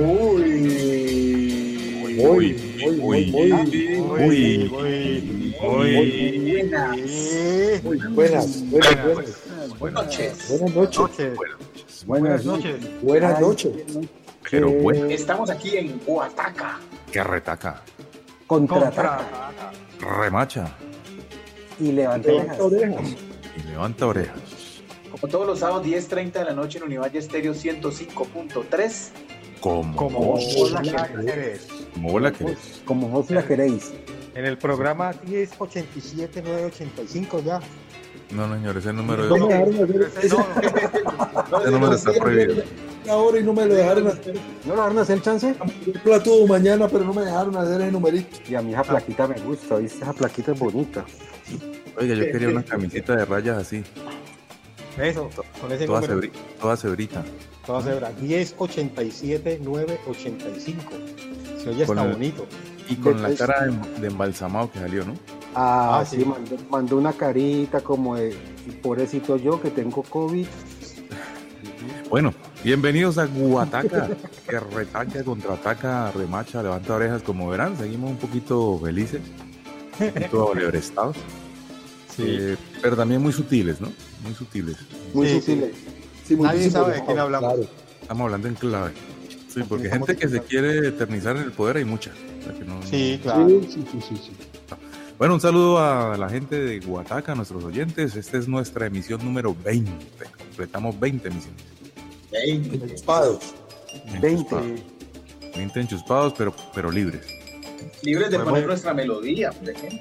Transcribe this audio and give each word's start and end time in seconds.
Muy, 0.00 0.48
muy, 2.16 2.54
muy, 3.00 3.26
muy, 3.26 3.26
muy, 3.30 4.68
muy 7.90 7.98
buenas, 8.14 8.70
buenas, 8.70 8.70
buenas. 8.70 9.78
Buenas 9.78 10.04
noches. 10.04 10.48
Buenas 10.48 10.74
noches. 10.74 11.38
Buenas 12.06 12.44
noches. 12.44 13.02
Buenas 13.02 13.40
noches. 13.40 13.72
Pero 14.50 14.68
Eh, 14.68 14.78
bueno, 14.82 15.04
Estamos 15.06 15.50
aquí 15.50 15.76
en 15.76 15.98
Guataca. 16.06 16.78
que 17.12 17.22
retaca, 17.22 17.82
Contraataca 18.46 19.20
remacha 20.00 20.74
y 21.78 21.92
levanta 21.92 22.32
orejas. 22.32 22.60
orejas. 22.60 23.16
y 23.56 23.68
levanta 23.70 24.06
orejas. 24.06 24.40
Como 25.10 25.30
todos 25.30 25.46
los 25.46 25.58
sábados, 25.58 25.84
10.30 25.86 26.32
de 26.32 26.44
la 26.44 26.52
noche 26.52 26.78
en 26.78 26.84
Univalle 26.84 27.18
Estéreo 27.18 27.52
105.3. 27.52 29.10
Como, 29.60 29.94
Como 29.96 30.18
vos, 30.20 30.54
vos 30.56 30.70
la 30.72 31.06
querés. 31.06 31.66
como 31.94 32.12
vos 32.12 32.22
la 32.22 32.32
querés. 32.32 32.58
Como 32.84 33.08
vos 33.08 33.30
la 33.30 33.44
queréis. 33.46 33.92
En 34.34 34.44
el 34.46 34.56
programa 34.58 35.12
1087 35.26 36.40
985 36.42 37.42
ya. 37.44 37.60
No, 38.30 38.46
no, 38.46 38.54
señor, 38.54 38.76
ese 38.76 38.92
número 38.92 39.24
No 39.24 39.46
dejaron 39.48 39.74
hacer 39.74 40.30
No, 40.30 41.58
ese 41.60 41.70
número 41.72 41.94
está 41.94 42.12
prohibido. 42.12 42.62
ahora 43.08 43.38
y 43.40 43.42
no 43.42 43.52
me 43.52 43.66
lo 43.66 43.74
dejaron 43.74 44.06
hacer. 44.06 44.38
¿No 44.64 44.76
van 44.76 44.96
a 44.96 45.00
hacer 45.02 45.16
el 45.16 45.22
chance? 45.22 45.54
Un 45.60 45.92
plato 46.04 46.46
mañana, 46.46 46.86
pero 46.88 47.04
no 47.04 47.12
me 47.12 47.22
dejaron 47.22 47.56
hacer 47.56 47.80
el 47.80 47.92
numerito. 47.92 48.38
Y 48.48 48.54
a 48.54 48.62
mí 48.62 48.72
esa 48.72 48.84
plaquita 48.84 49.26
me 49.26 49.38
gusta, 49.40 49.76
¿viste? 49.76 50.02
Esa 50.02 50.12
plaquita 50.12 50.52
es 50.52 50.58
bonita. 50.58 51.04
Oiga, 51.98 52.14
yo 52.14 52.24
quería 52.30 52.48
una 52.50 52.62
camiseta 52.62 53.16
de 53.16 53.24
rayas 53.24 53.58
así, 53.58 53.82
Eso, 54.96 55.28
con 55.60 55.72
ese 55.72 55.86
toda, 55.86 56.00
número. 56.02 56.30
Cebri- 57.62 57.66
toda 57.66 57.82
cebrita. 57.82 58.08
Toda 58.08 58.10
cebra. 58.10 58.10
1087 58.20 59.60
985. 59.62 60.92
Se 61.62 61.68
oye 61.70 61.84
Con 61.86 61.98
está 61.98 62.04
el- 62.08 62.12
bonito. 62.12 62.46
Y 62.88 62.96
con 62.96 63.22
la 63.22 63.32
cara 63.34 63.66
de, 63.66 64.00
de 64.00 64.06
embalsamado 64.08 64.70
que 64.72 64.80
salió, 64.80 65.04
¿no? 65.04 65.14
Ah, 65.54 66.00
Ah, 66.00 66.04
sí, 66.04 66.16
sí. 66.18 66.24
mandó, 66.24 66.56
mandó 66.70 66.96
una 66.96 67.12
carita 67.12 67.80
como 67.80 68.16
de 68.16 68.34
pobrecito 68.82 69.36
yo 69.36 69.60
que 69.62 69.70
tengo 69.70 70.02
COVID. 70.02 70.46
Bueno, 72.08 72.34
bienvenidos 72.64 73.18
a 73.18 73.26
Guataca, 73.26 74.08
que 74.48 74.58
retaca, 74.60 75.22
contraataca, 75.22 76.10
remacha, 76.10 76.62
levanta 76.62 76.94
orejas. 76.96 77.22
Como 77.22 77.48
verán, 77.48 77.76
seguimos 77.78 78.10
un 78.10 78.16
poquito 78.16 78.80
felices, 78.82 79.20
un 80.00 80.12
poquito 80.12 80.52
alebrestados, 80.56 81.16
eh, 82.18 82.56
pero 82.82 82.96
también 82.96 83.22
muy 83.22 83.32
sutiles, 83.32 83.80
¿no? 83.80 83.92
Muy 84.24 84.34
sutiles. 84.34 84.76
Muy 85.14 85.28
Sí, 85.28 85.34
sutiles. 85.40 85.70
Sí, 85.76 85.84
Nadie 86.36 86.70
sabe 86.70 86.94
de 86.94 87.04
quién 87.04 87.18
hablamos. 87.18 87.54
claro. 87.54 87.68
Estamos 88.02 88.24
hablando 88.24 88.48
en 88.48 88.54
clave. 88.54 88.92
Sí, 89.52 89.60
porque 89.68 89.90
gente 89.90 90.16
que 90.16 90.28
se 90.28 90.40
quiere 90.42 90.88
eternizar 90.88 91.36
en 91.36 91.42
el 91.44 91.52
poder 91.52 91.76
hay 91.78 91.84
mucha. 91.84 92.10
O 92.40 92.44
sea 92.44 92.52
que 92.54 92.64
no- 92.64 92.82
Sí, 92.84 93.18
claro. 93.22 93.48
Sí, 93.68 93.84
sí, 93.92 94.16
sí. 94.16 94.30
Bueno, 95.18 95.34
un 95.34 95.40
saludo 95.40 95.78
a 95.78 96.16
la 96.16 96.28
gente 96.30 96.56
de 96.58 96.80
Guataca, 96.80 97.32
a 97.32 97.34
nuestros 97.34 97.62
oyentes. 97.64 98.16
Esta 98.16 98.38
es 98.38 98.48
nuestra 98.48 98.86
emisión 98.86 99.22
número 99.24 99.54
20. 99.64 99.92
Completamos 100.38 100.98
20 100.98 101.28
emisiones. 101.28 101.62
Enchuspados. 102.32 103.54
20. 104.20 104.56
20 105.56 105.80
enchuspados, 105.80 106.32
pero, 106.38 106.54
pero 106.74 106.90
libres. 106.90 107.26
Libres 108.02 108.30
de 108.30 108.38
poner 108.38 108.66
nuestra 108.66 108.94
melodía, 108.94 109.50
por 109.52 109.68
ejemplo. 109.68 109.98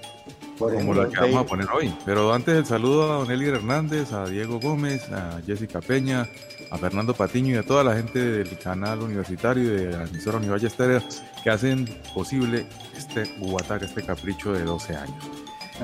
Por 0.59 0.73
como 0.73 0.93
ejemplo, 0.93 1.03
la 1.03 1.09
que 1.09 1.19
vamos 1.21 1.45
a 1.45 1.45
poner 1.45 1.67
hoy. 1.73 1.95
Pero 2.05 2.33
antes 2.33 2.55
el 2.55 2.65
saludo 2.65 3.11
a 3.11 3.15
Don 3.15 3.31
Eli 3.31 3.47
Hernández, 3.47 4.11
a 4.11 4.25
Diego 4.25 4.59
Gómez, 4.59 5.09
a 5.09 5.41
Jessica 5.45 5.79
Peña, 5.79 6.27
a 6.69 6.77
Fernando 6.77 7.13
Patiño 7.13 7.55
y 7.55 7.57
a 7.57 7.63
toda 7.63 7.83
la 7.83 7.95
gente 7.95 8.19
del 8.19 8.57
canal 8.59 8.99
universitario 9.01 9.63
y 9.63 9.67
de 9.67 9.91
la 9.91 10.03
emisora 10.03 10.37
Univalle 10.37 10.67
Estéreo 10.67 11.01
que 11.43 11.49
hacen 11.49 11.87
posible 12.13 12.65
este 12.95 13.23
Guataca, 13.39 13.85
este 13.85 14.03
capricho 14.03 14.51
de 14.51 14.63
12 14.63 14.95
años. 14.97 15.29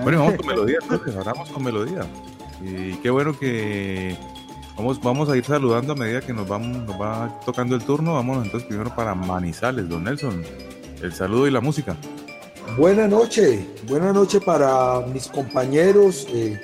Bueno, 0.04 0.18
y 0.18 0.22
vamos 0.22 0.36
con 0.36 0.48
melodía, 0.56 0.78
entonces, 0.82 1.16
ahora 1.16 1.32
vamos 1.32 1.50
con 1.50 1.64
melodía. 1.64 2.02
Y 2.62 2.96
qué 2.96 3.10
bueno 3.10 3.38
que 3.40 4.18
vamos, 4.76 5.02
vamos 5.02 5.30
a 5.30 5.38
ir 5.38 5.46
saludando 5.46 5.94
a 5.94 5.96
medida 5.96 6.20
que 6.20 6.34
nos, 6.34 6.48
vamos, 6.48 6.86
nos 6.86 7.00
va 7.00 7.40
tocando 7.46 7.76
el 7.76 7.84
turno. 7.84 8.16
Vámonos 8.16 8.44
entonces 8.44 8.68
primero 8.68 8.94
para 8.94 9.16
Manizales, 9.16 9.88
Don 9.88 10.04
Nelson. 10.04 10.44
El 11.02 11.14
saludo 11.14 11.48
y 11.48 11.52
la 11.52 11.62
música. 11.62 11.96
Buenas 12.78 13.10
noches, 13.10 13.62
buenas 13.88 14.14
noches 14.14 14.44
para 14.44 15.00
mis 15.14 15.28
compañeros 15.28 16.28
eh, 16.30 16.60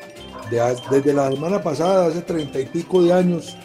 desde 0.92 1.14
la 1.14 1.32
semana 1.32 1.64
pasada, 1.64 2.08
hace 2.08 2.22
treinta 2.22 2.60
y 2.60 2.66
pico 2.66 3.02
de 3.02 3.14
años, 3.14 3.58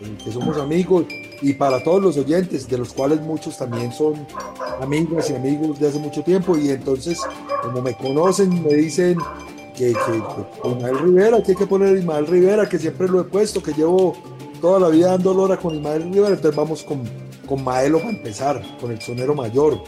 eh, 0.00 0.16
que 0.22 0.30
somos 0.30 0.56
amigos, 0.56 1.06
y 1.42 1.52
para 1.54 1.82
todos 1.82 2.00
los 2.00 2.16
oyentes, 2.16 2.68
de 2.68 2.78
los 2.78 2.92
cuales 2.92 3.20
muchos 3.22 3.58
también 3.58 3.92
son 3.92 4.24
amigas 4.80 5.30
y 5.30 5.34
amigos 5.34 5.80
de 5.80 5.88
hace 5.88 5.98
mucho 5.98 6.22
tiempo, 6.22 6.56
y 6.56 6.70
entonces, 6.70 7.20
como 7.62 7.82
me 7.82 7.96
conocen, 7.96 8.62
me 8.62 8.74
dicen 8.74 9.18
que, 9.76 9.94
que, 9.94 10.88
Rivera, 11.02 11.42
que 11.42 11.52
hay 11.52 11.58
que 11.58 11.66
poner 11.66 11.96
Ismael 11.96 12.28
Rivera, 12.28 12.68
que 12.68 12.78
siempre 12.78 13.08
lo 13.08 13.20
he 13.20 13.24
puesto, 13.24 13.60
que 13.60 13.72
llevo 13.72 14.16
toda 14.60 14.78
la 14.78 14.90
vida 14.90 15.10
dando 15.10 15.34
lora 15.34 15.56
con 15.56 15.74
Ismael 15.74 16.04
Rivera, 16.04 16.34
entonces 16.34 16.54
vamos 16.54 16.84
con, 16.84 17.02
con 17.48 17.64
Maelo 17.64 17.98
para 17.98 18.10
empezar, 18.10 18.62
con 18.80 18.92
el 18.92 19.00
sonero 19.00 19.34
mayor 19.34 19.82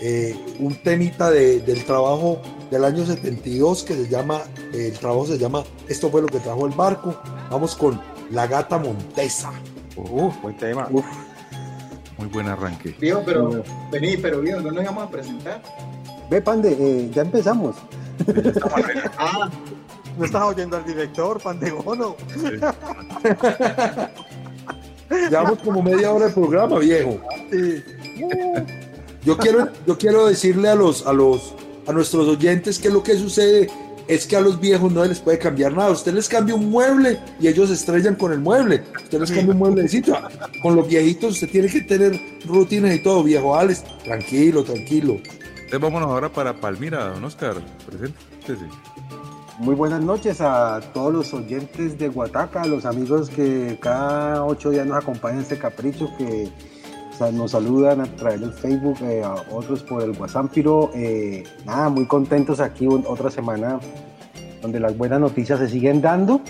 eh, 0.00 0.34
un 0.58 0.74
temita 0.82 1.30
de- 1.30 1.60
del 1.60 1.84
trabajo 1.84 2.40
del 2.70 2.84
año 2.84 3.04
72 3.04 3.84
que 3.84 3.94
se 3.94 4.08
llama, 4.08 4.40
eh, 4.72 4.88
el 4.92 4.98
trabajo 4.98 5.26
se 5.26 5.38
llama 5.38 5.64
Esto 5.88 6.10
fue 6.10 6.22
lo 6.22 6.28
que 6.28 6.38
trajo 6.40 6.66
el 6.66 6.72
barco. 6.72 7.14
Vamos 7.50 7.74
con 7.76 8.00
La 8.30 8.46
Gata 8.46 8.78
Montesa. 8.78 9.52
Uh, 9.96 10.30
buen 10.40 10.56
tema. 10.56 10.88
Uf, 10.90 11.04
Muy 12.16 12.28
buen 12.28 12.46
arranque. 12.48 12.94
Viejo, 13.00 13.22
pero 13.24 13.62
vení, 13.90 14.16
pero 14.16 14.40
viejo, 14.40 14.60
no 14.60 14.70
nos 14.70 14.82
íbamos 14.82 15.04
a 15.04 15.10
presentar. 15.10 15.62
ve, 16.30 16.40
Pande, 16.40 16.76
eh, 16.78 17.10
ya 17.12 17.22
empezamos. 17.22 17.76
Ah, 19.18 19.50
¿No 20.18 20.24
estás 20.26 20.42
oyendo 20.42 20.76
al 20.76 20.84
director, 20.84 21.40
Pandegono? 21.40 22.14
Llevamos 25.30 25.58
como 25.60 25.82
media 25.82 26.12
hora 26.12 26.26
de 26.26 26.32
programa, 26.32 26.78
viejo. 26.78 27.18
Yo 29.24 29.36
quiero, 29.36 29.68
yo 29.86 29.98
quiero 29.98 30.26
decirle 30.26 30.68
a 30.68 30.74
los, 30.74 31.06
a 31.06 31.12
los, 31.12 31.54
a 31.86 31.92
nuestros 31.92 32.26
oyentes 32.26 32.78
que 32.78 32.88
lo 32.88 33.02
que 33.02 33.16
sucede 33.16 33.68
es 34.08 34.26
que 34.26 34.34
a 34.34 34.40
los 34.40 34.58
viejos 34.58 34.90
no 34.90 35.04
les 35.04 35.20
puede 35.20 35.38
cambiar 35.38 35.72
nada. 35.72 35.90
Usted 35.90 36.12
les 36.12 36.28
cambia 36.28 36.54
un 36.54 36.70
mueble 36.70 37.20
y 37.38 37.48
ellos 37.48 37.68
se 37.68 37.74
estrellan 37.74 38.16
con 38.16 38.32
el 38.32 38.40
mueble. 38.40 38.82
Usted 39.04 39.20
les 39.20 39.30
cambia 39.30 39.52
un 39.52 39.58
mueblecito. 39.58 40.16
Con 40.62 40.74
los 40.74 40.88
viejitos 40.88 41.34
usted 41.34 41.50
tiene 41.50 41.68
que 41.68 41.82
tener 41.82 42.20
rutinas 42.44 42.94
y 42.94 43.02
todo, 43.02 43.22
viejo 43.22 43.54
Alex. 43.54 43.84
Tranquilo, 44.02 44.64
tranquilo. 44.64 45.14
Entonces 45.14 45.80
vámonos 45.80 46.08
ahora 46.08 46.28
para 46.32 46.58
Palmira, 46.58 47.10
don 47.10 47.22
Oscar. 47.22 47.56
Preséntese. 47.86 48.66
Muy 49.58 49.74
buenas 49.74 50.02
noches 50.02 50.40
a 50.40 50.80
todos 50.94 51.12
los 51.12 51.34
oyentes 51.34 51.98
de 51.98 52.08
Guataca, 52.08 52.62
a 52.62 52.66
los 52.66 52.86
amigos 52.86 53.28
que 53.28 53.78
cada 53.80 54.42
ocho 54.44 54.70
días 54.70 54.86
nos 54.86 54.96
acompañan 54.96 55.36
en 55.36 55.42
este 55.42 55.58
capricho, 55.58 56.10
que 56.16 56.48
nos 57.32 57.50
saludan 57.52 58.00
a 58.00 58.06
través 58.16 58.40
del 58.40 58.52
Facebook, 58.52 58.96
eh, 59.02 59.22
a 59.22 59.34
otros 59.52 59.82
por 59.82 60.02
el 60.02 60.10
WhatsApp. 60.12 60.46
Pero 60.54 60.90
eh, 60.94 61.44
nada, 61.66 61.88
muy 61.88 62.06
contentos 62.06 62.60
aquí 62.60 62.86
un- 62.86 63.04
otra 63.06 63.30
semana 63.30 63.78
donde 64.62 64.80
las 64.80 64.96
buenas 64.96 65.20
noticias 65.20 65.58
se 65.58 65.68
siguen 65.68 66.00
dando. 66.00 66.40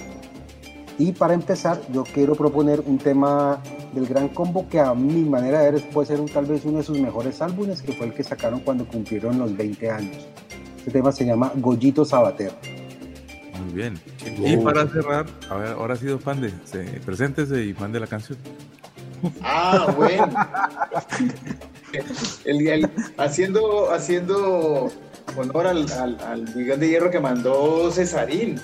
Y 0.98 1.12
para 1.12 1.32
empezar, 1.34 1.80
yo 1.92 2.04
quiero 2.04 2.34
proponer 2.34 2.82
un 2.84 2.98
tema 2.98 3.58
del 3.94 4.06
Gran 4.06 4.28
Combo 4.28 4.68
que 4.68 4.78
a 4.80 4.94
mi 4.94 5.22
manera 5.24 5.60
de 5.60 5.70
ver 5.72 5.90
puede 5.90 6.06
ser 6.08 6.20
un- 6.20 6.28
tal 6.28 6.44
vez 6.46 6.64
uno 6.64 6.78
de 6.78 6.84
sus 6.84 7.00
mejores 7.00 7.40
álbumes, 7.40 7.80
que 7.82 7.92
fue 7.92 8.06
el 8.06 8.14
que 8.14 8.22
sacaron 8.22 8.60
cuando 8.60 8.86
cumplieron 8.86 9.38
los 9.38 9.56
20 9.56 9.90
años. 9.90 10.26
Este 10.78 10.90
tema 10.90 11.10
se 11.12 11.24
llama 11.24 11.52
Gollito 11.56 12.04
Sabater. 12.04 12.52
Muy 13.64 13.74
bien. 13.74 13.98
Y 14.44 14.56
para 14.58 14.86
cerrar, 14.88 15.26
a 15.50 15.54
ver, 15.56 15.68
ahora 15.72 15.96
sí, 15.96 16.06
don 16.06 16.18
Pande, 16.18 16.50
se, 16.64 16.84
preséntese 17.04 17.64
y 17.64 17.74
mande 17.74 18.00
la 18.00 18.06
canción. 18.06 18.38
Ah, 19.42 19.92
bueno. 19.96 20.28
El- 22.44 22.90
haciendo, 23.18 23.92
haciendo 23.92 24.90
honor 25.36 25.66
al, 25.66 25.86
al, 26.22 26.54
Miguel 26.54 26.80
de 26.80 26.88
Hierro 26.88 27.10
que 27.10 27.20
mandó 27.20 27.90
Cesarín. 27.90 28.60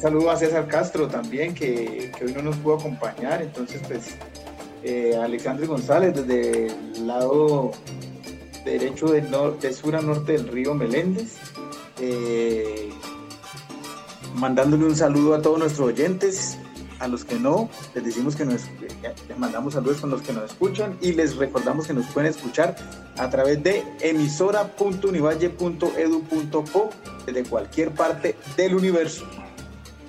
saludo 0.00 0.30
a 0.30 0.36
César 0.36 0.68
Castro 0.68 1.08
también, 1.08 1.54
que, 1.54 2.12
que 2.18 2.24
hoy 2.24 2.32
no 2.34 2.42
nos 2.42 2.56
pudo 2.56 2.76
acompañar. 2.76 3.42
Entonces, 3.42 3.80
pues, 3.86 4.16
eh, 4.82 5.18
Alexandre 5.20 5.66
González, 5.66 6.14
desde 6.14 6.66
el 6.66 7.06
lado 7.06 7.72
derecho 8.64 9.06
del 9.06 9.30
de 9.60 9.72
sur 9.72 9.96
a 9.96 10.02
norte 10.02 10.32
del 10.32 10.48
río 10.48 10.74
Meléndez. 10.74 11.36
Eh, 12.00 12.90
mandándole 14.34 14.84
un 14.84 14.96
saludo 14.96 15.34
a 15.34 15.40
todos 15.42 15.58
nuestros 15.58 15.88
oyentes, 15.88 16.58
a 16.98 17.06
los 17.08 17.24
que 17.24 17.38
no, 17.38 17.70
les 17.94 18.04
decimos 18.04 18.34
que 18.36 18.44
nos, 18.44 18.64
eh, 18.64 19.14
les 19.28 19.38
mandamos 19.38 19.74
saludos 19.74 20.00
con 20.00 20.10
los 20.10 20.22
que 20.22 20.32
nos 20.32 20.44
escuchan 20.50 20.96
y 21.00 21.12
les 21.12 21.36
recordamos 21.36 21.86
que 21.86 21.94
nos 21.94 22.06
pueden 22.06 22.30
escuchar 22.30 22.74
a 23.18 23.30
través 23.30 23.62
de 23.62 23.84
emisora.univalle.edu.co 24.00 26.90
desde 27.26 27.44
cualquier 27.44 27.92
parte 27.92 28.36
del 28.56 28.74
universo. 28.74 29.24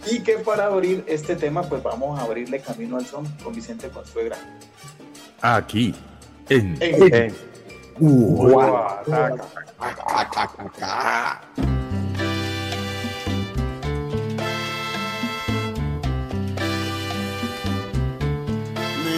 Y 0.09 0.21
que 0.21 0.37
para 0.37 0.67
abrir 0.67 1.03
este 1.07 1.35
tema, 1.35 1.63
pues 1.63 1.83
vamos 1.83 2.17
a 2.19 2.23
abrirle 2.23 2.61
camino 2.61 2.95
al 2.97 3.05
son 3.05 3.25
con 3.43 3.53
Vicente 3.53 3.89
Consuegra. 3.89 4.37
Aquí, 5.41 5.93
en 6.49 6.77
En- 6.81 7.35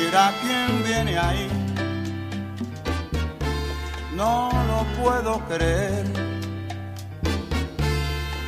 Mira 0.09 0.33
quién 0.41 0.83
viene 0.83 1.19
ahí. 1.19 1.47
No 4.15 4.49
lo 4.69 5.03
puedo 5.03 5.39
creer. 5.47 6.03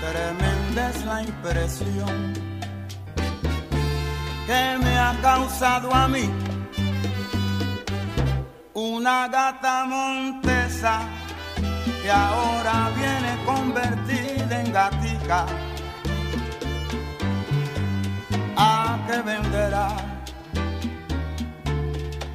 Tremenda 0.01 0.89
es 0.89 1.05
la 1.05 1.21
impresión 1.21 2.33
que 4.47 4.77
me 4.83 4.97
ha 4.97 5.15
causado 5.21 5.93
a 5.93 6.07
mí. 6.07 6.27
Una 8.73 9.27
gata 9.27 9.85
montesa 9.85 11.01
que 12.01 12.09
ahora 12.09 12.89
viene 12.95 13.45
convertida 13.45 14.61
en 14.61 14.73
gatica. 14.73 15.45
¿A 18.57 18.97
qué 19.07 19.21
venderá? 19.21 20.10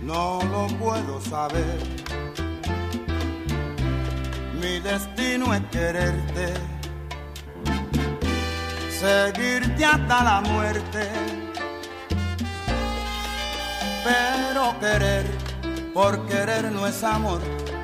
No 0.07 0.41
lo 0.53 0.69
puedo 0.79 1.21
saber. 1.21 1.79
Mi 4.61 4.79
destino 4.81 5.53
es 5.53 5.63
quererte, 5.73 6.55
seguirte 8.89 9.85
hasta 9.85 10.25
la 10.25 10.41
muerte. 10.41 11.09
Pero 14.05 14.79
querer, 14.79 15.27
por 15.93 16.25
querer 16.27 16.71
no 16.71 16.87
es 16.87 17.03
amor, 17.03 17.41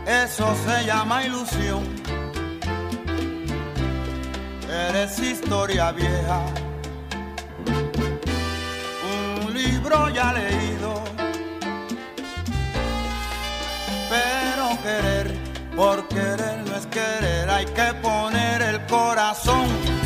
eso 0.06 0.54
se 0.64 0.86
llama 0.86 1.24
ilusión. 1.24 1.82
Eres 4.70 5.18
historia 5.18 5.90
vieja, 5.92 6.40
un 9.44 9.52
libro 9.52 10.08
ya 10.08 10.32
leído 10.32 10.91
por 15.76 16.08
querer 16.08 16.58
no 16.66 16.76
es 16.76 16.86
querer, 16.86 17.48
hay 17.48 17.66
que 17.66 17.94
poner 18.02 18.62
el 18.62 18.84
corazón. 18.86 20.01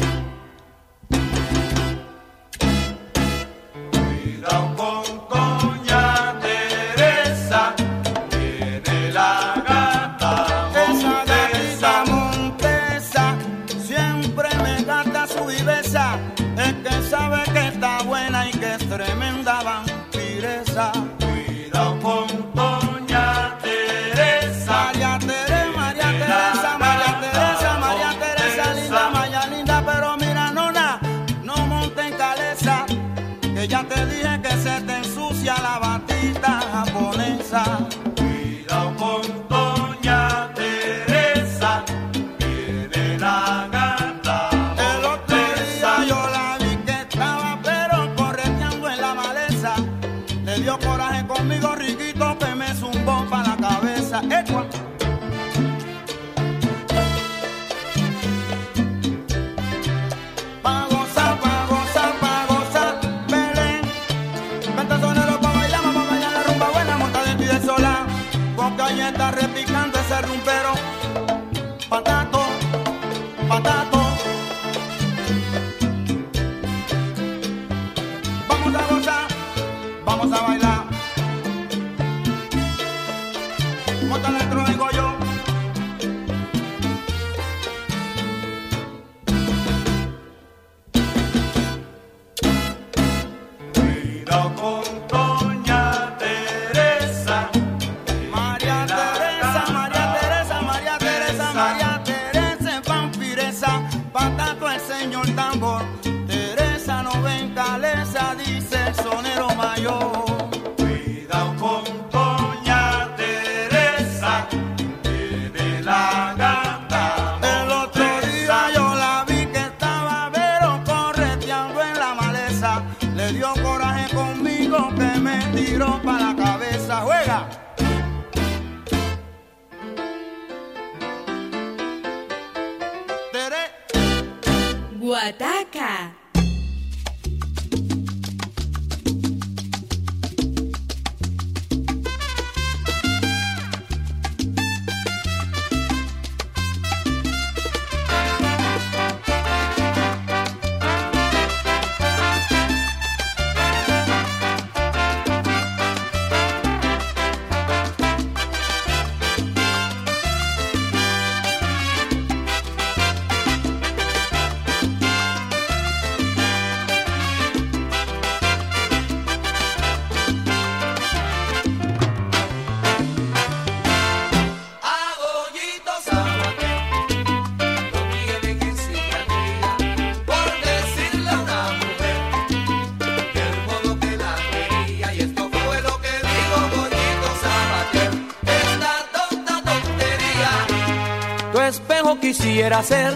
quisiera 192.66 192.82
ser 192.82 193.14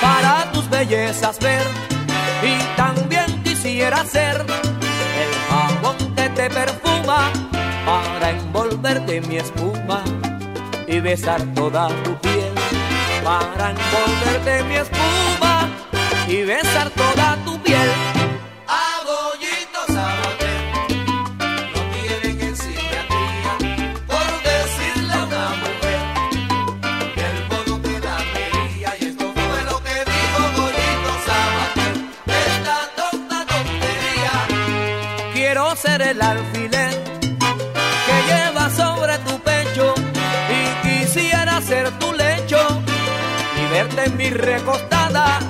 para 0.00 0.50
tus 0.50 0.68
bellezas 0.68 1.38
ver 1.38 1.64
y 2.42 2.76
también 2.76 3.40
quisiera 3.44 4.04
ser 4.04 4.44
el 5.22 5.32
jabón 5.48 5.96
que 6.16 6.28
te 6.30 6.50
perfuma 6.50 7.30
para 7.86 8.30
envolverte 8.30 9.20
mi 9.20 9.36
espuma 9.36 10.02
y 10.88 10.98
besar 10.98 11.40
toda 11.54 11.86
tu 12.02 12.16
piel 12.18 12.52
para 13.22 13.70
envolverte 13.70 14.64
mi 14.64 14.74
espuma 14.74 15.68
y 16.26 16.42
besar 16.42 16.90
toda 16.90 17.21
mi 44.22 44.30
recostada 44.30 45.40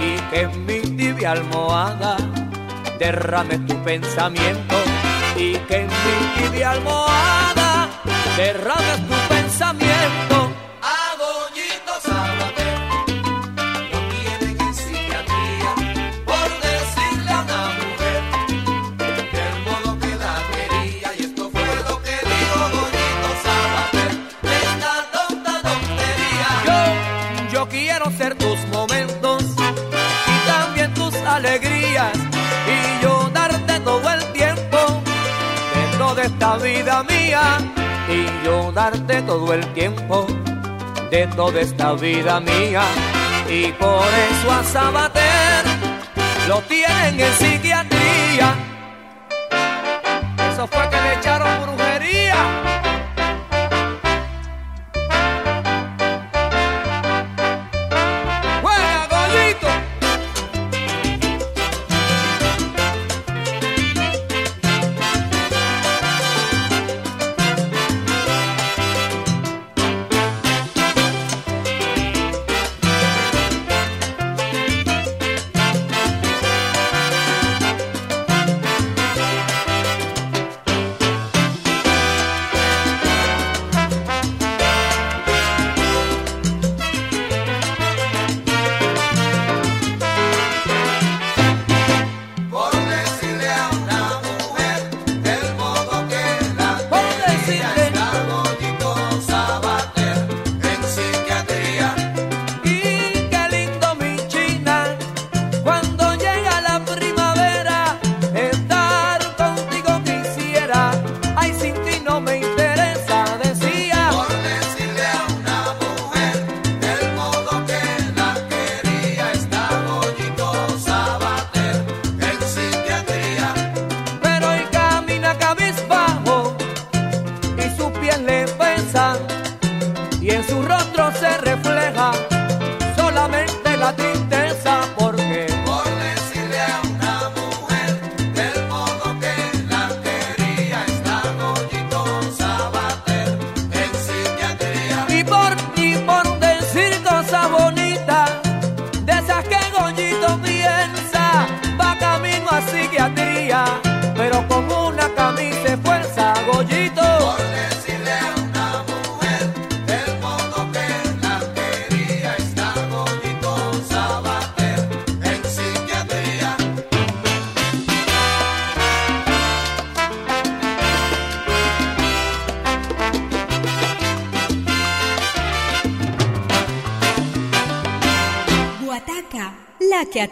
y 0.00 0.20
que 0.30 0.42
en 0.42 0.66
mi 0.66 0.80
tibia 0.96 1.32
almohada 1.32 2.16
derrame 2.98 3.58
tu 3.66 3.74
pensamiento 3.82 4.76
y 5.36 5.56
que 5.66 5.76
en 5.82 5.88
mi 5.88 6.16
tibia 6.36 6.70
almohada 6.70 7.88
derrame 8.36 8.94
tu 8.98 9.14
pensamiento 9.14 9.29
la 36.50 36.56
vida 36.56 37.04
mía 37.04 37.42
y 38.08 38.44
yo 38.44 38.72
darte 38.72 39.22
todo 39.22 39.54
el 39.54 39.64
tiempo 39.72 40.26
de 41.08 41.26
toda 41.28 41.60
esta 41.60 41.92
vida 41.92 42.40
mía. 42.40 42.82
Y 43.48 43.70
por 43.72 44.08
eso 44.28 44.50
a 44.50 44.64
Sabater 44.64 45.64
lo 46.48 46.60
tienen 46.62 47.20
en 47.20 47.32
psiquiatría 47.34 47.89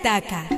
Itaca. 0.08 0.57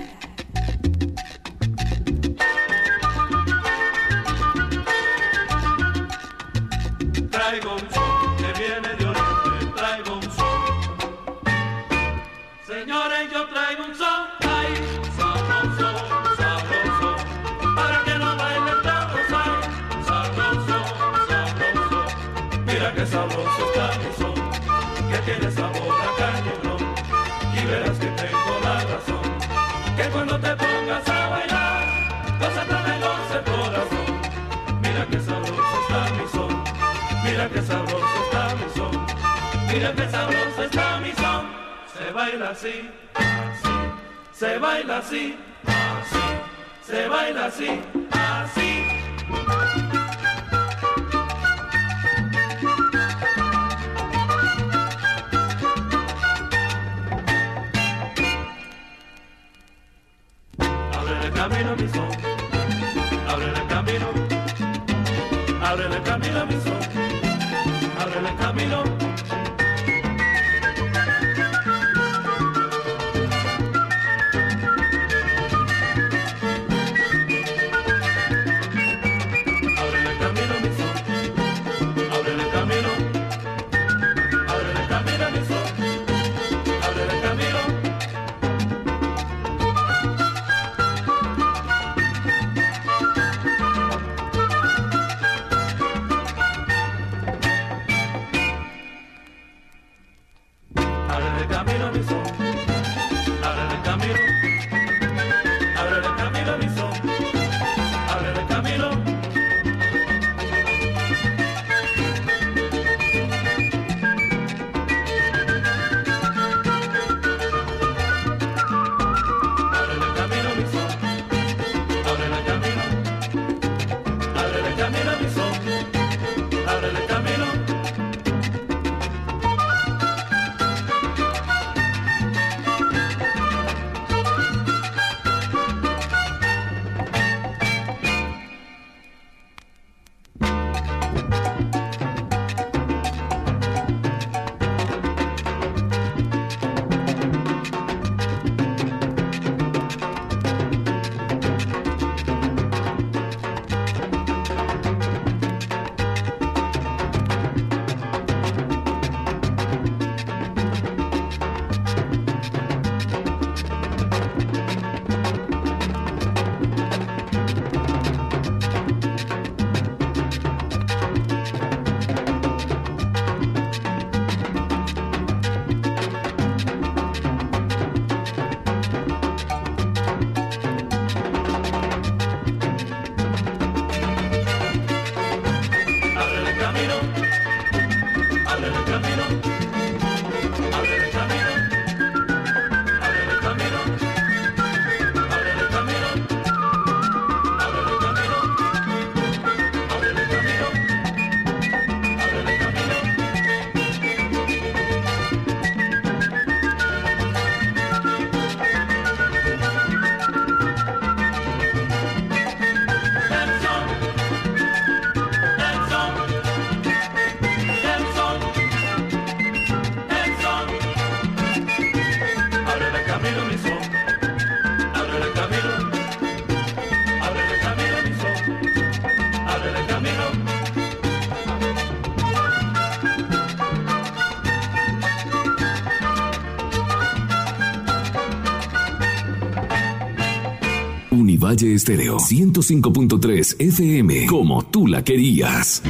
Univalle 241.51 241.75
Estéreo 241.75 242.17
105.3 242.19 243.57
FM, 243.59 244.27
como 244.27 244.63
tú 244.67 244.87
la 244.87 245.03
querías. 245.03 245.83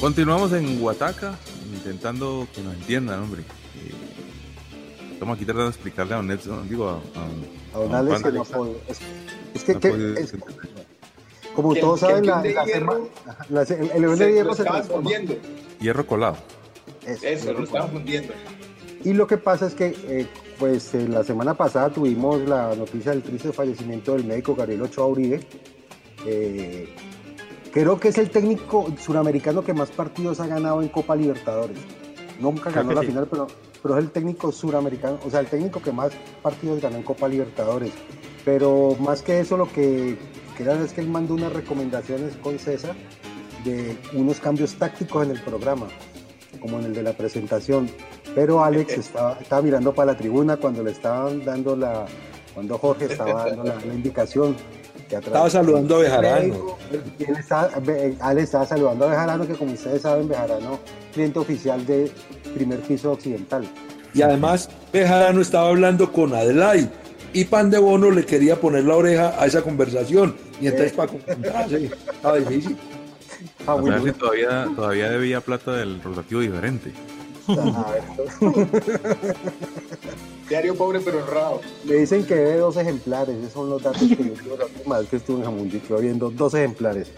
Continuamos 0.00 0.52
en 0.52 0.82
Huataca, 0.82 1.34
intentando 1.74 2.46
que 2.54 2.62
nos 2.62 2.74
entiendan, 2.74 3.22
hombre. 3.22 3.40
Eh, 3.42 5.12
Estamos 5.12 5.36
aquí 5.36 5.46
tratando 5.46 5.64
de 5.64 5.70
explicarle 5.70 6.12
a 6.12 6.16
don 6.18 6.26
Nelson, 6.26 6.68
digo, 6.68 6.88
a, 6.90 6.94
a- 7.18 7.78
A 7.78 7.78
don 7.82 7.94
a 7.94 7.98
Alex 8.00 8.20
Juan 8.20 8.22
que 8.22 8.32
no 8.38 8.42
Alex. 8.42 8.56
puede- 8.56 8.76
es, 8.88 8.98
es 9.54 9.64
que, 9.64 9.72
No 9.74 9.80
que- 9.80 9.88
puede 9.88 10.12
es- 10.20 10.34
entender. 10.34 10.86
como 11.54 11.74
todos 11.74 12.00
saben, 12.00 12.18
el 12.18 12.26
la, 12.26 12.42
de 12.42 12.52
la 12.54 12.64
la 13.48 13.64
se- 13.64 13.80
el, 13.80 13.90
el 13.92 14.04
evento 14.04 14.16
Se 14.18 14.24
de 14.24 14.28
lo 14.30 14.34
hierro 14.36 14.54
se 14.54 14.64
transforma. 14.64 15.10
Hierro 15.80 16.06
colado. 16.06 16.36
Eso, 17.06 17.26
Eso, 17.26 17.52
lo 17.52 17.64
estaban 17.64 17.90
fundiendo. 17.90 18.32
Y 19.04 19.12
lo 19.12 19.26
que 19.26 19.38
pasa 19.38 19.66
es 19.66 19.74
que, 19.74 19.94
eh, 20.08 20.26
pues, 20.58 20.92
eh, 20.94 21.06
la 21.08 21.22
semana 21.22 21.54
pasada 21.54 21.90
tuvimos 21.90 22.40
la 22.40 22.74
noticia 22.74 23.12
del 23.12 23.22
triste 23.22 23.52
fallecimiento 23.52 24.14
del 24.14 24.24
médico 24.24 24.54
Gabriel 24.54 24.82
Ochoa 24.82 25.06
Uribe. 25.06 25.40
Eh, 26.26 26.88
creo 27.72 28.00
que 28.00 28.08
es 28.08 28.18
el 28.18 28.30
técnico 28.30 28.92
suramericano 28.98 29.62
que 29.62 29.72
más 29.72 29.90
partidos 29.90 30.40
ha 30.40 30.46
ganado 30.46 30.82
en 30.82 30.88
Copa 30.88 31.14
Libertadores. 31.14 31.78
Nunca 32.40 32.70
Creo 32.70 32.82
ganó 32.82 32.92
la 32.94 33.00
sí. 33.02 33.06
final, 33.08 33.28
pero, 33.30 33.46
pero 33.82 33.96
es 33.96 34.04
el 34.04 34.10
técnico 34.10 34.50
suramericano, 34.50 35.18
o 35.24 35.30
sea, 35.30 35.40
el 35.40 35.46
técnico 35.46 35.80
que 35.80 35.92
más 35.92 36.12
partidos 36.42 36.80
ganó 36.80 36.96
en 36.96 37.02
Copa 37.02 37.28
Libertadores. 37.28 37.92
Pero 38.44 38.96
más 39.00 39.22
que 39.22 39.40
eso, 39.40 39.56
lo 39.56 39.70
que 39.72 40.16
queda 40.56 40.82
es 40.82 40.92
que 40.92 41.00
él 41.00 41.08
mandó 41.08 41.34
unas 41.34 41.52
recomendaciones 41.52 42.36
con 42.36 42.58
César 42.58 42.94
de 43.64 43.96
unos 44.14 44.40
cambios 44.40 44.74
tácticos 44.74 45.24
en 45.24 45.32
el 45.32 45.40
programa, 45.40 45.88
como 46.60 46.78
en 46.78 46.86
el 46.86 46.94
de 46.94 47.02
la 47.02 47.12
presentación. 47.12 47.88
Pero 48.34 48.62
Alex 48.64 48.98
estaba, 48.98 49.38
estaba 49.40 49.62
mirando 49.62 49.94
para 49.94 50.12
la 50.12 50.18
tribuna 50.18 50.56
cuando 50.56 50.82
le 50.82 50.90
estaban 50.92 51.44
dando 51.44 51.76
la, 51.76 52.06
cuando 52.54 52.78
Jorge 52.78 53.06
estaba 53.06 53.46
dando 53.46 53.64
la, 53.64 53.74
la 53.76 53.94
indicación. 53.94 54.56
que 55.08 55.16
atrás- 55.16 55.26
Estaba 55.28 55.50
saludando 55.50 55.96
a 55.96 55.98
Bejarano. 56.00 56.76
él 57.18 57.36
estaba- 57.38 57.68
Be- 57.80 58.16
Ale 58.20 58.42
estaba 58.42 58.66
saludando 58.66 59.04
a 59.06 59.10
Bejarano, 59.10 59.46
que 59.46 59.54
como 59.54 59.72
ustedes 59.72 60.02
saben, 60.02 60.28
Bejarano, 60.28 60.80
cliente 61.14 61.38
oficial 61.38 61.84
de 61.86 62.10
primer 62.54 62.80
piso 62.80 63.12
occidental. 63.12 63.64
Y 64.14 64.22
además, 64.22 64.68
Bejarano 64.92 65.40
estaba 65.42 65.68
hablando 65.68 66.10
con 66.12 66.34
Adelaide 66.34 66.88
y 67.32 67.44
Pan 67.44 67.70
de 67.70 67.78
Bono 67.78 68.10
le 68.10 68.24
quería 68.24 68.56
poner 68.60 68.84
la 68.84 68.96
oreja 68.96 69.34
a 69.40 69.46
esa 69.46 69.62
conversación. 69.62 70.34
Y 70.60 70.68
entonces, 70.68 70.92
para 70.94 71.12
concentrarse, 71.12 71.84
estaba 72.14 72.36
difícil. 72.38 72.76
Ah, 73.66 73.74
O 73.74 73.84
sea, 73.86 74.12
todavía, 74.12 74.68
todavía 74.76 75.10
debía 75.10 75.40
plata 75.40 75.72
del 75.72 76.00
rotativo 76.02 76.40
diferente. 76.40 76.92
Diario 80.48 80.74
pobre 80.76 81.00
pero 81.00 81.18
honrado. 81.24 81.60
Me 81.84 81.94
dicen 81.94 82.24
que 82.24 82.34
debe 82.34 82.56
dos 82.58 82.76
ejemplares, 82.76 83.36
esos 83.38 83.52
son 83.52 83.70
los 83.70 83.82
datos 83.82 84.00
que 84.02 84.08
yo 84.16 84.32
tuve 84.34 84.56
la 84.58 84.64
última 84.66 84.98
vez 84.98 85.08
que 85.08 85.16
estuve 85.16 85.38
en 85.38 85.44
Jamundí, 85.44 85.78
que 85.80 85.94
viendo 85.94 86.30
dos 86.30 86.54
ejemplares. 86.54 87.10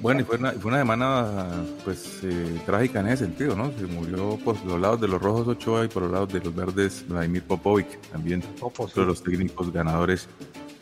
Bueno, 0.00 0.20
y 0.22 0.24
fue 0.24 0.36
una, 0.38 0.52
fue 0.52 0.68
una 0.70 0.78
semana 0.78 1.48
pues 1.84 2.20
eh, 2.24 2.60
trágica 2.64 3.00
en 3.00 3.08
ese 3.08 3.24
sentido, 3.26 3.54
¿no? 3.54 3.70
Se 3.78 3.86
murió 3.86 4.38
por 4.44 4.62
los 4.64 4.80
lados 4.80 5.00
de 5.00 5.08
los 5.08 5.20
rojos 5.20 5.46
Ochoa 5.48 5.84
y 5.84 5.88
por 5.88 6.02
los 6.04 6.12
lados 6.12 6.32
de 6.32 6.40
los 6.40 6.54
verdes 6.54 7.04
Vladimir 7.06 7.42
Popovic, 7.42 8.00
también 8.10 8.40
Popo, 8.58 8.86
sí. 8.88 8.94
uno 8.96 9.04
de 9.06 9.10
los 9.12 9.22
técnicos 9.22 9.72
ganadores 9.72 10.28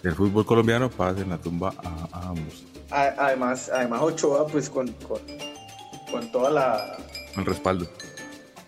del 0.02 0.14
fútbol 0.14 0.46
colombiano, 0.46 0.88
paz 0.90 1.18
en 1.18 1.30
la 1.30 1.38
tumba 1.38 1.74
a, 1.82 2.08
a 2.18 2.28
ambos. 2.28 2.64
A- 2.70 2.73
Además, 2.90 3.70
además 3.72 4.00
Ochoa, 4.02 4.46
pues 4.46 4.68
con, 4.70 4.88
con, 5.08 5.20
con 6.10 6.30
toda 6.32 6.50
la 6.50 6.96
El 7.36 7.44
respaldo. 7.46 7.86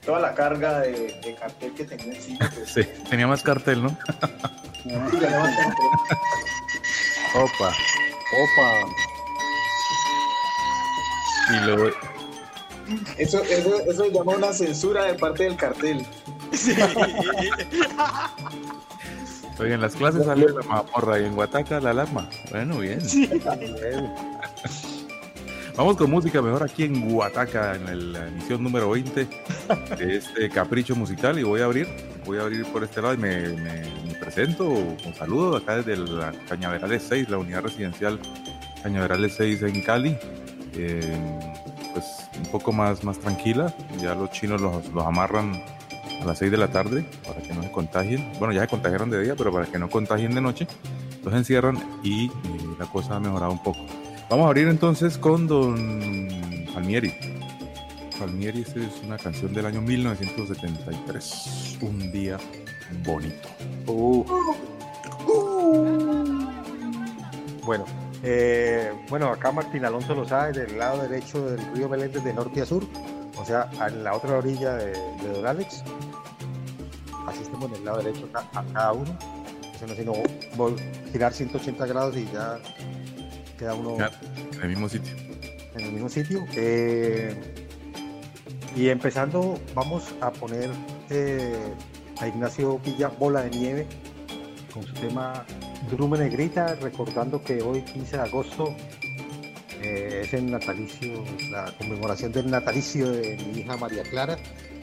toda 0.05 0.21
la 0.21 0.35
carga 0.35 0.81
de, 0.81 0.91
de 1.23 1.37
cartel 1.39 1.73
que 1.75 1.85
tenía 1.85 2.15
encima, 2.15 2.51
pues, 2.55 2.71
Sí, 2.75 2.83
tenía 3.09 3.27
más 3.27 3.43
cartel, 3.43 3.83
¿no? 3.83 3.97
sí, 4.83 4.91
ganó 5.21 5.41
bastante. 5.43 5.83
Opa. 7.35 7.73
Opa, 8.43 8.69
Y 11.53 11.55
lo, 11.67 11.89
Eso, 13.19 13.39
eso, 13.45 13.81
eso 13.89 14.05
se 14.05 14.11
llama 14.11 14.33
una 14.33 14.53
censura 14.53 15.05
de 15.05 15.15
parte 15.15 15.45
del 15.45 15.57
cartel. 15.57 16.05
oye, 19.59 19.75
en 19.75 19.81
las 19.81 19.95
clases 19.97 20.25
salió 20.27 20.49
la 20.49 20.63
mamorra 20.67 21.19
y 21.21 21.25
en 21.25 21.37
Huataca 21.37 21.81
la 21.81 21.91
alarma. 21.91 22.29
Bueno, 22.51 22.79
bien. 22.79 22.99
Vamos 25.77 25.97
con 25.99 26.11
música 26.11 26.41
mejor 26.41 26.63
aquí 26.63 26.85
en 26.85 27.13
Huataca, 27.15 27.75
en 27.75 28.13
la 28.15 28.29
emisión 28.29 28.63
número 28.63 28.89
20 28.91 29.29
de 29.99 30.17
este 30.17 30.49
capricho 30.49 30.97
musical. 30.97 31.39
Y 31.39 31.43
voy 31.43 31.61
a 31.61 31.67
abrir, 31.67 31.87
voy 32.25 32.39
a 32.39 32.43
abrir 32.43 32.65
por 32.67 32.83
este 32.83 33.03
lado 33.03 33.13
y 33.13 33.19
me, 33.19 33.49
me- 33.49 33.83
me 34.07 34.15
presento 34.19 34.65
con 35.03 35.15
saludos 35.15 35.63
acá 35.63 35.77
desde 35.83 35.97
la 35.99 36.33
Cañaverales 36.49 37.05
6, 37.07 37.29
la 37.29 37.37
unidad 37.39 37.61
residencial 37.63 38.19
Cañaverales 38.83 39.35
6 39.37 39.63
en 39.63 39.83
Cali. 39.83 40.17
Eh, 40.75 41.01
pues 41.93 42.05
un 42.39 42.51
poco 42.51 42.73
más, 42.73 43.05
más 43.05 43.19
tranquila. 43.19 43.75
Ya 44.01 44.15
los 44.15 44.31
chinos 44.31 44.61
los, 44.63 44.89
los 44.95 45.05
amarran 45.07 45.63
a 46.21 46.25
las 46.25 46.39
6 46.39 46.51
de 46.51 46.57
la 46.57 46.69
tarde 46.69 47.05
para 47.27 47.41
que 47.41 47.55
no 47.55 47.63
se 47.63 47.71
contagien. 47.71 48.33
Bueno, 48.39 48.53
ya 48.53 48.63
se 48.63 48.69
contagiaron 48.69 49.11
de 49.11 49.23
día, 49.23 49.35
pero 49.37 49.53
para 49.53 49.67
que 49.67 49.79
no 49.79 49.89
contagien 49.89 50.35
de 50.35 50.41
noche, 50.41 50.67
los 51.25 51.35
encierran 51.35 51.79
y 52.03 52.31
la 52.79 52.87
cosa 52.87 53.17
ha 53.17 53.21
mejorado 53.21 53.53
un 53.53 53.63
poco. 53.63 53.81
Vamos 54.29 54.47
a 54.47 54.49
abrir 54.49 54.69
entonces 54.69 55.19
con 55.19 55.47
don 55.47 56.29
Palmieri. 56.75 57.15
Palmieri. 58.19 58.63
Es 58.63 58.75
una 59.05 59.19
canción 59.19 59.53
del 59.53 59.67
año 59.67 59.81
1973. 59.81 61.79
Un 61.83 62.11
día 62.11 62.39
bonito. 63.05 63.49
Uh. 63.87 64.25
Bueno, 67.65 67.85
eh, 68.23 68.93
bueno, 69.09 69.29
acá 69.29 69.51
Martín 69.53 69.85
Alonso 69.85 70.15
lo 70.15 70.27
sabe, 70.27 70.53
del 70.53 70.79
lado 70.79 71.03
derecho 71.03 71.51
del 71.51 71.61
río 71.75 71.89
Meléndez 71.89 72.23
de 72.23 72.33
norte 72.33 72.63
a 72.63 72.67
sur, 72.67 72.85
o 73.37 73.45
sea, 73.45 73.69
en 73.87 74.05
la 74.05 74.15
otra 74.15 74.39
orilla 74.39 74.75
de, 74.77 74.93
de 74.93 75.33
Don 75.35 75.47
Alex. 75.47 75.83
Así 77.27 77.43
estamos 77.43 77.71
del 77.73 77.85
lado 77.85 77.99
derecho 78.03 78.29
ca- 78.33 78.49
a 78.55 78.65
cada 78.65 78.93
uno. 78.93 79.17
Eso 79.75 79.87
no 79.87 79.93
es 79.93 79.99
sino 79.99 80.13
vol- 80.57 80.81
girar 81.13 81.33
180 81.33 81.87
grados 81.87 82.17
y 82.17 82.25
ya 82.33 82.59
queda 83.59 83.75
uno 83.75 83.99
Ya, 83.99 84.11
en 84.55 84.63
el 84.63 84.69
mismo 84.71 84.89
sitio. 84.89 85.15
en 85.75 85.81
el 85.85 85.93
mismo 85.93 86.09
sitio. 86.09 86.45
Eh, 86.55 87.55
y 88.75 88.89
empezando, 88.89 89.59
vamos 89.75 90.15
a 90.21 90.31
poner 90.31 90.71
eh, 91.11 91.57
a 92.21 92.29
Ignacio 92.29 92.79
Villa 92.79 93.09
Bola 93.09 93.43
de 93.43 93.51
Nieve 93.51 93.87
con 94.73 94.83
su 94.83 94.93
tema 94.95 95.45
Drume 95.91 96.19
Negrita, 96.19 96.75
recordando 96.77 97.43
que 97.43 97.63
hoy, 97.63 97.83
15 97.83 98.17
de 98.19 98.23
agosto, 98.23 98.75
eh, 99.83 100.23
es 100.25 100.35
el 100.35 100.51
natalicio, 100.51 101.23
la 101.51 101.73
conmemoración 101.79 102.33
del 102.33 102.51
natalicio 102.51 103.11
de 103.11 103.37
mi 103.37 103.61
hija 103.61 103.77
María 103.77 104.03
Clara. 104.03 104.37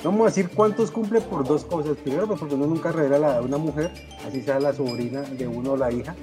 Vamos 0.03 0.21
a 0.21 0.25
decir 0.25 0.49
cuántos 0.49 0.91
cumple 0.91 1.21
por 1.21 1.47
dos 1.47 1.63
cosas. 1.65 1.97
Primero, 1.97 2.27
pues, 2.27 2.39
porque 2.39 2.55
uno 2.55 2.67
nunca 2.67 2.91
revela 2.91 3.19
la 3.19 3.27
edad 3.27 3.39
de 3.39 3.45
una 3.45 3.57
mujer, 3.57 3.91
así 4.27 4.41
sea 4.41 4.59
la 4.59 4.73
sobrina 4.73 5.21
de 5.21 5.47
uno 5.47 5.71
o 5.71 5.77
la 5.77 5.91
hija. 5.91 6.15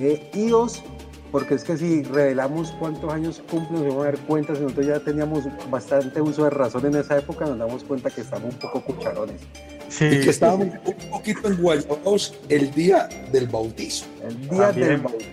Eh, 0.00 0.30
y 0.34 0.46
dos, 0.48 0.82
porque 1.32 1.54
es 1.54 1.64
que 1.64 1.76
si 1.76 2.02
revelamos 2.02 2.72
cuántos 2.78 3.12
años 3.12 3.42
cumple, 3.50 3.78
nos 3.78 3.88
vamos 3.88 4.02
a 4.02 4.04
dar 4.12 4.18
cuenta, 4.20 4.54
si 4.54 4.62
nosotros 4.62 4.86
ya 4.86 5.00
teníamos 5.00 5.44
bastante 5.70 6.20
uso 6.20 6.44
de 6.44 6.50
razón 6.50 6.86
en 6.86 6.96
esa 6.96 7.18
época, 7.18 7.46
nos 7.46 7.58
damos 7.58 7.84
cuenta 7.84 8.10
que 8.10 8.20
estamos 8.20 8.52
un 8.52 8.60
poco 8.60 8.82
cucharones. 8.82 9.40
Y 10.00 10.20
que 10.20 10.30
estábamos 10.30 10.68
un 10.84 11.10
poquito 11.10 11.48
enguayados 11.48 12.34
el 12.48 12.70
día 12.72 13.08
del 13.30 13.46
bautizo. 13.46 14.06
El 14.26 14.48
día 14.48 14.66
También. 14.68 14.88
del 14.88 15.00
bautizo. 15.00 15.30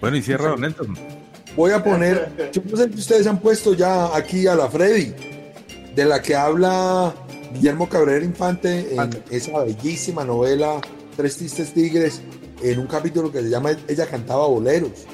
Bueno, 0.00 0.16
y 0.16 0.22
cierra 0.22 0.48
Don 0.50 0.60
Nelson. 0.60 1.17
Voy 1.58 1.72
a 1.72 1.82
poner, 1.82 2.52
yo 2.52 2.62
no 2.70 2.76
sé 2.76 2.88
si 2.88 3.00
ustedes 3.00 3.26
han 3.26 3.40
puesto 3.40 3.74
ya 3.74 4.16
aquí 4.16 4.46
a 4.46 4.54
la 4.54 4.68
Freddy, 4.68 5.12
de 5.92 6.04
la 6.04 6.22
que 6.22 6.36
habla 6.36 7.12
Guillermo 7.52 7.88
Cabrera 7.88 8.24
Infante 8.24 8.94
en 8.94 9.24
esa 9.28 9.64
bellísima 9.64 10.22
novela 10.22 10.80
Tres 11.16 11.36
Tristes 11.36 11.74
Tigres, 11.74 12.22
en 12.62 12.78
un 12.78 12.86
capítulo 12.86 13.32
que 13.32 13.42
se 13.42 13.50
llama 13.50 13.72
Ella 13.88 14.06
cantaba 14.06 14.46
boleros. 14.46 15.04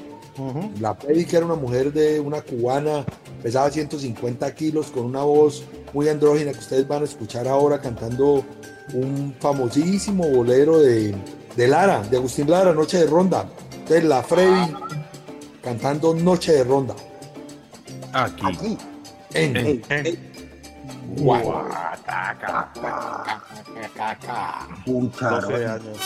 La 0.81 0.95
Freddy, 0.95 1.25
que 1.25 1.39
era 1.39 1.47
una 1.47 1.55
mujer 1.55 1.95
de 1.95 2.21
una 2.21 2.43
cubana, 2.43 3.07
pesaba 3.43 3.71
150 3.71 4.55
kilos, 4.55 4.89
con 4.89 5.07
una 5.07 5.23
voz 5.23 5.65
muy 5.95 6.11
andrógina 6.11 6.53
que 6.53 6.59
ustedes 6.59 6.87
van 6.87 7.01
a 7.01 7.05
escuchar 7.07 7.49
ahora 7.49 7.81
cantando 7.81 8.45
un 8.93 9.35
famosísimo 9.41 10.29
bolero 10.29 10.79
de, 10.79 11.15
de 11.57 11.69
Lara, 11.69 12.03
de 12.03 12.19
Agustín 12.19 12.51
Lara, 12.51 12.75
Noche 12.75 12.99
de 12.99 13.07
Ronda. 13.07 13.49
Entonces, 13.73 14.05
la 14.05 14.23
Freddy 14.23 14.75
cantando 15.65 16.15
Noche 16.15 16.53
de 16.53 16.65
Ronda. 16.65 16.95
Aquí. 18.13 18.47
Aquí. 18.47 18.79
En, 19.33 19.57
En- 19.57 19.83
en- 19.89 20.35
Guataca. 21.17 22.71
12 24.87 25.67
años. 25.67 25.99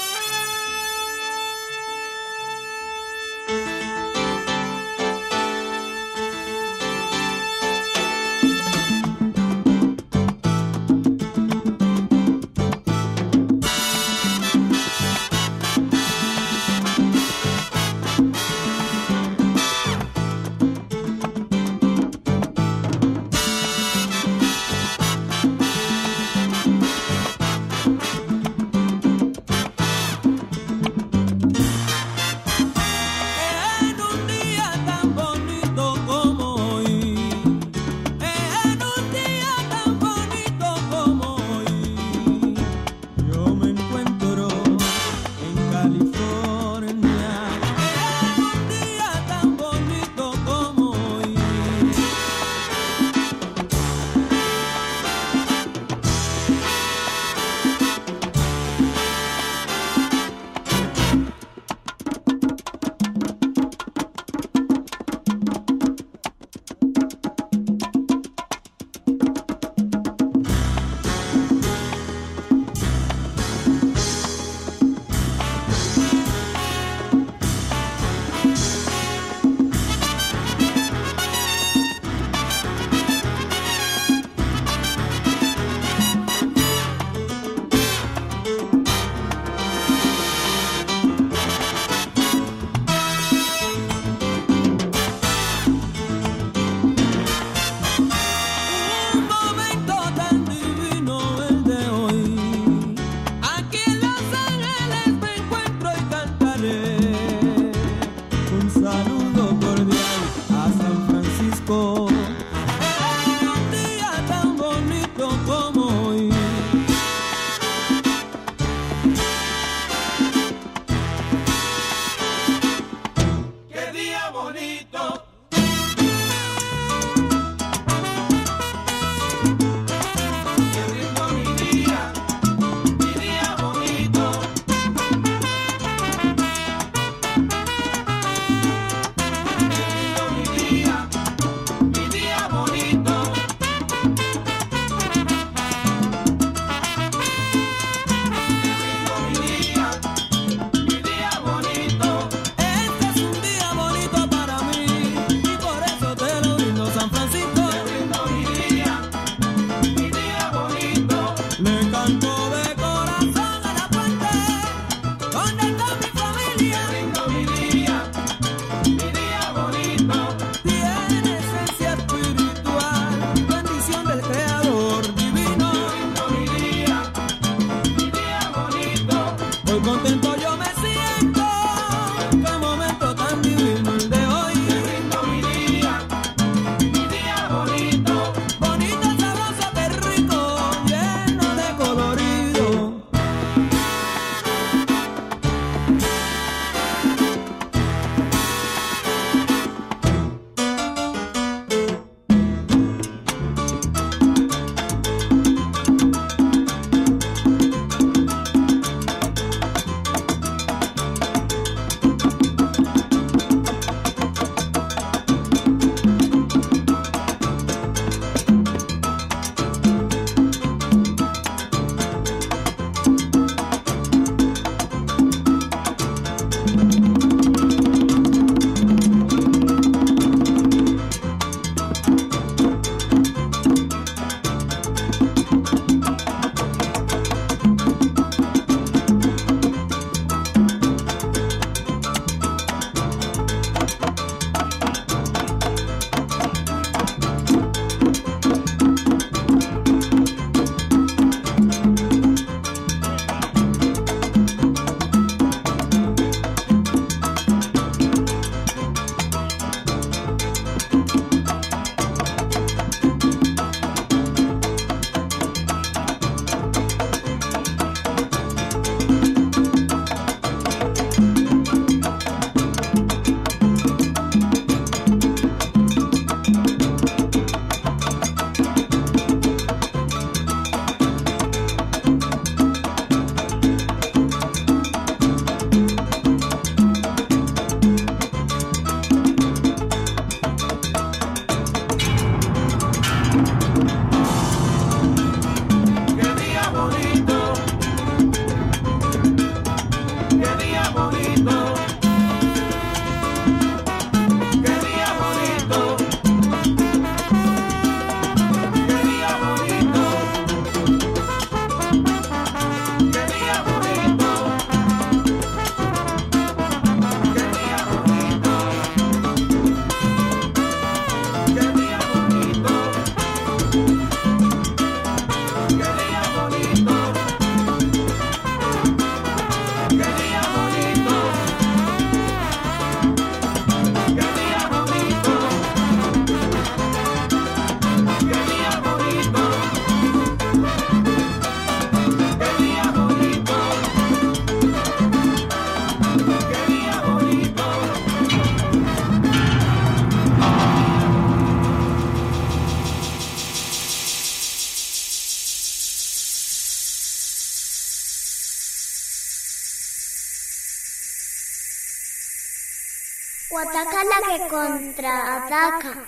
Contraataca. 364.78 366.07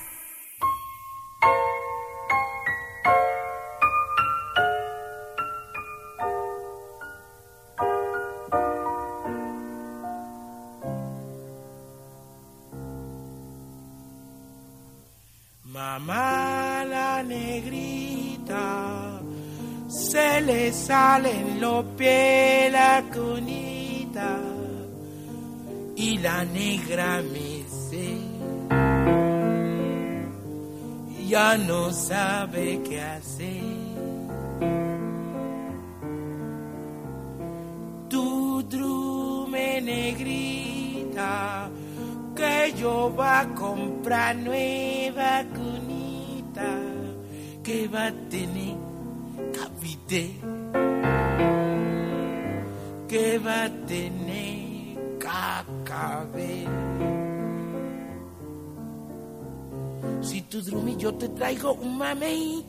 Traigo 61.41 61.73
un 61.73 61.97
mamey 61.97 62.63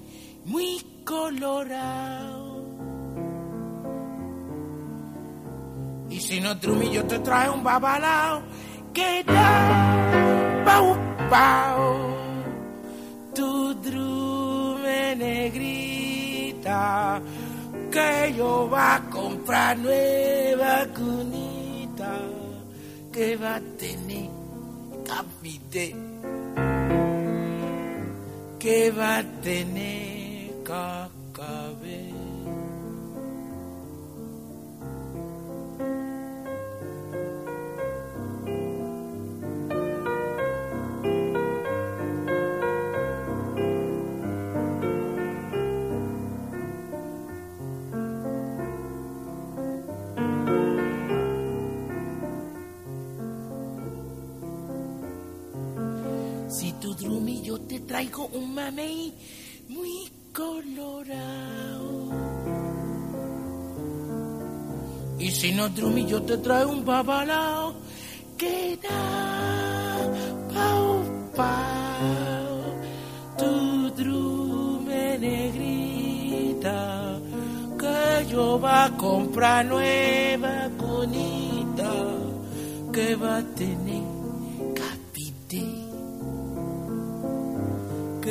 muy 0.46 0.82
colorado. 1.04 2.62
Y 6.10 6.18
si 6.22 6.40
no 6.40 6.56
drumi 6.56 6.90
yo 6.90 7.04
te 7.04 7.20
traigo 7.20 7.56
un 7.56 7.64
babalao 7.66 8.42
que 8.94 9.26
da 9.26 10.64
pau 10.64 10.96
pau. 11.30 12.16
Tu 13.36 13.74
drume 13.86 15.16
negrita 15.18 17.22
que 17.92 18.34
yo 18.38 18.70
va 18.70 18.96
a 18.96 19.10
comprar 19.10 19.78
nueva 19.80 20.88
cunita 20.96 22.20
que 23.12 23.36
va 23.36 23.56
a 23.56 23.62
tener 23.78 24.30
capite 25.04 26.11
que 28.62 28.92
va 28.92 29.18
a 29.18 29.24
tener 29.42 30.52
traigo 57.92 58.30
un 58.32 58.54
mamey 58.56 59.14
muy 59.68 60.10
colorado. 60.34 62.10
Y 65.20 65.30
si 65.30 65.52
no 65.52 65.68
drumi 65.68 66.06
yo 66.06 66.22
te 66.24 66.38
traigo 66.38 66.72
un 66.72 66.86
babalao 66.86 67.76
que 68.38 68.80
da 68.82 69.02
pau 70.54 71.04
pau. 71.36 72.56
Tu 73.38 73.90
drume 74.00 75.18
negrita 75.26 76.80
que 77.78 78.26
yo 78.32 78.58
va 78.58 78.86
a 78.86 78.96
comprar 78.96 79.66
nueva 79.66 80.70
conita 80.78 81.92
que 82.94 83.16
va 83.16 83.38
a 83.40 83.44
tener 83.44 83.91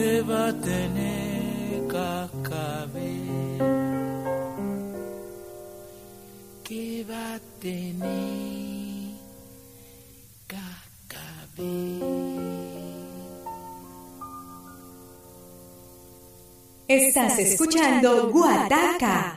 que 0.00 0.22
va 0.22 0.48
a 0.48 0.52
tener 0.52 1.86
cacabe 1.94 3.12
que 6.64 7.04
va 7.10 7.34
a 7.34 7.40
tener 7.60 9.14
cacabe 10.46 11.74
Estás 16.88 17.38
escuchando 17.38 18.30
Guataca. 18.32 19.36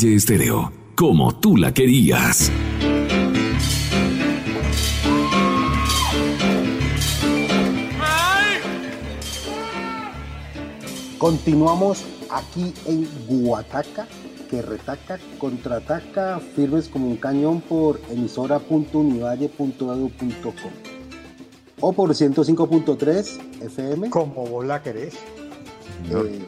Univalle 0.00 0.16
Estéreo, 0.16 0.72
como 0.94 1.38
tú 1.40 1.58
la 1.58 1.74
querías. 1.74 2.50
Continuamos 11.18 12.06
aquí 12.30 12.72
en 12.86 13.06
Guataca, 13.28 14.08
que 14.48 14.62
retaca, 14.62 15.18
contraataca, 15.38 16.40
firmes 16.54 16.88
como 16.88 17.08
un 17.08 17.16
cañón 17.16 17.60
por 17.60 18.00
emisora.univalle.edu.com 18.10 20.72
o 21.80 21.92
por 21.92 22.10
105.3 22.10 23.64
FM. 23.64 24.08
Como 24.08 24.46
vos 24.46 24.64
la 24.64 24.82
querés. 24.82 25.12
Eh, 26.10 26.40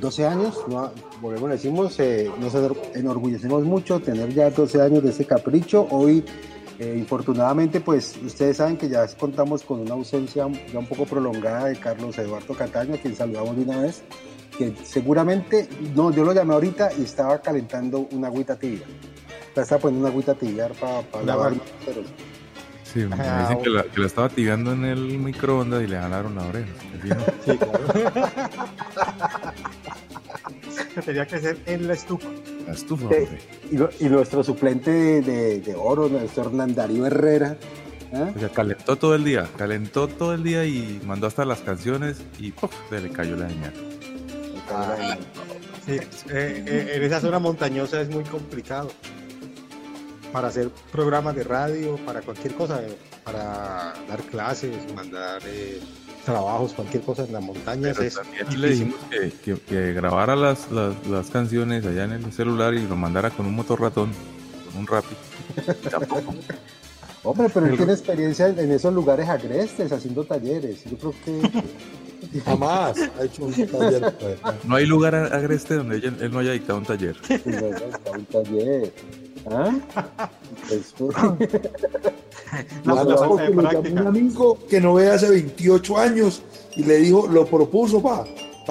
12 0.00 0.26
años, 0.26 0.58
no, 0.68 0.90
volvemos, 1.20 1.50
decimos, 1.50 1.98
eh, 2.00 2.30
nos 2.38 2.54
enor- 2.54 2.76
enorgullecemos 2.94 3.64
mucho 3.64 4.00
tener 4.00 4.32
ya 4.34 4.50
12 4.50 4.80
años 4.82 5.02
de 5.02 5.10
ese 5.10 5.24
capricho. 5.24 5.86
Hoy, 5.90 6.24
eh, 6.78 6.94
infortunadamente, 6.98 7.80
pues 7.80 8.14
ustedes 8.24 8.58
saben 8.58 8.76
que 8.76 8.88
ya 8.88 9.06
contamos 9.18 9.62
con 9.62 9.80
una 9.80 9.94
ausencia 9.94 10.46
ya 10.72 10.78
un 10.78 10.86
poco 10.86 11.06
prolongada 11.06 11.66
de 11.66 11.76
Carlos 11.76 12.18
Eduardo 12.18 12.54
Cataño, 12.54 12.94
a 12.94 12.98
quien 12.98 13.16
saludamos 13.16 13.56
de 13.56 13.62
una 13.62 13.80
vez, 13.80 14.02
que 14.58 14.74
seguramente, 14.84 15.68
no, 15.94 16.10
yo 16.10 16.24
lo 16.24 16.32
llamé 16.34 16.54
ahorita 16.54 16.90
y 16.98 17.02
estaba 17.04 17.40
calentando 17.40 18.06
una 18.12 18.26
agüita 18.28 18.56
tibia. 18.56 18.84
Ya 19.54 19.62
estaba 19.62 19.80
poniendo 19.80 20.06
una 20.06 20.12
agüita 20.12 20.34
tibia 20.34 20.68
para 20.68 21.24
lavar, 21.24 21.52
agua. 21.52 21.62
pero 21.84 22.02
Sí, 22.84 23.00
me 23.00 23.16
Ah, 23.18 23.40
dicen 23.48 23.62
que 23.62 23.68
la, 23.70 23.82
que 23.82 24.00
la 24.00 24.06
estaba 24.06 24.28
tibiando 24.28 24.72
en 24.72 24.84
el 24.84 25.18
microondas 25.18 25.82
y 25.82 25.86
le 25.86 25.98
jalaron 25.98 26.34
la 26.36 26.46
oreja. 26.46 26.68
Sí, 27.44 27.58
claro. 27.58 27.80
Tenía 31.02 31.26
que 31.26 31.38
ser 31.38 31.58
en 31.66 31.86
la 31.86 31.94
estufa. 31.94 32.28
La 32.66 32.72
estufa, 32.72 33.08
Eh, 33.14 33.28
y, 33.70 33.76
lo- 33.76 33.90
y 34.00 34.04
nuestro 34.04 34.42
suplente 34.42 34.90
de, 34.90 35.20
de- 35.22 35.60
de 35.60 35.74
oro, 35.74 36.08
nuestro 36.08 36.44
Hernán 36.44 36.74
Darío 36.74 37.06
Herrera. 37.06 37.56
¿ah? 38.12 38.32
O 38.34 38.38
sea, 38.38 38.48
calentó 38.48 38.96
todo 38.96 39.14
el 39.14 39.24
día, 39.24 39.48
calentó 39.56 40.08
todo 40.08 40.34
el 40.34 40.42
día 40.42 40.64
y 40.64 41.00
mandó 41.04 41.26
hasta 41.26 41.44
las 41.44 41.60
canciones 41.60 42.18
y 42.38 42.50
¡puf! 42.52 42.70
se 42.90 43.00
le 43.00 43.10
cayó 43.10 43.36
la 43.36 43.48
señal. 43.48 43.72
Sí, 45.86 45.92
eh, 45.92 46.64
eh, 46.66 46.92
en 46.94 47.02
esa 47.04 47.20
zona 47.20 47.38
montañosa 47.38 48.00
es 48.00 48.08
muy 48.08 48.24
complicado. 48.24 48.90
Para 50.32 50.48
hacer 50.48 50.70
programas 50.90 51.36
de 51.36 51.44
radio, 51.44 51.96
para 52.04 52.20
cualquier 52.20 52.54
cosa, 52.54 52.82
eh, 52.82 52.96
para 53.24 53.94
dar 54.08 54.20
clases, 54.30 54.72
mandar 54.94 55.40
eh, 55.46 55.80
trabajos, 56.26 56.74
cualquier 56.74 57.02
cosa 57.02 57.24
en 57.24 57.32
las 57.32 57.42
montañas 57.42 57.96
Pero 57.96 58.08
es 58.08 58.14
también 58.14 58.60
le 58.60 58.68
difícil. 58.68 58.92
dijimos 58.92 59.00
que, 59.10 59.54
que- 59.54 59.60
que 59.62 59.92
grabara 59.94 60.36
las, 60.36 60.70
las, 60.70 60.94
las 61.06 61.30
canciones 61.30 61.86
allá 61.86 62.04
en 62.04 62.12
el 62.12 62.32
celular 62.32 62.74
y 62.74 62.86
lo 62.86 62.96
mandara 62.96 63.30
con 63.30 63.46
un 63.46 63.54
motor 63.54 63.80
ratón, 63.80 64.10
con 64.70 64.80
un 64.80 64.86
rapi. 64.86 65.14
Tampoco. 65.90 66.34
Hombre, 67.22 67.48
pero 67.52 67.66
él 67.66 67.72
El- 67.72 67.78
tiene 67.78 67.92
experiencia 67.92 68.48
en 68.48 68.70
esos 68.70 68.92
lugares 68.92 69.28
agrestes, 69.28 69.90
haciendo 69.90 70.22
talleres. 70.24 70.84
Yo 70.84 70.96
creo 70.98 71.14
que 71.24 71.50
Jamás 72.44 72.96
ha 73.18 73.24
hecho 73.24 73.44
un 73.44 73.52
taller. 73.66 74.14
No 74.64 74.74
hay 74.76 74.86
lugar 74.86 75.14
agreste 75.14 75.74
donde 75.76 75.96
ella- 75.96 76.12
él 76.20 76.30
no 76.30 76.40
haya 76.40 76.52
dictado 76.52 76.78
un 76.78 76.84
taller. 76.84 77.16
un 78.14 78.24
taller. 78.26 78.92
¿Ah? 79.50 79.72
Pues, 80.68 80.94
me 82.84 82.94
llamó 82.94 83.36
práctica. 83.36 83.78
un 83.78 84.06
amigo 84.06 84.58
que 84.68 84.80
no 84.80 84.94
ve 84.94 85.10
hace 85.10 85.28
28 85.28 85.98
años 85.98 86.42
y 86.74 86.84
le 86.84 86.98
dijo, 86.98 87.26
lo 87.26 87.46
propuso 87.46 88.02
para 88.02 88.24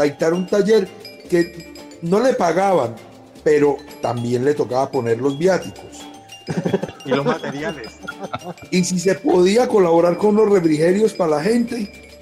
dictar 0.03 0.33
un 0.33 0.47
taller 0.47 0.87
que 1.29 1.73
no 2.01 2.19
le 2.19 2.33
pagaban, 2.33 2.95
pero 3.43 3.77
también 4.01 4.43
le 4.43 4.53
tocaba 4.53 4.91
poner 4.91 5.19
los 5.19 5.37
viáticos. 5.37 6.05
Y 7.05 7.09
los 7.09 7.25
materiales. 7.25 7.93
Y 8.71 8.83
si 8.83 8.99
se 8.99 9.15
podía 9.15 9.67
colaborar 9.67 10.17
con 10.17 10.35
los 10.35 10.49
refrigerios 10.49 11.13
para 11.13 11.37
la 11.37 11.43
gente, 11.43 12.14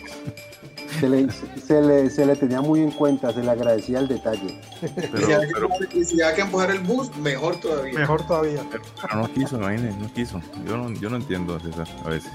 se, 1.00 1.10
le, 1.10 1.28
se, 1.32 1.82
le, 1.82 2.10
se 2.10 2.26
le 2.26 2.36
tenía 2.36 2.62
muy 2.62 2.82
en 2.82 2.92
cuenta, 2.92 3.32
se 3.34 3.44
le 3.44 3.50
agradecía 3.50 4.00
el 4.00 4.08
detalle. 4.08 4.60
Pero, 4.82 5.18
si, 5.18 5.32
hay 5.34 5.48
pero, 5.54 5.70
que, 5.90 5.98
y 5.98 6.06
si 6.06 6.22
hay 6.22 6.36
que 6.36 6.42
empujar 6.42 6.72
el 6.72 6.80
bus, 6.80 7.16
mejor 7.18 7.56
todavía. 7.58 8.00
Mejor 8.00 8.26
todavía. 8.26 8.62
pero 8.72 9.16
no 9.16 9.34
quiso, 9.34 9.58
imagínate, 9.58 9.96
no 9.98 10.14
quiso. 10.14 10.42
Yo 10.66 10.78
no, 10.78 10.92
yo 10.94 11.10
no 11.10 11.18
entiendo, 11.18 11.60
César, 11.60 11.88
a 12.06 12.10
veces. 12.10 12.32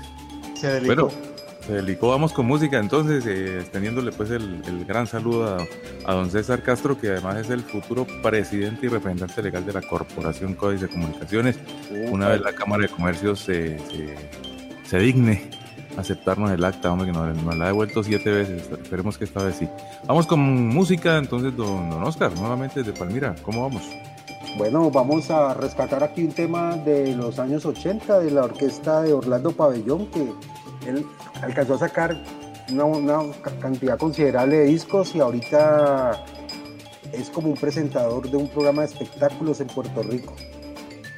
Se 0.54 0.68
delicó. 0.68 0.94
Bueno, 0.94 1.38
se 1.66 1.74
delicó, 1.74 2.09
vamos 2.09 2.32
con 2.32 2.46
música 2.46 2.78
entonces, 2.78 3.26
eh, 3.26 3.59
extendiéndole 3.61 4.11
pues 4.12 4.30
el, 4.30 4.62
el 4.66 4.86
gran 4.86 5.06
saludo 5.06 5.59
a, 5.59 5.66
a 6.11 6.14
don 6.14 6.30
César 6.30 6.62
Castro, 6.62 6.98
que 6.98 7.09
además 7.09 7.36
es 7.36 7.50
el 7.50 7.61
futuro 7.61 8.06
presidente 8.22 8.86
y 8.86 8.88
representante 8.88 9.42
legal 9.42 9.66
de 9.66 9.74
la 9.74 9.82
Corporación 9.82 10.54
Códice 10.54 10.86
de 10.86 10.92
Comunicaciones. 10.92 11.59
Una 12.11 12.28
vez 12.28 12.40
la 12.40 12.54
Cámara 12.54 12.84
de 12.84 12.88
Comercio 12.88 13.36
se, 13.36 13.78
se, 13.90 14.16
se 14.84 14.98
digne 14.98 15.50
aceptarnos 15.99 16.51
el 16.51 16.64
acta, 16.64 16.92
hombre, 16.92 17.07
que 17.07 17.12
nos, 17.12 17.57
la 17.57 17.64
ha 17.64 17.68
devuelto 17.68 18.03
siete 18.03 18.30
veces, 18.30 18.62
esperemos 18.70 19.18
que 19.18 19.24
esta 19.24 19.42
vez 19.42 19.57
sí. 19.57 19.68
Vamos 20.07 20.26
con 20.26 20.40
música 20.68 21.18
entonces, 21.18 21.55
don, 21.57 21.92
Oscar, 22.05 22.32
nuevamente 22.38 22.82
desde 22.82 22.99
Palmira, 22.99 23.34
¿cómo 23.42 23.62
vamos? 23.62 23.82
Bueno, 24.57 24.90
vamos 24.90 25.30
a 25.30 25.55
rescatar 25.55 26.03
aquí 26.03 26.24
un 26.24 26.32
tema 26.32 26.76
de 26.76 27.14
los 27.14 27.38
años 27.38 27.66
80 27.66 28.20
de 28.20 28.30
la 28.30 28.44
orquesta 28.44 29.03
de 29.03 29.12
Orlando 29.12 29.53
Pabellón, 29.53 30.07
que 30.11 30.32
él 30.88 31.05
alcanzó 31.42 31.74
a 31.74 31.78
sacar 31.78 32.16
una, 32.70 32.84
una 32.84 33.18
ca- 33.42 33.59
cantidad 33.61 33.99
considerable 33.99 34.57
de 34.59 34.64
discos 34.66 35.14
y 35.14 35.20
ahorita 35.20 36.24
es 37.12 37.28
como 37.30 37.49
un 37.49 37.57
presentador 37.57 38.30
de 38.30 38.36
un 38.36 38.49
programa 38.49 38.82
de 38.82 38.88
espectáculos 38.88 39.61
en 39.61 39.66
Puerto 39.68 40.03
Rico. 40.03 40.34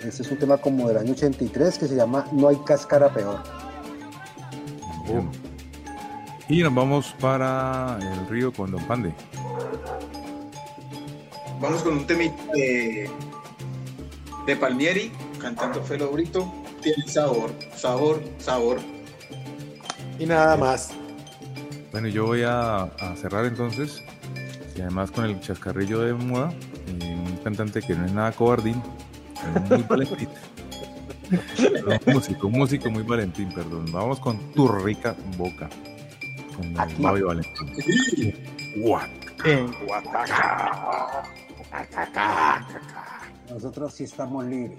Este 0.04 0.22
es 0.22 0.30
un 0.30 0.38
tema 0.38 0.56
como 0.56 0.88
del 0.88 0.96
año 0.96 1.12
83 1.12 1.78
que 1.78 1.86
se 1.86 1.94
llama 1.94 2.24
No 2.32 2.48
hay 2.48 2.56
cáscara 2.66 3.12
peor. 3.12 3.42
Y 6.48 6.62
nos 6.62 6.74
vamos 6.74 7.14
para 7.20 7.98
el 8.00 8.26
río 8.28 8.52
con 8.52 8.70
Don 8.70 8.84
Pande. 8.84 9.14
Vamos 11.60 11.82
con 11.82 11.92
un 11.98 12.06
temita 12.06 12.42
de, 12.54 13.08
de 14.46 14.56
Palmieri, 14.56 15.12
cantando 15.40 15.82
Felo 15.82 16.10
Brito. 16.10 16.52
Tiene 16.82 17.06
sabor, 17.06 17.52
sabor, 17.76 18.22
sabor. 18.38 18.78
y 20.18 20.26
nada 20.26 20.56
más. 20.56 20.90
Bueno, 21.92 22.08
yo 22.08 22.26
voy 22.26 22.42
a, 22.42 22.82
a 22.84 23.16
cerrar 23.16 23.44
entonces, 23.44 24.02
y 24.76 24.80
además 24.80 25.10
con 25.10 25.24
el 25.24 25.40
chascarrillo 25.40 26.00
de 26.00 26.14
moda, 26.14 26.52
eh, 27.00 27.14
un 27.14 27.36
cantante 27.44 27.82
que 27.82 27.94
no 27.94 28.06
es 28.06 28.12
nada 28.12 28.32
cobardín, 28.32 28.80
es 29.64 29.70
muy 29.70 29.82
un 31.30 32.14
músico, 32.14 32.46
un 32.48 32.52
músico 32.54 32.90
muy 32.90 33.02
valentín, 33.02 33.48
perdón. 33.52 33.86
Vamos 33.92 34.20
con 34.20 34.38
Tu 34.52 34.68
Rica 34.68 35.14
Boca, 35.36 35.68
con. 36.56 36.74
Bobby 36.98 37.22
Valentín. 37.22 38.34
Guau. 38.76 39.08
En 39.44 39.72
Guataca. 39.86 41.20
Nosotros 43.50 43.94
sí 43.94 44.04
estamos 44.04 44.44
libres. 44.44 44.78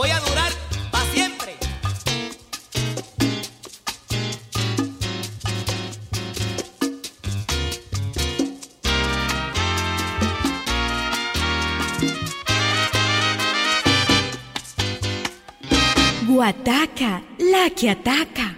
Voy 0.00 0.08
a 0.08 0.18
durar 0.20 0.50
para 0.90 1.04
siempre. 1.12 1.56
Guataca, 16.26 17.22
la 17.38 17.68
que 17.68 17.90
ataca. 17.90 18.56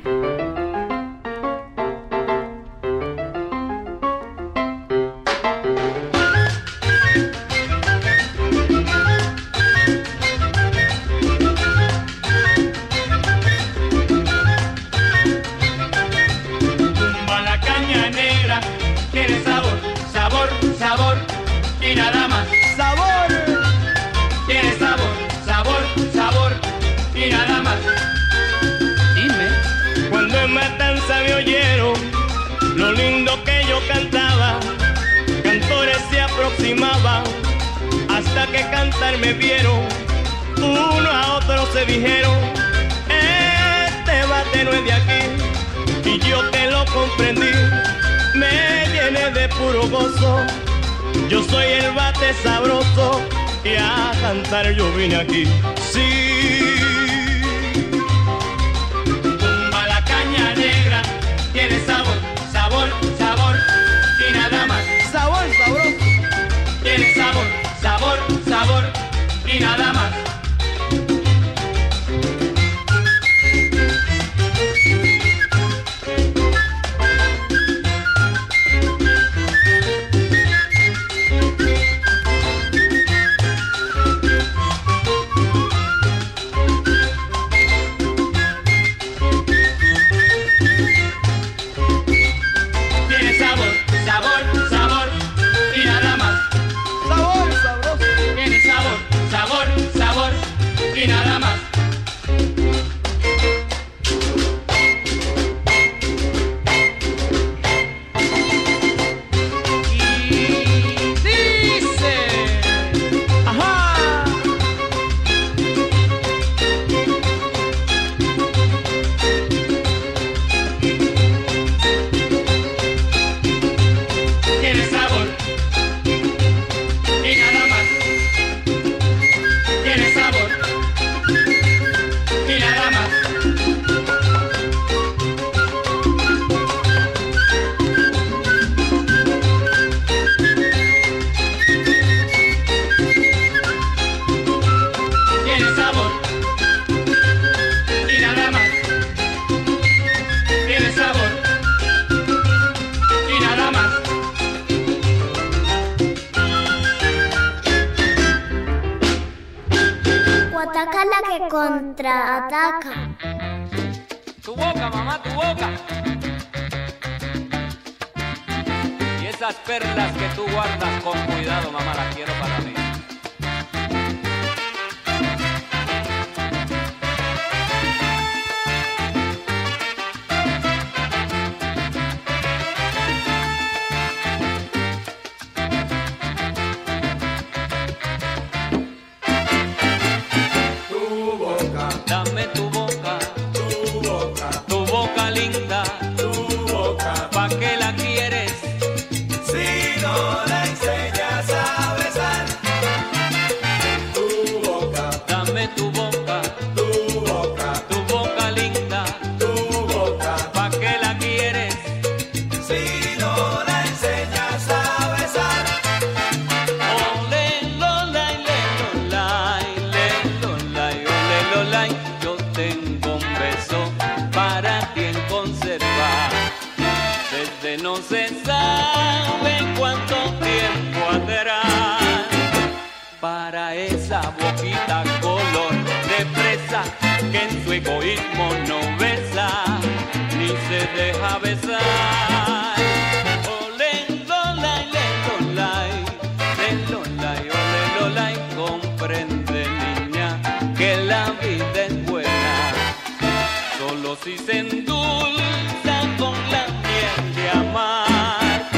Si 254.25 254.39
se 254.39 254.59
endulza 254.59 255.97
con 256.17 256.35
la 256.53 256.69
miel 256.85 257.35
de 257.35 257.51
amar. 257.51 258.71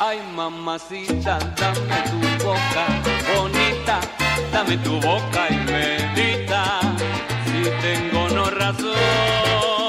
Ay, 0.00 0.18
mamacita, 0.34 1.38
dame 1.54 1.98
tu 2.08 2.44
boca, 2.46 2.86
bonita, 3.34 4.00
dame 4.50 4.78
tu 4.78 4.98
boca 5.00 5.48
y 5.50 5.56
medita 5.70 6.80
si 7.44 7.70
tengo 7.82 8.26
no 8.30 8.48
razón. 8.48 9.85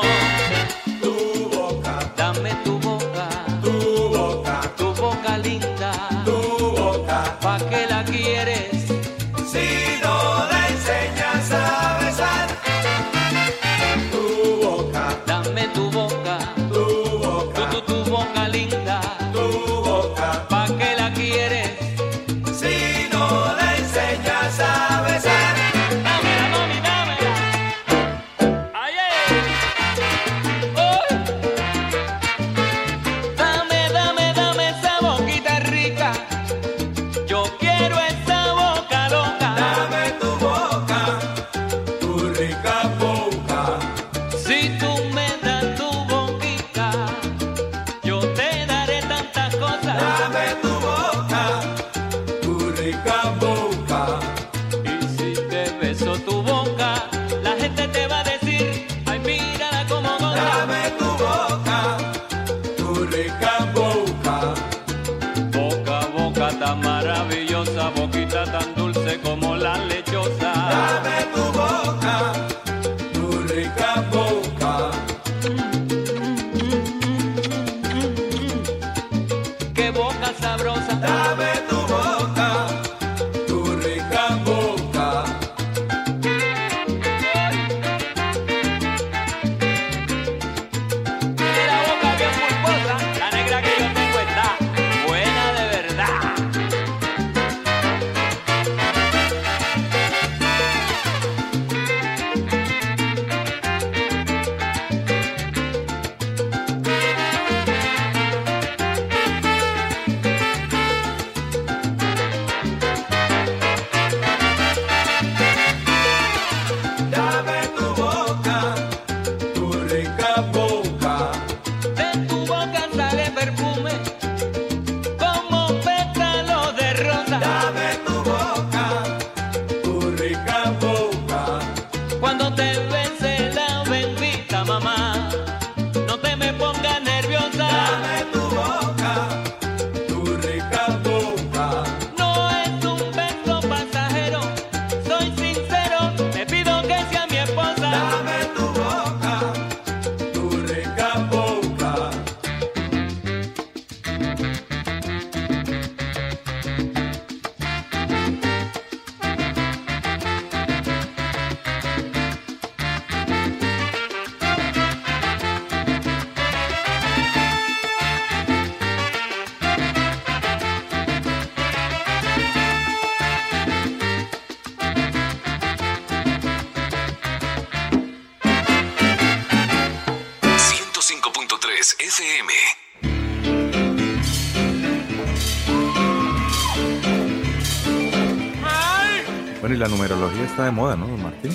Y 189.77 189.79
la 189.79 189.87
numerología 189.87 190.43
está 190.45 190.65
de 190.65 190.71
moda, 190.71 190.95
¿no, 190.95 191.05
don 191.07 191.21
Martín? 191.21 191.51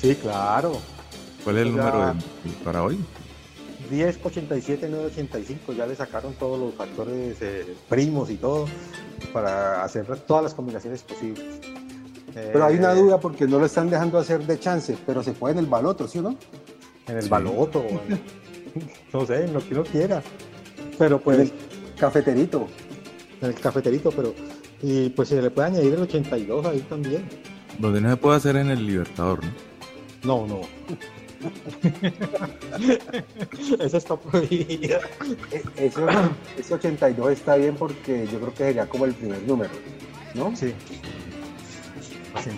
Sí, 0.00 0.14
claro. 0.14 0.78
¿Cuál 1.42 1.56
es 1.58 1.66
el 1.66 1.74
Ya. 1.74 1.82
número 1.82 2.14
de- 2.14 2.50
para 2.64 2.82
hoy? 2.84 2.98
10, 3.90 4.20
87, 4.22 4.88
985, 4.88 5.72
ya 5.72 5.84
le 5.84 5.96
sacaron 5.96 6.32
todos 6.34 6.60
los 6.60 6.74
factores 6.74 7.36
eh, 7.40 7.74
primos 7.88 8.30
y 8.30 8.36
todo 8.36 8.66
para 9.32 9.82
hacer 9.82 10.06
todas 10.20 10.44
las 10.44 10.54
combinaciones 10.54 11.02
posibles. 11.02 11.44
Pero 12.32 12.64
hay 12.64 12.76
una 12.76 12.92
Eh, 12.92 12.96
duda 12.96 13.18
porque 13.18 13.48
no 13.48 13.58
lo 13.58 13.66
están 13.66 13.90
dejando 13.90 14.16
hacer 14.18 14.46
de 14.46 14.60
chance, 14.60 14.96
pero 15.04 15.24
se 15.24 15.32
puede 15.32 15.54
en 15.54 15.58
el 15.58 15.66
baloto, 15.66 16.06
¿sí 16.06 16.20
o 16.20 16.22
no? 16.22 16.36
En 17.08 17.16
el 17.16 17.24
Sí. 17.24 17.28
baloto, 17.28 17.84
en- 17.84 18.20
no 19.12 19.26
sé, 19.26 19.44
en 19.46 19.52
lo 19.54 19.58
que 19.66 19.74
uno 19.74 19.82
quiera. 19.82 20.22
Pero 20.96 21.20
pues. 21.20 21.38
En 21.38 21.42
el 21.46 21.52
cafeterito. 21.98 22.68
En 23.40 23.48
el 23.48 23.54
cafeterito, 23.56 24.12
pero. 24.12 24.32
Y 24.82 25.10
pues 25.10 25.28
se 25.28 25.40
le 25.42 25.50
puede 25.50 25.68
añadir 25.68 25.92
el 25.94 26.00
82 26.02 26.66
ahí 26.66 26.80
también. 26.88 27.24
Donde 27.78 28.00
no 28.00 28.10
se 28.10 28.16
puede 28.16 28.36
hacer 28.36 28.56
en 28.56 28.70
el 28.70 28.86
Libertador, 28.86 29.40
¿no? 30.24 30.46
No, 30.46 30.46
no. 30.46 30.60
Esa 33.84 33.96
está 33.96 34.16
prohibida. 34.16 35.00
E- 35.50 35.62
Eso, 35.86 36.06
ese 36.58 36.74
82 36.74 37.32
está 37.32 37.56
bien 37.56 37.74
porque 37.76 38.26
yo 38.30 38.38
creo 38.40 38.50
que 38.52 38.64
sería 38.64 38.86
como 38.86 39.06
el 39.06 39.14
primer 39.14 39.42
número, 39.44 39.70
¿no? 40.34 40.54
Sí. 40.56 40.74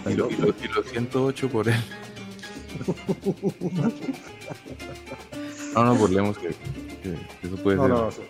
Y, 0.09 0.15
lo- 0.15 0.31
y 0.31 0.37
lo- 0.37 0.49
y 0.49 0.69
los 0.75 0.87
108 0.91 1.49
por 1.49 1.69
él. 1.69 1.75
No 5.75 5.85
nos 5.85 5.99
burlemos 5.99 6.37
que, 6.37 6.49
que- 6.49 7.17
que 7.41 7.47
eso 7.47 7.57
puede 7.63 7.77
No, 7.79 7.83
ser. 7.85 7.91
no, 7.95 8.03
no, 8.05 8.11
sí. 8.11 8.21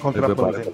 Contraproducente. 0.00 0.70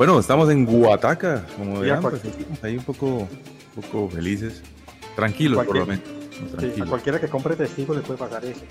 Bueno, 0.00 0.18
estamos 0.18 0.48
en 0.48 0.64
Guataca, 0.64 1.44
como 1.58 1.80
verán, 1.80 2.00
pues, 2.00 2.22
ahí 2.62 2.78
un 2.78 2.84
poco, 2.84 3.06
un 3.06 3.82
poco 3.82 4.08
felices, 4.08 4.62
tranquilos 5.14 5.62
por 5.66 5.76
lo 5.76 5.84
menos. 5.84 6.04
Sí, 6.58 6.80
a 6.80 6.86
cualquiera 6.86 7.20
que 7.20 7.28
compre 7.28 7.54
testigo 7.54 7.92
le 7.94 8.00
puede 8.00 8.18
pasar 8.18 8.42
eso. 8.46 8.62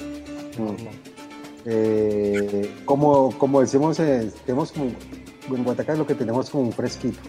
Eh, 1.65 2.73
como, 2.83 3.37
como 3.37 3.61
decimos, 3.61 3.99
eh, 3.99 4.31
tenemos 4.43 4.71
como, 4.71 4.85
en 5.55 5.63
Guataca 5.63 5.93
lo 5.93 6.07
que 6.07 6.15
tenemos 6.15 6.49
como 6.49 6.63
un 6.63 6.73
fresquito. 6.73 7.19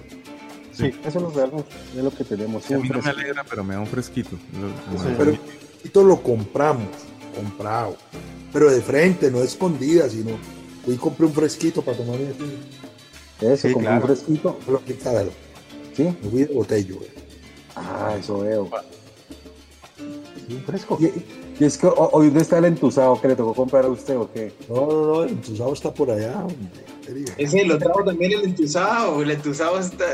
Sí. 0.72 0.86
Eso 1.04 1.18
es 1.18 1.22
lo, 1.22 1.30
real- 1.32 1.62
es 1.94 2.02
lo 2.02 2.10
que 2.10 2.24
tenemos. 2.24 2.70
a 2.70 2.78
mí 2.78 2.88
no 2.88 3.02
me 3.02 3.10
alegra, 3.10 3.44
pero 3.44 3.62
me 3.64 3.74
da 3.74 3.80
un 3.80 3.86
fresquito. 3.86 4.30
Pero 5.18 5.36
esto 5.84 6.04
lo 6.04 6.22
compramos, 6.22 6.88
comprado. 7.36 7.98
Pero 8.50 8.70
de 8.70 8.80
frente, 8.80 9.30
no 9.30 9.42
escondida, 9.42 10.08
sino. 10.08 10.38
Hoy 10.88 10.96
compré 10.96 11.26
un 11.26 11.34
fresquito 11.34 11.82
para 11.82 11.98
tomarme 11.98 12.28
aquí. 12.28 12.56
Eso, 13.40 13.68
Sí, 13.68 13.72
como 13.74 13.84
claro. 13.86 14.00
un 14.02 14.06
fresquito. 14.06 14.58
Lo. 14.68 14.80
¿Sí? 15.96 16.02
Me 16.22 16.30
fui 16.30 16.44
de 16.44 16.54
botello, 16.54 16.96
güey. 16.96 17.08
Ah, 17.76 18.16
eso 18.18 18.40
veo. 18.40 18.68
Sí, 19.96 20.54
un 20.54 20.62
fresco. 20.64 20.98
Y, 21.00 21.12
y 21.62 21.64
es 21.66 21.76
que 21.78 21.86
ho- 21.86 22.10
hoy 22.12 22.26
dónde 22.26 22.42
está 22.42 22.58
el 22.58 22.64
entusado 22.66 23.20
que 23.20 23.28
le 23.28 23.36
tocó 23.36 23.54
comprar 23.54 23.84
a 23.84 23.88
usted 23.88 24.16
o 24.16 24.30
qué? 24.32 24.52
No, 24.68 24.86
no, 24.86 25.06
no, 25.06 25.22
el 25.24 25.30
entusado 25.30 25.72
está 25.72 25.92
por 25.92 26.10
allá, 26.10 26.38
hombre. 26.40 26.84
Ese 27.36 27.64
lo 27.64 27.76
trajo 27.78 28.04
también 28.04 28.32
el 28.32 28.44
entusado. 28.44 29.22
El 29.22 29.30
entusado 29.32 29.78
está. 29.78 30.04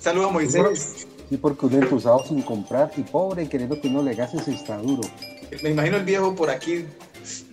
Saludos 0.00 0.30
a 0.30 0.32
Moisés. 0.32 1.06
Sí, 1.28 1.36
porque 1.36 1.66
un 1.66 1.74
entusado 1.74 2.24
sin 2.26 2.42
comprar 2.42 2.90
y 2.96 3.02
pobre 3.02 3.44
y 3.44 3.46
queriendo 3.48 3.80
que 3.80 3.88
uno 3.88 4.02
le 4.02 4.14
gaste 4.14 4.38
se 4.42 4.52
está 4.54 4.76
duro. 4.78 5.02
Me 5.62 5.70
imagino 5.70 5.96
el 5.96 6.04
viejo 6.04 6.34
por 6.34 6.50
aquí. 6.50 6.84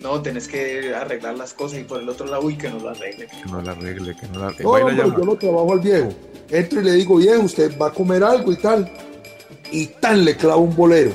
No, 0.00 0.20
tenés 0.22 0.48
que 0.48 0.94
arreglar 0.94 1.36
las 1.36 1.52
cosas 1.54 1.80
y 1.80 1.84
por 1.84 2.00
el 2.00 2.08
otro 2.08 2.26
lado, 2.26 2.42
uy, 2.44 2.56
que 2.56 2.68
no 2.70 2.78
lo 2.78 2.90
arregle. 2.90 3.26
Que 3.26 3.50
no 3.50 3.60
la 3.62 3.72
arregle, 3.72 4.14
que 4.16 4.26
no 4.28 4.40
la 4.40 4.54
No, 4.60 4.70
baila 4.70 4.86
hombre, 4.88 5.04
llama. 5.04 5.16
yo 5.18 5.24
lo 5.24 5.36
trabajo 5.36 5.72
al 5.72 5.80
viejo. 5.80 6.08
Entro 6.50 6.80
y 6.80 6.84
le 6.84 6.92
digo, 6.92 7.16
viejo, 7.16 7.42
usted 7.42 7.76
va 7.80 7.88
a 7.88 7.92
comer 7.92 8.22
algo 8.22 8.52
y 8.52 8.56
tal. 8.56 8.90
Y 9.72 9.86
tan 9.86 10.24
le 10.24 10.36
clavo 10.36 10.60
un 10.62 10.76
bolero. 10.76 11.12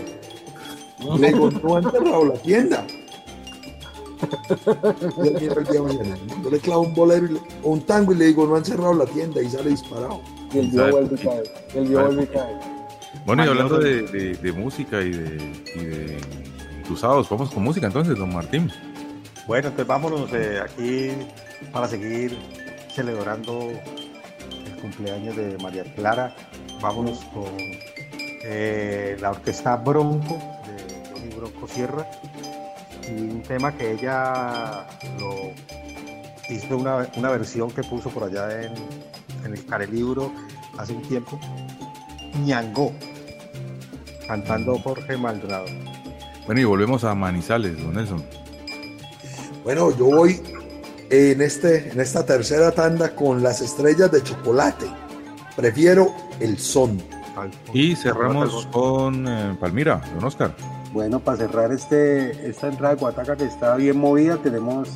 Y 1.00 1.18
le 1.20 1.28
digo, 1.32 1.50
no 1.52 1.76
han 1.78 1.84
cerrado 1.92 2.26
la 2.26 2.34
tienda. 2.36 2.86
Y 5.24 5.30
viejo 5.40 5.62
y 5.62 5.64
dice, 5.64 6.16
Yo 6.44 6.50
le 6.50 6.60
clavo 6.60 6.82
un 6.82 6.94
bolero 6.94 7.26
y 7.28 7.34
le- 7.34 7.40
o 7.64 7.72
un 7.72 7.82
tango 7.86 8.12
y 8.14 8.18
le 8.18 8.26
digo, 8.26 8.46
no 8.48 8.56
han 8.56 8.66
cerrado 8.66 8.94
la 8.94 9.06
tienda 9.06 9.42
y 9.42 9.50
sale 9.50 9.70
disparado. 9.70 10.22
Y 10.54 10.60
el 10.60 10.68
viejo 10.70 10.90
vuelve 10.92 11.16
y 11.16 11.26
cae. 11.26 11.44
El 11.76 11.88
viejo 11.88 12.04
vuelve 12.06 12.24
y 12.24 12.28
cae. 12.28 12.56
Bueno, 13.26 13.46
y 13.46 13.48
hablando 13.48 13.78
de, 13.80 14.02
de- 14.04 14.34
de 14.36 14.52
música 14.52 15.02
y 15.02 15.12
de, 15.12 15.62
y 15.76 15.80
de 15.86 16.18
entusados, 16.90 17.30
vamos 17.30 17.52
con 17.52 17.62
música 17.62 17.86
entonces, 17.86 18.18
don 18.18 18.34
Martín. 18.34 18.72
Bueno, 19.46 19.68
entonces 19.68 19.86
vámonos 19.86 20.34
eh, 20.34 20.60
aquí 20.60 21.12
para 21.72 21.88
seguir 21.88 22.36
celebrando 22.96 23.70
el 23.70 24.76
cumpleaños 24.82 25.36
de 25.36 25.56
María 25.60 25.84
Clara. 25.94 26.36
Vámonos 26.82 27.20
con 27.26 27.46
eh, 28.44 29.16
la 29.22 29.30
orquesta 29.30 29.76
Bronco 29.76 30.40
de 30.66 31.12
Johnny 31.14 31.36
Bronco 31.36 31.68
Sierra 31.68 32.10
y 33.08 33.22
un 33.22 33.44
tema 33.44 33.72
que 33.72 33.92
ella 33.92 34.88
lo 35.20 35.52
hizo 36.50 36.76
una, 36.76 37.08
una 37.18 37.30
versión 37.30 37.70
que 37.70 37.84
puso 37.84 38.10
por 38.10 38.24
allá 38.24 38.64
en, 38.64 38.74
en 39.46 39.54
el 39.54 39.64
Carelibro 39.68 40.32
hace 40.80 40.94
un 40.94 41.04
tiempo. 41.04 41.40
Ñangó, 42.44 42.94
cantando 44.28 44.80
Jorge 44.80 45.18
Maldonado. 45.18 45.68
Bueno, 46.50 46.62
y 46.62 46.66
volvemos 46.66 47.04
a 47.04 47.14
Manizales, 47.14 47.78
don 47.78 47.94
Nelson. 47.94 48.24
Bueno, 49.64 49.96
yo 49.96 50.06
voy 50.06 50.42
en, 51.12 51.44
este, 51.44 51.92
en 51.92 52.00
esta 52.00 52.26
tercera 52.26 52.72
tanda 52.72 53.14
con 53.14 53.44
las 53.44 53.62
estrellas 53.62 54.12
de 54.12 54.24
chocolate. 54.24 54.88
Prefiero 55.56 56.12
el 56.40 56.58
son. 56.58 56.98
Y 57.72 57.96
cerramos 57.96 58.66
con 58.72 59.28
eh, 59.28 59.58
Palmira, 59.60 60.02
don 60.16 60.24
Oscar. 60.24 60.56
Bueno, 60.92 61.20
para 61.20 61.38
cerrar 61.38 61.72
este, 61.72 62.50
esta 62.50 62.70
entrada 62.70 62.96
de 62.96 63.00
Guataca 63.00 63.38
que 63.38 63.46
está 63.46 63.76
bien 63.76 64.00
movida, 64.00 64.38
tenemos 64.38 64.90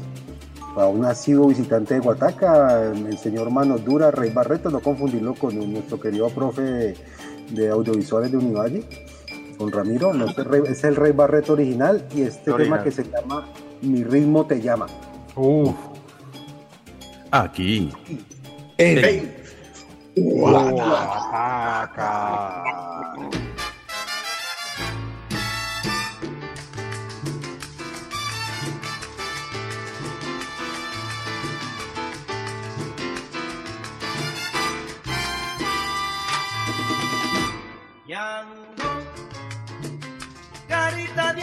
a 0.75 0.87
un 0.87 1.05
asiduo 1.05 1.49
visitante 1.49 1.93
de 1.93 1.99
Guataca, 1.99 2.81
el 2.81 3.19
señor 3.19 3.51
Manos 3.51 3.85
Dura, 3.85 4.09
Rey 4.09 4.31
Barreto, 4.31 4.71
no 4.71 4.79
confundirlo 4.79 5.35
con 5.35 5.55
nuestro 5.71 5.99
querido 5.99 6.29
profe 6.29 6.63
de, 6.63 6.97
de 7.51 7.69
audiovisuales 7.69 8.31
de 8.31 8.37
Univalle, 8.37 8.83
con 9.57 9.71
Ramiro, 9.71 10.13
no, 10.13 10.25
este 10.25 10.41
es, 10.41 10.47
Rey- 10.47 10.63
es 10.67 10.83
el 10.83 10.95
Rey 10.95 11.11
Barreto 11.11 11.53
original 11.53 12.05
y 12.15 12.21
este 12.23 12.51
Original. 12.51 12.79
tema 12.79 12.83
que 12.83 12.91
se 12.91 13.03
llama 13.09 13.45
Mi 13.81 14.03
ritmo 14.03 14.45
te 14.45 14.61
llama. 14.61 14.87
Uf. 15.35 15.73
Aquí. 17.31 17.91
En 18.77 19.33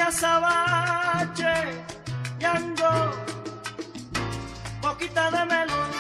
azabache, 0.00 1.54
Yango, 2.38 3.12
boquita 4.80 5.30
de 5.30 5.44
melón, 5.46 5.90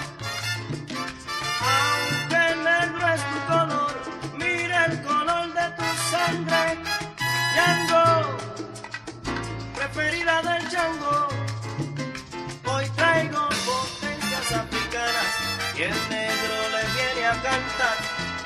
aunque 1.74 2.42
negro 2.68 3.08
es 3.14 3.22
tu 3.30 3.38
color, 3.52 3.94
mira 4.38 4.86
el 4.86 5.02
color 5.02 5.46
de 5.52 5.66
tu 5.78 5.88
sangre, 6.10 6.78
Yango, 7.56 8.36
preferida 9.74 10.42
del 10.42 10.68
Yango, 10.70 11.28
hoy 12.72 12.86
traigo 12.96 13.48
potencias 13.48 14.52
africanas 14.62 15.32
y 15.76 15.82
el 15.82 16.08
negro 16.08 16.56
le 16.74 16.82
viene 16.96 17.26
a 17.26 17.32
cantar 17.42 17.96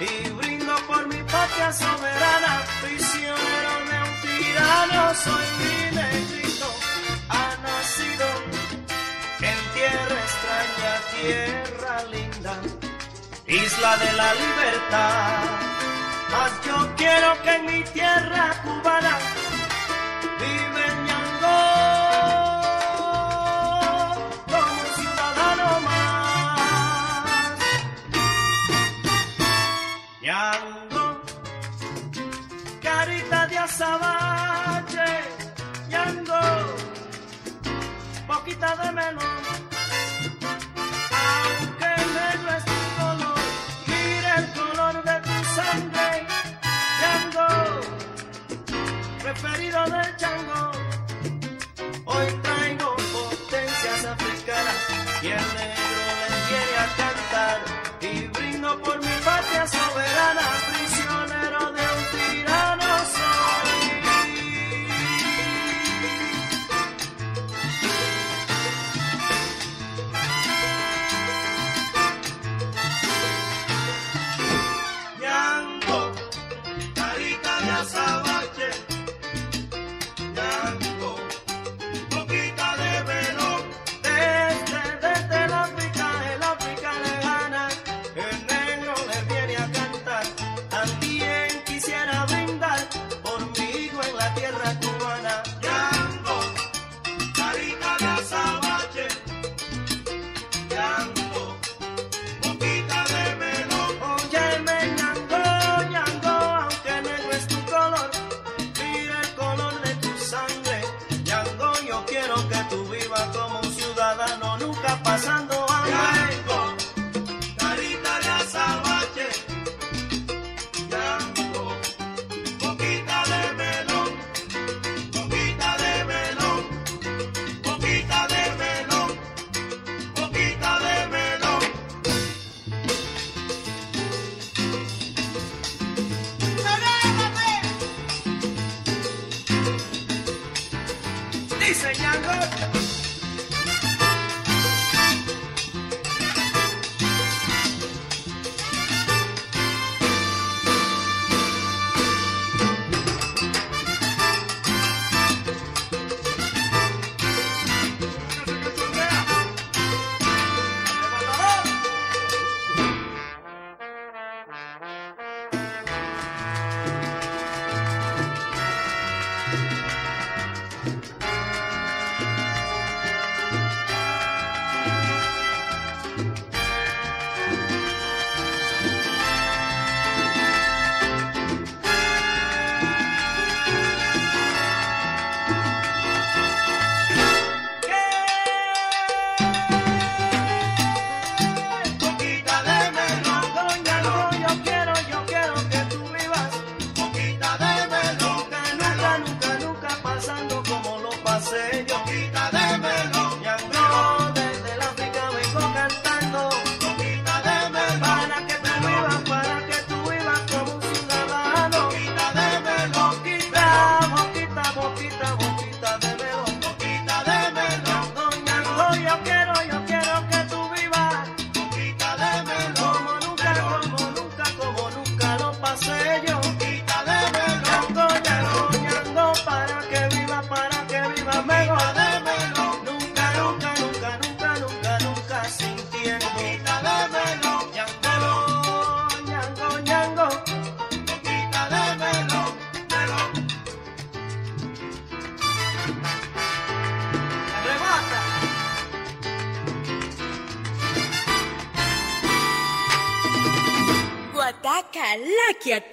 y 0.01 0.29
brindo 0.31 0.75
por 0.89 1.07
mi 1.07 1.23
patria 1.23 1.73
soberana, 1.73 2.63
prisionero 2.83 3.84
tirano, 4.55 5.15
soy 5.15 5.47
mi 5.59 5.97
negrito, 5.97 6.67
ha 7.29 7.57
nacido 7.63 8.27
en 9.51 9.59
tierra 9.75 10.17
extraña, 10.27 10.93
tierra 11.15 11.95
linda, 12.15 12.55
isla 13.47 13.97
de 13.97 14.13
la 14.13 14.35
libertad. 14.35 15.43
Mas 16.33 16.53
yo 16.67 16.77
quiero 16.97 17.29
que 17.43 17.51
en 17.55 17.67
mi 17.67 17.83
tierra 17.85 18.45
cubana 18.65 19.19
vive 20.41 20.85
Ñangó 21.07 21.61
como 24.51 24.73
un 24.83 24.89
ciudadano 24.99 25.69
más. 25.89 26.61
Yango, 30.23 31.05
carita 32.83 33.47
de 33.47 33.59
azabache, 33.59 34.34
poquita 38.45 38.77
de 38.77 38.93
menos. 38.93 39.25
Aunque 41.33 41.89
negro 42.19 42.51
es 42.59 42.65
tu 42.65 42.79
color, 42.99 43.39
mira 43.87 44.37
el 44.37 44.47
color 44.53 45.03
de 45.03 45.21
tu 45.21 45.45
sangre. 45.55 46.27
Chango, 47.01 47.81
preferido 49.23 49.85
del 49.85 50.17
chango. 50.17 50.84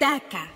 La 0.02 0.51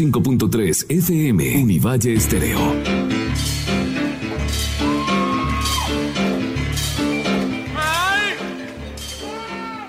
105.3 0.00 0.86
FM 0.88 1.62
Univalle 1.62 2.14
Estéreo. 2.14 2.58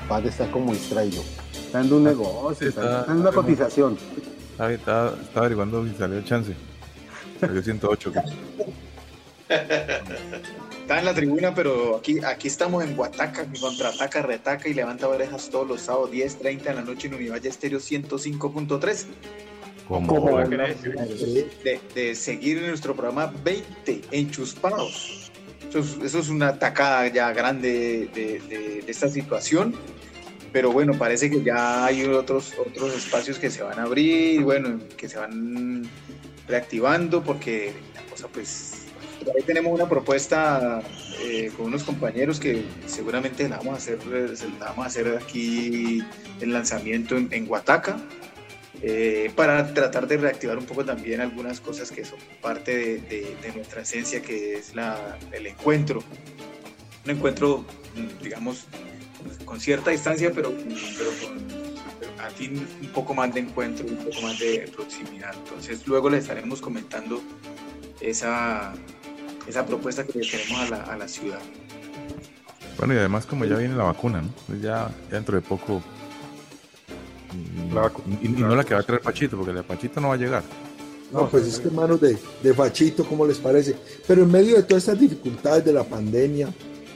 Padre 0.09 0.27
está 0.27 0.51
como 0.51 0.73
distraído. 0.73 1.23
Está 1.53 1.77
dando 1.77 1.95
un 1.95 2.03
negocio, 2.03 2.67
está, 2.67 2.81
está 2.81 3.03
dando 3.05 3.21
una 3.21 3.31
cotización. 3.31 3.97
Está, 4.51 4.73
está, 4.73 5.15
está 5.21 5.39
averiguando 5.39 5.88
si 5.88 5.95
salió 5.95 6.17
el 6.17 6.25
chance. 6.25 6.53
Salió 7.39 7.63
108. 7.63 8.11
creo. 8.11 8.23
Está 10.91 10.99
en 10.99 11.05
la 11.05 11.13
tribuna, 11.13 11.55
pero 11.55 11.95
aquí, 11.95 12.19
aquí 12.21 12.49
estamos 12.49 12.83
en 12.83 12.97
Guataca, 12.97 13.45
que 13.49 13.57
contraataca, 13.61 14.23
retaca 14.23 14.67
y 14.67 14.73
levanta 14.73 15.07
orejas 15.07 15.49
todos 15.49 15.65
los 15.65 15.79
sábados 15.79 16.11
10, 16.11 16.39
30 16.39 16.69
de 16.69 16.75
la 16.75 16.81
noche 16.81 17.07
en 17.07 17.13
Univalle 17.13 17.47
Estéreo 17.47 17.79
105.3. 17.79 19.05
Como 20.07 20.38
De, 21.63 21.80
de 21.95 22.15
seguir 22.15 22.57
en 22.59 22.68
nuestro 22.68 22.95
programa 22.95 23.34
20 23.43 24.01
enchuspados. 24.11 25.31
Eso 25.69 25.80
es, 25.80 25.97
eso 26.03 26.19
es 26.19 26.30
una 26.30 26.49
atacada 26.49 27.07
ya 27.07 27.31
grande 27.34 28.09
de, 28.13 28.39
de- 28.39 28.81
de 28.81 28.91
esta 28.91 29.07
situación. 29.09 29.73
Pero 30.51 30.72
bueno, 30.72 30.93
parece 30.97 31.30
que 31.30 31.41
ya 31.43 31.85
hay 31.85 32.03
otros, 32.05 32.53
otros 32.59 32.93
espacios 32.95 33.39
que 33.39 33.49
se 33.49 33.63
van 33.63 33.80
a 33.80 33.84
abrir, 33.84 34.41
bueno, 34.43 34.80
que 34.97 35.07
se 35.07 35.18
van 35.18 35.84
reactivando 36.47 37.23
porque 37.23 37.72
la 37.95 38.01
cosa 38.11 38.27
pues 38.27 38.73
ahí 39.34 39.43
tenemos 39.45 39.72
una 39.72 39.88
propuesta 39.88 40.81
eh, 41.23 41.51
con 41.55 41.68
unos 41.68 41.84
compañeros 41.84 42.39
que 42.39 42.65
seguramente 42.85 43.47
la 43.47 43.57
vamos 43.57 43.76
a 43.76 43.77
hacer, 43.77 43.99
la 44.59 44.65
vamos 44.65 44.84
a 44.84 44.88
hacer 44.88 45.18
aquí 45.23 46.03
el 46.41 46.51
lanzamiento 46.51 47.15
en, 47.15 47.30
en 47.31 47.45
Guataca 47.45 47.97
eh, 48.84 49.32
para 49.36 49.74
tratar 49.74 50.08
de 50.08 50.18
reactivar 50.18 50.58
un 50.58 50.66
poco 50.66 50.84
también 50.84 51.22
algunas 51.22 51.60
cosas 51.62 51.91
que 51.91 52.03
son 52.06 52.20
parte 52.41 52.76
de, 52.76 52.98
de- 53.02 53.38
de 53.41 53.52
nuestra 53.56 53.82
esencia, 53.82 54.22
que 54.22 54.56
es 54.56 54.74
la, 54.76 55.18
el 55.32 55.45
encuentro. 55.48 56.03
Un 57.06 57.12
encuentro, 57.12 57.66
mm, 57.95 58.24
digamos, 58.24 58.66
con 59.45 59.60
cierta 59.60 59.91
distancia, 59.91 60.32
pero, 60.34 60.52
pero 60.98 61.12
con 61.22 61.62
al 62.20 62.32
fin 62.32 62.68
un 62.82 62.88
poco 62.90 63.14
más 63.16 63.34
de 63.34 63.40
encuentro, 63.41 63.86
un 63.88 63.98
poco 63.98 64.22
más 64.22 64.38
de 64.40 64.70
proximidad. 64.76 65.34
Entonces 65.44 65.86
luego 65.88 66.10
les 66.10 66.24
estaremos 66.24 66.62
comentando 66.62 67.22
esa, 67.99 68.74
esa 69.48 69.66
propuesta 69.66 70.06
que 70.06 70.20
le 70.20 70.30
tenemos 70.30 70.60
a 70.62 70.70
la, 70.70 70.84
a 70.84 70.98
la 70.98 71.08
ciudad. 71.08 71.40
Bueno, 72.78 72.94
y 72.94 72.98
además 72.98 73.26
como 73.26 73.45
ya 73.45 73.58
viene 73.58 73.76
la 73.76 73.84
vacuna, 73.84 74.22
¿no? 74.22 74.30
Pues 74.48 74.62
ya, 74.62 74.90
ya 75.10 75.16
dentro 75.16 75.36
de 75.36 75.41
poco... 75.41 75.84
Y, 77.34 78.28
y- 78.28 78.30
y 78.38 78.41
no 78.41 78.56
la 78.56 78.64
que 78.64 78.74
va 78.74 78.82
a 78.82 78.84
traer 78.84 79.02
Pachito, 79.02 79.38
porque 79.38 79.52
la 79.53 79.60
de 79.62 79.68
Pachito 79.68 79.99
no 80.02 80.10
va 80.10 80.14
a 80.16 80.18
llegar. 80.18 80.44
No, 81.12 81.28
pues 81.30 81.45
es 81.45 81.60
que 81.60 81.68
hermanos 81.68 81.99
de, 81.99 82.18
de 82.41 82.53
Fachito, 82.53 83.03
¿cómo 83.06 83.26
les 83.26 83.38
parece? 83.38 83.76
Pero 84.08 84.24
en 84.24 84.32
medio 84.32 84.56
de 84.56 84.64
todas 84.64 84.84
estas 84.84 84.99
dificultades 84.99 85.66
de 85.66 85.74
la 85.74 85.84
pandemia, 85.84 86.48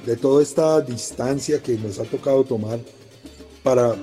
de 0.05 0.15
toda 0.15 0.41
esta 0.41 0.79
distancia 0.81 1.61
que 1.61 1.77
nos 1.77 1.99
ha 1.99 2.03
tocado 2.03 2.43
tomar, 2.43 2.79
para, 3.63 3.93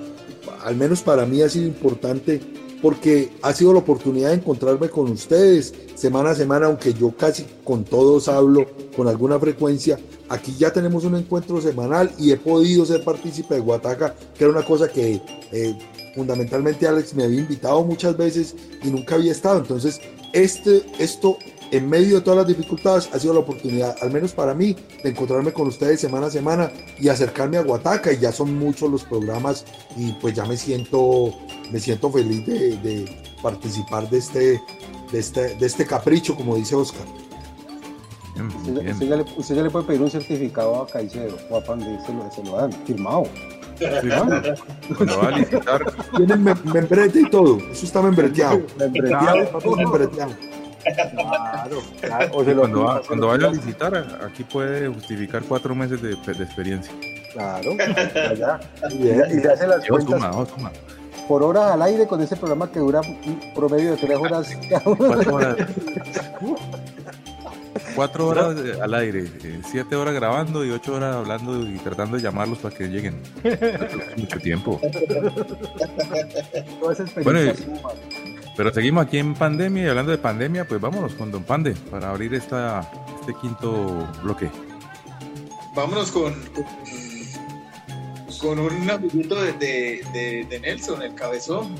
al 0.63 0.75
menos 0.75 1.01
para 1.01 1.25
mí 1.25 1.41
ha 1.41 1.49
sido 1.49 1.65
importante 1.65 2.41
porque 2.81 3.31
ha 3.41 3.53
sido 3.53 3.71
la 3.71 3.79
oportunidad 3.79 4.29
de 4.29 4.35
encontrarme 4.35 4.89
con 4.89 5.09
ustedes 5.09 5.73
semana 5.95 6.31
a 6.31 6.35
semana, 6.35 6.65
aunque 6.65 6.93
yo 6.93 7.11
casi 7.15 7.45
con 7.63 7.85
todos 7.85 8.27
hablo 8.27 8.65
con 8.95 9.07
alguna 9.07 9.39
frecuencia. 9.39 9.97
Aquí 10.27 10.53
ya 10.59 10.73
tenemos 10.73 11.05
un 11.05 11.15
encuentro 11.15 11.61
semanal 11.61 12.11
y 12.19 12.31
he 12.31 12.37
podido 12.37 12.85
ser 12.85 13.03
partícipe 13.03 13.55
de 13.55 13.61
Guataca, 13.61 14.13
que 14.37 14.43
era 14.43 14.51
una 14.53 14.65
cosa 14.65 14.89
que 14.91 15.21
eh, 15.53 15.77
fundamentalmente 16.15 16.87
Alex 16.87 17.13
me 17.15 17.23
había 17.23 17.39
invitado 17.41 17.83
muchas 17.83 18.15
veces 18.17 18.55
y 18.83 18.89
nunca 18.89 19.15
había 19.15 19.31
estado. 19.31 19.59
Entonces, 19.59 19.99
este, 20.33 20.83
esto 20.99 21.37
en 21.71 21.89
medio 21.89 22.15
de 22.17 22.21
todas 22.21 22.37
las 22.37 22.47
dificultades 22.47 23.09
ha 23.13 23.19
sido 23.19 23.33
la 23.33 23.39
oportunidad, 23.39 23.95
al 24.01 24.11
menos 24.11 24.31
para 24.33 24.53
mí, 24.53 24.75
de 25.03 25.09
encontrarme 25.09 25.51
con 25.53 25.67
ustedes 25.67 25.99
semana 25.99 26.27
a 26.27 26.29
semana 26.31 26.71
y 26.99 27.07
acercarme 27.09 27.57
a 27.57 27.63
Guataca. 27.63 28.13
Y 28.13 28.19
ya 28.19 28.31
son 28.31 28.53
muchos 28.57 28.91
los 28.91 29.03
programas 29.03 29.65
y 29.97 30.11
pues 30.13 30.35
ya 30.35 30.45
me 30.45 30.55
siento, 30.57 31.33
me 31.71 31.79
siento 31.79 32.11
feliz 32.11 32.45
de, 32.45 32.77
de 32.77 33.23
participar 33.41 34.07
de 34.09 34.17
este, 34.19 34.61
de, 35.11 35.19
este, 35.19 35.55
de 35.55 35.65
este 35.65 35.85
capricho, 35.85 36.35
como 36.35 36.55
dice 36.55 36.75
Oscar. 36.75 37.05
Usted, 38.57 38.73
ya- 38.83 38.91
usted 38.91 39.07
ya 39.07 39.15
le, 39.15 39.25
usted 39.37 39.55
ya 39.55 39.61
le 39.63 39.69
puede 39.69 39.85
pedir 39.85 40.01
un 40.01 40.09
certificado 40.11 40.81
a 40.81 40.87
Caicedo 40.87 41.37
o 41.49 41.57
a 41.57 41.61
se 41.63 42.13
lo, 42.13 42.31
se 42.31 42.43
lo 42.43 42.55
dan, 42.57 42.71
firmado. 42.85 43.23
Cuando 44.97 45.17
va 45.19 45.27
a 45.27 45.31
licitar, 45.37 45.81
Tienen 46.17 46.43
mem- 46.45 46.63
membrete 46.73 47.21
y 47.21 47.29
todo, 47.29 47.57
eso 47.71 47.85
está 47.85 48.01
membreteado. 48.01 48.61
Membreteado. 48.77 49.47
Claro, 50.83 51.81
claro. 52.01 52.27
O 52.33 52.41
y 52.41 52.45
se 52.45 52.53
lo 52.53 52.59
cuando, 52.61 52.83
va- 52.83 53.01
cuando 53.07 53.27
vaya 53.27 53.47
a 53.47 53.51
licitar, 53.51 53.95
aquí 54.25 54.43
puede 54.43 54.87
justificar 54.89 55.41
cuatro 55.43 55.73
meses 55.73 56.01
de, 56.01 56.09
de 56.09 56.43
experiencia. 56.43 56.93
Claro, 57.33 57.71
allá. 58.29 58.59
Y, 58.91 59.07
y 59.07 59.39
se 59.39 59.49
hace 59.51 59.65
las 59.67 59.85
cuentas 59.87 60.21
por 61.27 61.41
hora 61.41 61.73
al 61.73 61.81
aire 61.83 62.05
con 62.05 62.19
ese 62.21 62.35
programa 62.35 62.69
que 62.69 62.79
dura 62.79 62.99
un 62.99 63.53
promedio 63.55 63.91
de 63.91 63.97
tres 63.97 64.17
horas. 64.17 64.49
Cuatro 64.83 65.35
horas. 65.35 65.55
Cuatro 67.95 68.27
horas 68.27 68.55
eh, 68.57 68.77
al 68.81 68.93
aire, 68.93 69.25
eh, 69.43 69.61
siete 69.69 69.95
horas 69.95 70.13
grabando 70.13 70.63
y 70.65 70.71
ocho 70.71 70.93
horas 70.95 71.15
hablando 71.15 71.67
y 71.67 71.77
tratando 71.77 72.17
de 72.17 72.23
llamarlos 72.23 72.59
para 72.59 72.75
que 72.75 72.87
lleguen. 72.87 73.21
Mucho 74.17 74.37
tiempo. 74.39 74.79
Bueno. 77.23 77.53
Pero 78.55 78.71
seguimos 78.71 79.05
aquí 79.07 79.17
en 79.17 79.33
pandemia 79.33 79.83
y 79.83 79.87
hablando 79.87 80.11
de 80.11 80.19
pandemia, 80.19 80.67
pues 80.67 80.79
vámonos 80.79 81.13
con 81.15 81.31
Don 81.31 81.43
Pande 81.43 81.71
para 81.89 82.11
abrir 82.11 82.33
esta, 82.35 82.87
este 83.19 83.33
quinto 83.41 84.07
bloque. 84.21 84.49
Vámonos 85.75 86.11
con, 86.11 86.33
con, 86.53 86.65
con 88.39 88.59
un 88.59 88.91
amiguito 88.91 89.41
de, 89.41 89.53
de, 89.53 90.05
de- 90.13 90.45
de 90.49 90.59
Nelson, 90.59 91.01
el 91.01 91.15
cabezón. 91.15 91.73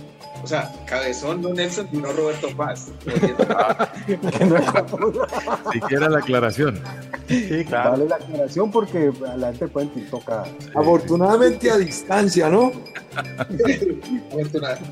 O 0.44 0.48
sea, 0.48 0.70
cabezón, 0.86 1.42
no 1.42 1.54
Nelson, 1.54 1.88
sino 1.90 2.12
Roberto 2.12 2.50
Paz. 2.56 2.92
Siquiera 5.72 6.10
la 6.10 6.20
aclaración. 6.20 6.82
Sí, 7.30 7.64
Vale 7.64 8.06
la 8.06 8.18
aclaración 8.18 8.70
porque 8.70 9.12
a 9.26 9.38
la 9.38 9.52
gente 9.52 9.70
puede 9.70 9.88
tocar. 10.12 10.46
Afortunadamente 10.76 11.72
a 11.72 11.78
distancia, 11.78 12.50
¿no? 12.50 12.74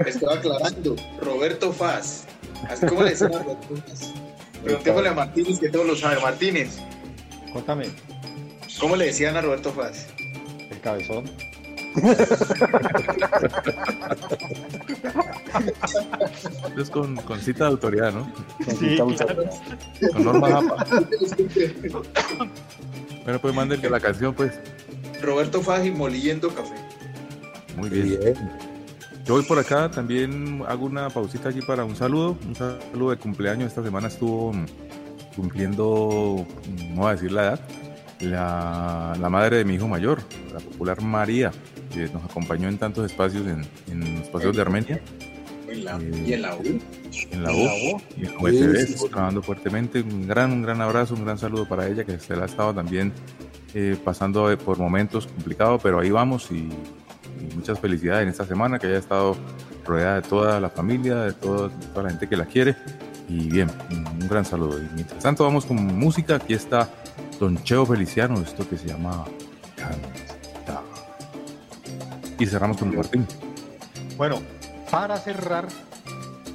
Estaba 0.06 0.36
aclarando. 0.36 0.96
Roberto 1.22 1.74
Faz. 1.74 2.24
Así 2.70 2.86
como 2.86 3.04
le 3.04 3.10
decían 3.10 3.34
a 3.34 3.40
Roberto 3.40 3.76
Faz. 3.88 4.14
Preguntémosle 4.64 5.10
a 5.10 5.14
Martínez, 5.14 5.60
que 5.60 5.68
todo 5.70 5.84
lo 5.84 5.96
sabe. 5.98 6.22
Martínez, 6.22 6.78
Cuéntame, 7.52 7.88
¿cómo 8.80 8.96
le 8.96 9.08
decían 9.08 9.36
a 9.36 9.42
Roberto 9.42 9.74
Faz? 9.74 10.08
el 10.70 10.80
cabezón. 10.80 11.30
Es 16.78 16.90
con, 16.90 17.16
con 17.18 17.40
cita 17.40 17.66
de 17.66 17.72
autoridad, 17.72 18.14
¿no? 18.14 18.32
Sí, 18.80 18.96
claro. 18.96 19.44
Con 20.14 20.24
norma 20.24 20.48
APA. 20.60 20.86
Bueno, 23.24 23.40
pues 23.40 23.54
manden 23.54 23.80
que 23.80 23.88
la 23.88 24.00
canción, 24.00 24.34
pues. 24.34 24.60
Roberto 25.22 25.62
Faz 25.62 25.86
y 25.86 25.92
moliendo 25.92 26.50
café. 26.50 26.74
Muy 27.78 27.88
bien. 27.90 28.20
Yo 29.26 29.36
voy 29.36 29.44
por 29.44 29.60
acá, 29.60 29.92
también 29.92 30.64
hago 30.68 30.86
una 30.88 31.08
pausita 31.10 31.50
aquí 31.50 31.62
para 31.62 31.86
un 31.86 31.96
saludo, 31.96 32.36
un 32.48 32.56
saludo 32.56 33.12
de 33.12 33.18
cumpleaños. 33.18 33.68
Esta 33.68 33.84
semana 33.84 34.08
estuvo 34.08 34.52
cumpliendo, 35.36 36.48
no 36.90 37.02
voy 37.02 37.10
a 37.10 37.12
decir 37.12 37.32
la 37.32 37.44
edad, 37.44 37.60
la, 38.22 39.16
la 39.20 39.30
madre 39.30 39.58
de 39.58 39.66
mi 39.66 39.76
hijo 39.76 39.88
mayor, 39.88 40.22
la 40.52 40.60
popular 40.60 41.02
María, 41.02 41.52
que 41.94 42.10
nos 42.14 42.24
acompañó 42.24 42.68
en 42.70 42.78
tantos 42.78 43.06
espacios, 43.10 43.46
en, 43.48 43.62
en 43.92 44.20
los 44.20 44.28
paseos 44.30 44.56
de 44.56 44.62
Armenia, 44.62 45.02
En 45.70 45.86
la- 45.86 45.98
Eh, 45.98 46.24
y 46.28 46.34
en 46.34 46.42
la 46.42 46.56
U. 46.56 46.62
en 46.64 46.80
la 47.44 47.52
En 47.52 47.66
la 47.66 47.72
U, 47.96 48.02
y 48.18 48.26
en 48.26 48.30
Sí, 48.30 48.36
USB, 48.40 48.76
sí, 48.76 48.82
estuvo 48.94 49.06
sí. 49.06 49.10
trabajando 49.12 49.42
fuertemente. 49.42 50.02
Un 50.02 50.28
gran, 50.28 50.52
un 50.52 50.62
gran 50.64 50.82
abrazo, 50.82 51.14
un 51.14 51.24
gran 51.24 51.38
saludo 51.38 51.66
para 51.68 51.88
ella, 51.88 52.04
que 52.04 52.20
se 52.20 52.36
la 52.36 52.44
ha 52.44 52.46
estado 52.46 52.74
también 52.74 53.14
eh, 53.74 53.96
pasando 54.04 54.52
eh, 54.52 54.58
por 54.58 54.78
momentos 54.80 55.28
complicados, 55.28 55.80
pero 55.82 56.00
ahí 56.02 56.10
vamos 56.10 56.50
y, 56.52 56.56
y 56.58 57.56
muchas 57.56 57.80
felicidades 57.80 58.24
en 58.24 58.30
esta 58.30 58.46
semana, 58.46 58.80
que 58.80 58.88
haya 58.88 58.98
estado 58.98 59.38
rodeada 59.86 60.16
de 60.16 60.28
toda 60.28 60.60
la 60.60 60.70
familia, 60.70 61.16
de 61.22 61.32
todo- 61.34 61.70
de 61.70 61.86
toda 61.88 62.04
la 62.04 62.10
gente 62.10 62.28
que 62.28 62.36
la 62.36 62.46
quiere. 62.46 62.76
Y 63.30 63.50
bien, 63.50 63.72
un 63.92 64.06
un 64.24 64.28
gran 64.28 64.44
saludo. 64.44 64.78
Y 64.78 64.88
mientras 64.94 65.24
tanto 65.24 65.46
vamos 65.46 65.66
con 65.66 65.78
música, 65.78 66.36
aquí 66.36 66.54
está 66.54 66.90
Don 67.40 67.64
Cheo 67.64 67.86
Feliciano, 67.86 68.42
esto 68.42 68.68
que 68.70 68.78
se 68.78 68.88
llama. 68.90 69.24
Y 72.42 72.46
cerramos 72.48 72.78
con 72.78 72.96
Martín. 72.96 73.28
Bueno, 74.18 74.42
para 74.90 75.18
cerrar, 75.18 75.68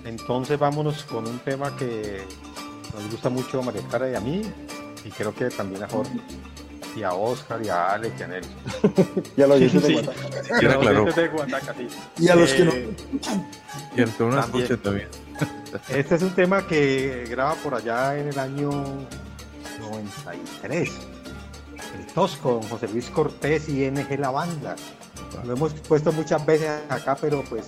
entonces 0.04 0.58
vámonos 0.58 1.04
con 1.04 1.28
un 1.28 1.38
tema 1.38 1.76
que 1.76 2.24
nos 2.92 3.08
gusta 3.10 3.28
mucho 3.30 3.60
a 3.60 3.62
María 3.62 3.82
Clara 3.82 4.10
y 4.10 4.14
a 4.16 4.20
mí, 4.20 4.42
y 5.04 5.10
creo 5.10 5.32
que 5.32 5.44
también 5.50 5.84
a 5.84 5.88
Jorge, 5.88 6.18
y 6.96 7.02
a 7.04 7.12
Oscar, 7.12 7.60
y 7.64 7.68
a 7.68 7.92
Alex, 7.92 8.18
y 8.18 8.22
a 8.22 8.26
Nelson. 8.26 8.54
Y 9.36 9.42
a 9.42 9.46
los 9.46 9.56
oyentes 9.58 9.82
de 9.82 9.88
Sí. 9.88 9.94
Guataca. 9.94 10.28
Y 10.32 10.54
a 10.54 10.58
Quiera 10.58 10.74
los 10.74 10.76
aclaró. 10.78 10.98
oyentes 11.02 11.16
de 11.16 11.28
Guataca, 11.28 11.74
sí. 11.74 11.88
Y 12.18 12.28
a 12.28 12.34
los 12.34 12.52
que 12.52 12.64
no 12.64 12.72
Y 13.96 14.00
el 14.02 14.10
que 14.10 14.22
uno 14.24 14.40
También. 14.40 14.64
escucha 14.64 14.82
también. 14.82 15.08
Este 15.88 16.14
es 16.16 16.22
un 16.22 16.34
tema 16.34 16.66
que 16.66 17.26
graba 17.30 17.54
por 17.54 17.74
allá 17.76 18.18
en 18.18 18.28
el 18.28 18.38
año 18.40 18.70
93. 19.80 20.90
El 21.98 22.06
Tosco, 22.12 22.52
don 22.54 22.62
José 22.62 22.88
Luis 22.88 23.08
Cortés 23.10 23.68
y 23.68 23.88
NG 23.90 24.18
La 24.18 24.30
Banda. 24.30 24.74
Lo 25.44 25.52
hemos 25.54 25.72
puesto 25.74 26.12
muchas 26.12 26.44
veces 26.44 26.70
acá, 26.88 27.16
pero 27.20 27.42
pues 27.44 27.66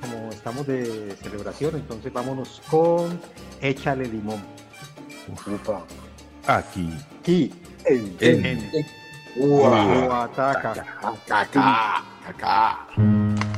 como 0.00 0.30
estamos 0.30 0.66
de 0.66 1.16
celebración, 1.22 1.74
entonces 1.76 2.12
vámonos 2.12 2.60
con 2.70 3.18
Échale 3.60 4.06
Limón. 4.06 4.42
Aquí. 6.46 6.92
Aquí. 7.20 7.52
En, 7.84 8.16
En- 8.20 8.46
en- 8.46 8.86
Ua- 9.36 10.06
Guataca. 10.06 10.70
Acá, 10.70 12.04
acá. 12.28 12.86
Cuando 12.94 13.55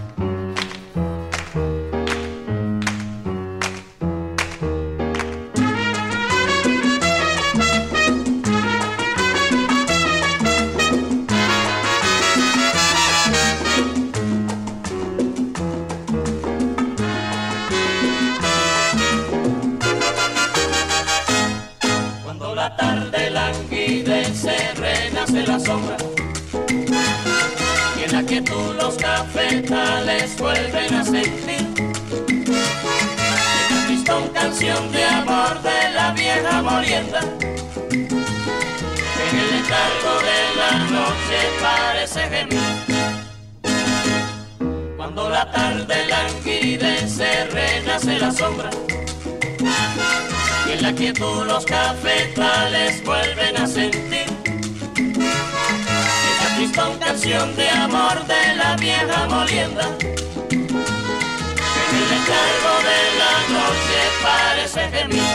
gemir. 42.20 42.58
Cuando 44.96 45.28
la 45.30 45.50
tarde 45.50 46.06
languidece, 46.06 47.46
renace 47.46 48.18
la 48.18 48.30
sombra. 48.32 48.70
Y 50.68 50.72
en 50.72 50.82
la 50.82 50.92
quietud 50.92 51.46
los 51.46 51.64
cafetales 51.64 53.02
vuelven 53.04 53.56
a 53.56 53.66
sentir 53.66 54.26
Esa 56.30 56.56
tristón 56.56 56.98
canción 56.98 57.56
de 57.56 57.70
amor 57.70 58.26
de 58.26 58.54
la 58.54 58.76
vieja 58.76 59.26
molienda 59.28 59.88
En 60.00 60.66
el 61.96 62.08
letargo 62.10 62.72
de 62.88 63.00
la 63.18 63.32
noche 63.56 63.98
parece 64.22 64.82
gemir 64.90 65.32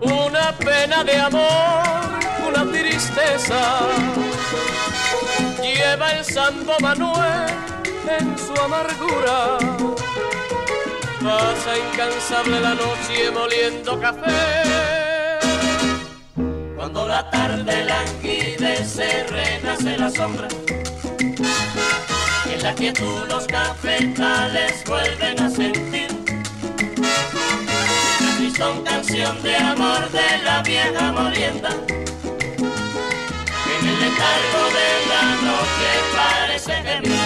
Una 0.00 0.52
pena 0.58 1.04
de 1.04 1.16
amor, 1.16 2.07
Lleva 5.62 6.12
el 6.12 6.24
Santo 6.24 6.72
Manuel 6.80 7.46
en 8.18 8.38
su 8.38 8.52
amargura 8.60 9.58
Pasa 11.22 11.76
incansable 11.76 12.60
la 12.60 12.74
noche 12.74 13.30
moliendo 13.34 14.00
café. 14.00 15.40
Cuando 16.76 17.06
la 17.06 17.28
tarde 17.30 17.84
languidece, 17.84 19.24
renace 19.24 19.98
la 19.98 20.10
sombra. 20.10 20.48
Y 22.48 22.54
en 22.54 22.62
la 22.62 22.74
quietud 22.74 23.26
los 23.28 23.46
cafetales 23.46 24.84
vuelven 24.86 25.42
a 25.42 25.50
sentir. 25.50 26.08
Tristón 28.38 28.82
canción 28.84 29.42
de 29.42 29.56
amor 29.56 30.08
de 30.10 30.38
la 30.44 30.62
vieja 30.62 31.12
molienda. 31.12 31.70
Letargo 34.18 34.64
de 34.74 34.88
la 35.10 35.22
noche 35.46 35.90
parece 36.12 36.72
gemir. 36.82 37.17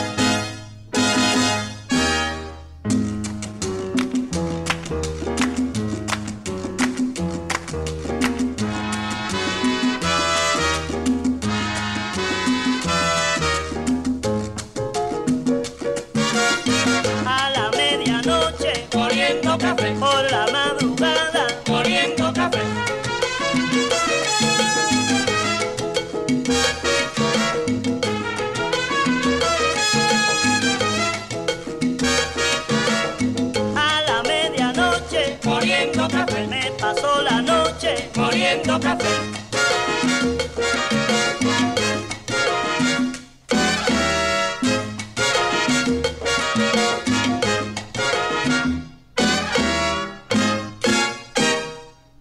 Moliendo 38.16 38.78
café. 38.80 39.08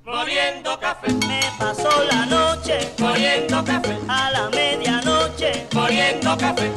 Moliendo 0.05 0.79
café, 0.79 1.13
me 1.27 1.41
pasó 1.57 1.89
la 2.09 2.25
noche, 2.25 2.93
moliendo 2.99 3.63
café, 3.63 3.97
a 4.07 4.31
la 4.31 4.49
medianoche, 4.49 5.67
moliendo 5.73 6.37
café. 6.37 6.71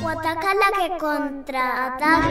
Guataca 0.00 0.54
la 0.54 0.78
que 0.78 0.98
contraataca. 0.98 2.30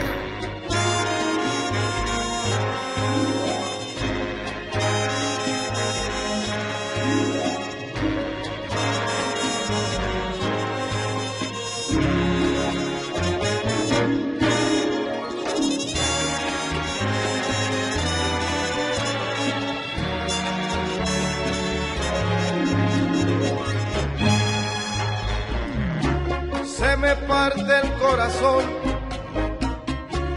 Me 27.00 27.16
parte 27.16 27.80
el 27.82 27.92
corazón 27.94 28.64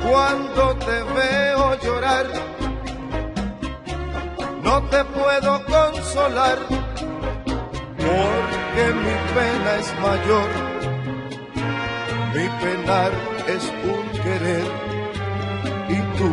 cuando 0.10 0.76
te 0.78 1.04
veo 1.18 1.80
llorar. 1.82 2.26
No 4.64 4.82
te 4.84 5.04
puedo 5.04 5.66
consolar 5.66 6.58
porque 7.98 8.84
mi 9.04 9.16
pena 9.36 9.72
es 9.82 9.90
mayor. 10.08 10.50
Mi 12.34 12.48
penar 12.62 13.12
es 13.48 13.64
un 13.94 14.06
querer 14.24 14.68
y 15.90 16.00
tú 16.18 16.32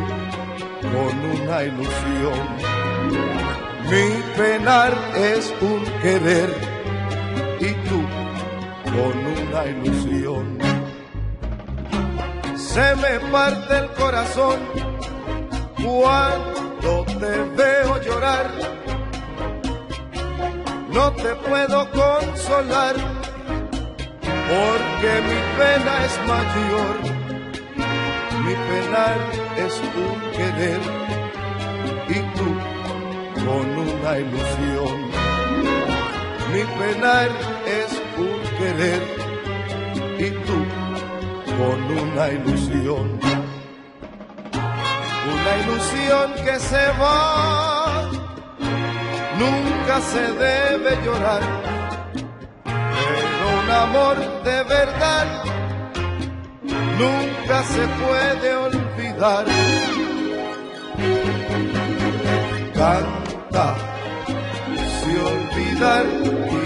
con 0.92 1.14
una 1.40 1.62
ilusión. 1.64 2.40
Mi 3.90 4.22
penar 4.36 4.92
es 5.16 5.52
un 5.60 5.84
querer 6.00 6.50
y 7.60 7.72
tú 7.88 7.99
con 8.92 9.14
una 9.26 9.66
ilusión. 9.66 10.58
Se 12.56 12.96
me 12.96 13.20
parte 13.30 13.78
el 13.78 13.88
corazón 13.92 14.58
cuando 15.76 17.04
te 17.20 17.32
veo 17.56 18.02
llorar. 18.02 18.50
No 20.92 21.12
te 21.12 21.34
puedo 21.48 21.88
consolar 21.90 22.96
porque 24.50 25.10
mi 25.28 25.40
pena 25.58 26.04
es 26.06 26.14
mayor. 26.32 26.94
Mi 28.44 28.54
penar 28.68 29.18
es 29.56 29.80
un 30.06 30.20
querer 30.32 30.80
y 32.08 32.18
tú 32.36 32.48
con 33.44 33.66
una 33.78 34.18
ilusión. 34.18 35.10
Mi 36.52 36.62
penar 36.78 37.28
es 37.66 37.99
y 38.60 40.30
tú 40.46 40.58
con 41.56 41.98
una 41.98 42.28
ilusión, 42.28 43.18
una 45.32 45.52
ilusión 45.62 46.34
que 46.44 46.60
se 46.60 46.86
va, 47.00 48.10
nunca 49.38 50.00
se 50.02 50.20
debe 50.20 50.90
llorar, 51.04 51.40
pero 52.64 53.62
un 53.62 53.70
amor 53.70 54.16
de 54.44 54.62
verdad 54.64 55.26
nunca 56.98 57.62
se 57.62 57.86
puede 58.04 58.56
olvidar. 58.56 59.44
Canta, 62.74 63.74
si 65.00 65.16
olvidar 65.16 66.59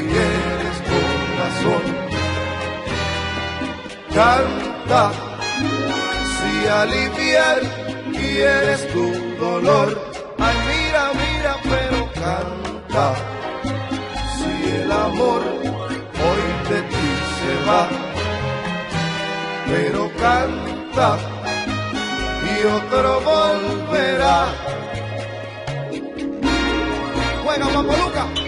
Canta 4.15 5.11
si 6.35 6.69
aliviar 6.69 7.61
quieres 8.13 8.87
tu 8.93 9.13
dolor. 9.41 9.89
Ay, 10.39 10.57
mira, 10.69 11.11
mira, 11.23 11.57
pero 11.65 11.99
canta 12.13 13.15
si 14.37 14.71
el 14.83 14.93
amor 14.93 15.43
hoy 16.25 16.45
de 16.71 16.81
ti 16.83 17.09
se 17.39 17.55
va. 17.69 17.89
Pero 19.67 20.11
canta 20.21 21.17
y 22.53 22.67
otro 22.67 23.21
volverá. 23.21 24.47
Juega, 27.43 27.67
Papoluca. 27.67 28.44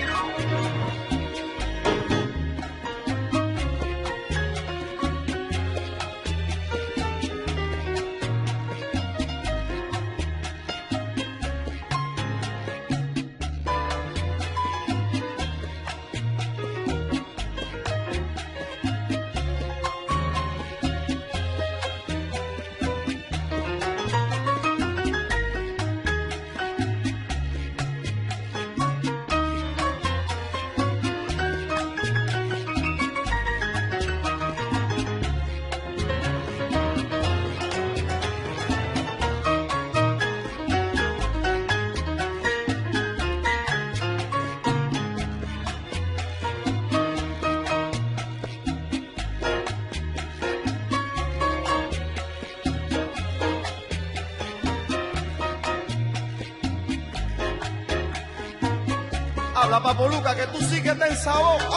que 60.86 60.94
tem 60.94 61.16
sabor. 61.16 61.75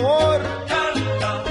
amor. 0.00 0.40
Canta 0.66 1.44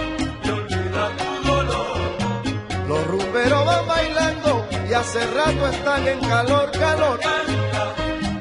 y 0.44 0.50
olvida 0.50 1.04
tu 1.20 1.48
dolor. 1.48 2.88
Los 2.88 3.08
rumberos 3.08 3.66
van 3.66 3.88
bailando 3.88 4.68
y 4.90 4.94
hace 4.94 5.20
rato 5.28 5.68
están 5.68 6.08
en 6.08 6.20
calor, 6.20 6.72
calor. 6.72 7.20
Canta 7.20 7.84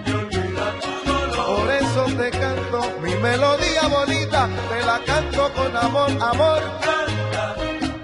y 0.07 0.11
olvida 0.11 0.67
tu 0.83 0.93
dolor. 1.11 1.47
Por 1.57 1.71
eso 1.71 2.05
te 2.17 2.31
canto 2.31 2.79
mi 3.03 3.15
melodía 3.17 3.83
bonita, 3.89 4.49
te 4.71 4.87
la 4.87 4.99
canto 5.05 5.53
con 5.55 5.77
amor, 5.77 6.11
amor. 6.21 6.63
Canta 6.81 7.55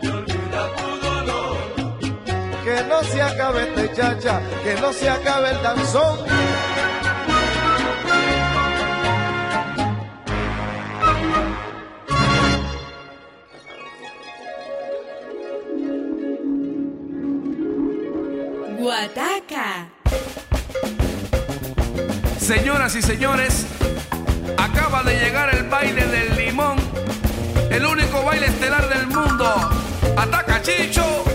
y 0.03 0.07
olvida 0.09 0.63
tu 0.79 0.89
dolor. 1.07 1.57
Que 2.65 2.85
no 2.89 3.03
se 3.03 3.23
acabe 3.23 3.63
este 3.69 3.95
chacha, 3.95 4.41
que 4.63 4.75
no 4.81 4.93
se 4.93 5.09
acabe 5.09 5.51
el 5.51 5.63
danzón. 5.63 6.19
Señoras 22.39 22.97
y 22.97 23.03
señores, 23.03 23.67
acaba 24.59 25.03
de 25.03 25.17
llegar 25.19 25.55
el 25.55 25.69
baile 25.69 26.07
del 26.07 26.37
limón, 26.37 26.77
el 27.71 27.87
único 27.87 28.23
baile 28.25 28.47
estelar 28.47 28.89
del 28.89 29.07
mundo. 29.07 29.47
Ataca 30.17 30.61
Chicho. 30.61 31.34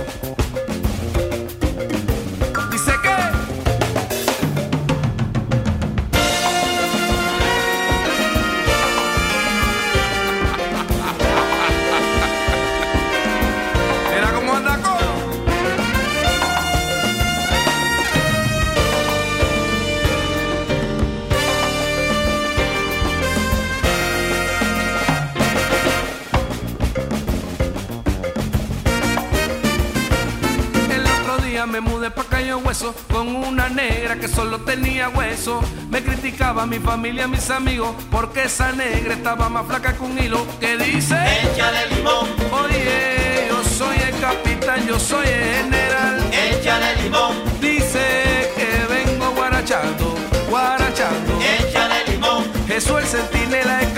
Me 31.81 31.89
mudé 31.89 32.11
pa' 32.11 32.25
Cayo 32.25 32.57
Hueso 32.57 32.93
con 33.09 33.35
una 33.35 33.69
negra 33.69 34.15
que 34.15 34.27
solo 34.27 34.59
tenía 34.59 35.07
hueso. 35.09 35.61
Me 35.89 36.03
criticaba 36.03 36.65
mi 36.65 36.79
familia, 36.79 37.27
mis 37.27 37.49
amigos, 37.49 37.95
porque 38.11 38.43
esa 38.43 38.71
negra 38.73 39.13
estaba 39.13 39.47
más 39.49 39.65
flaca 39.65 39.93
que 39.93 40.03
un 40.03 40.17
hilo. 40.19 40.45
Que 40.59 40.77
dice: 40.77 41.15
Échale 41.15 41.87
limón. 41.95 42.27
Oye, 42.51 43.47
yo 43.49 43.63
soy 43.63 43.95
el 43.97 44.19
capitán, 44.19 44.85
yo 44.87 44.99
soy 44.99 45.27
el 45.27 45.63
general. 45.63 46.29
Échale 46.33 47.03
limón. 47.03 47.35
Dice 47.61 48.51
que 48.57 48.93
vengo 48.93 49.31
guarachando, 49.31 50.15
guarachando. 50.49 51.39
Échale 51.41 52.05
limón. 52.11 52.43
Jesús 52.67 52.99
el 52.99 53.05
centinela 53.05 53.77
de 53.77 53.93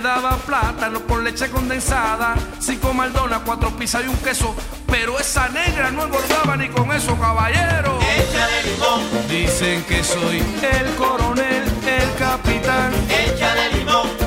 daba 0.00 0.36
plátano 0.38 1.00
con 1.06 1.22
leche 1.24 1.50
condensada, 1.50 2.34
cinco 2.58 2.92
maldonas, 2.92 3.40
cuatro 3.44 3.70
pizzas 3.76 4.04
y 4.04 4.08
un 4.08 4.16
queso, 4.16 4.54
pero 4.86 5.18
esa 5.18 5.48
negra 5.48 5.90
no 5.90 6.04
engordaba 6.04 6.56
ni 6.56 6.68
con 6.68 6.90
eso, 6.92 7.16
caballero. 7.18 7.98
Échale 8.16 8.62
limón. 8.64 9.28
Dicen 9.28 9.84
que 9.84 10.02
soy 10.02 10.38
el 10.38 10.94
coronel, 10.96 11.64
el 11.86 12.14
capitán. 12.18 12.92
Échale 13.08 13.72
limón. 13.76 14.19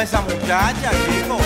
Esa 0.00 0.20
muchacha, 0.20 0.90
chico. 0.90 1.38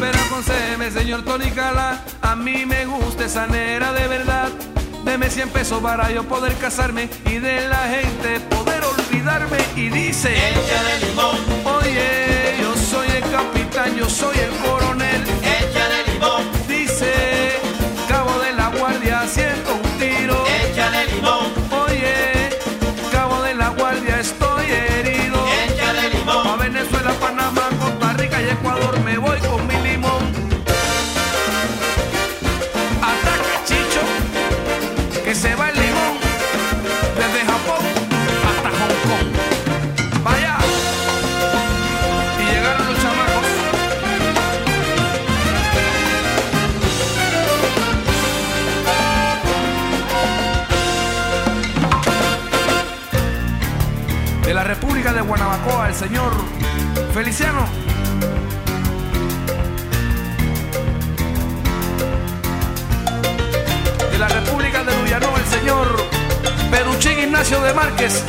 Pero 0.00 0.18
aconsejeme, 0.18 0.90
señor 0.90 1.24
Tony 1.24 1.50
Cala, 1.50 2.00
a 2.22 2.36
mí 2.36 2.66
me 2.66 2.86
gusta 2.86 3.24
esa 3.24 3.46
nera 3.46 3.92
de 3.92 4.08
verdad. 4.08 4.48
Deme 5.04 5.30
100 5.30 5.48
pesos 5.50 5.82
para 5.82 6.10
yo 6.10 6.24
poder 6.24 6.54
casarme 6.56 7.08
y 7.26 7.38
de 7.38 7.68
la 7.68 7.88
gente 7.88 8.40
poder 8.40 8.82
olvidarme. 8.84 9.58
Y 9.76 9.88
dice: 9.88 10.30
Échale 10.30 11.06
limón. 11.06 11.36
Oye, 11.64 12.56
yo 12.60 12.74
soy 12.76 13.08
el 13.08 13.30
capitán, 13.30 13.96
yo 13.96 14.08
soy 14.08 14.38
el 14.38 14.50
coronel. 14.58 14.79
Guanabacoa, 55.30 55.90
el 55.90 55.94
señor 55.94 56.32
Feliciano. 57.14 57.64
De 64.10 64.18
la 64.18 64.26
República 64.26 64.82
de 64.82 64.92
Luyanó, 64.96 65.36
el 65.36 65.44
señor 65.44 65.86
Peruchín 66.72 67.20
Ignacio 67.20 67.60
de 67.60 67.72
Márquez. 67.72 68.24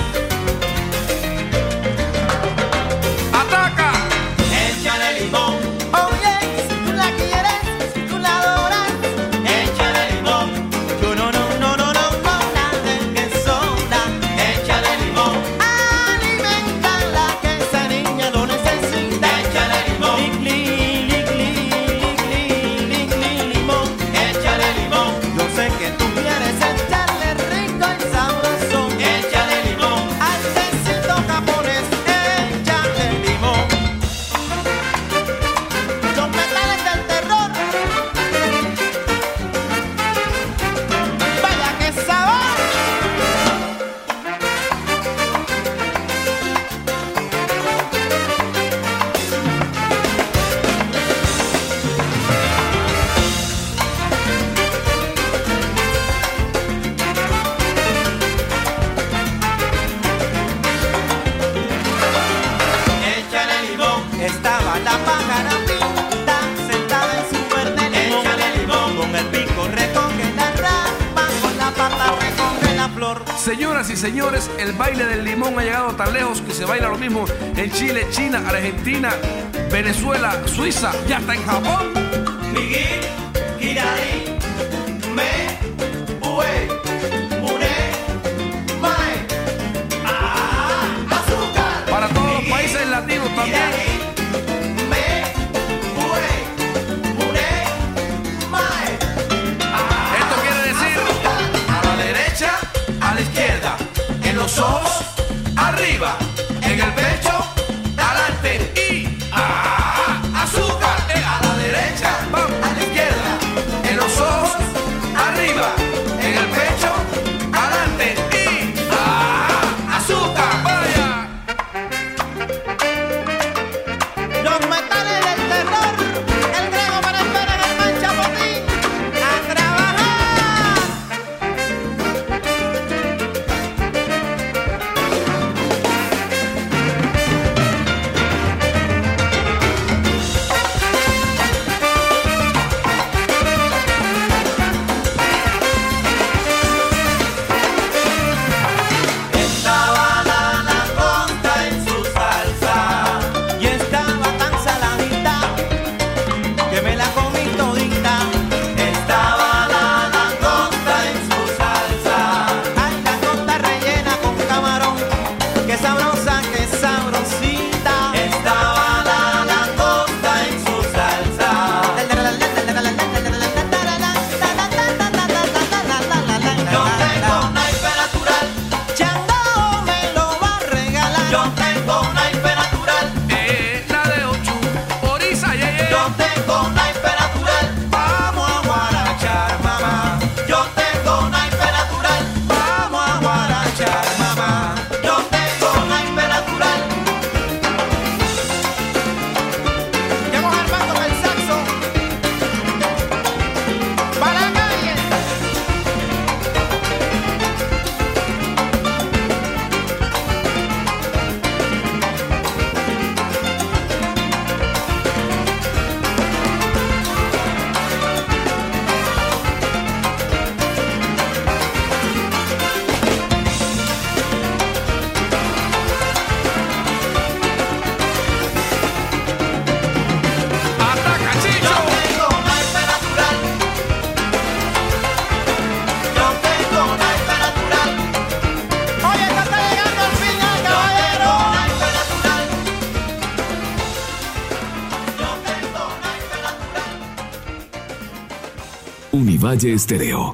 Estéreo. 249.64 250.34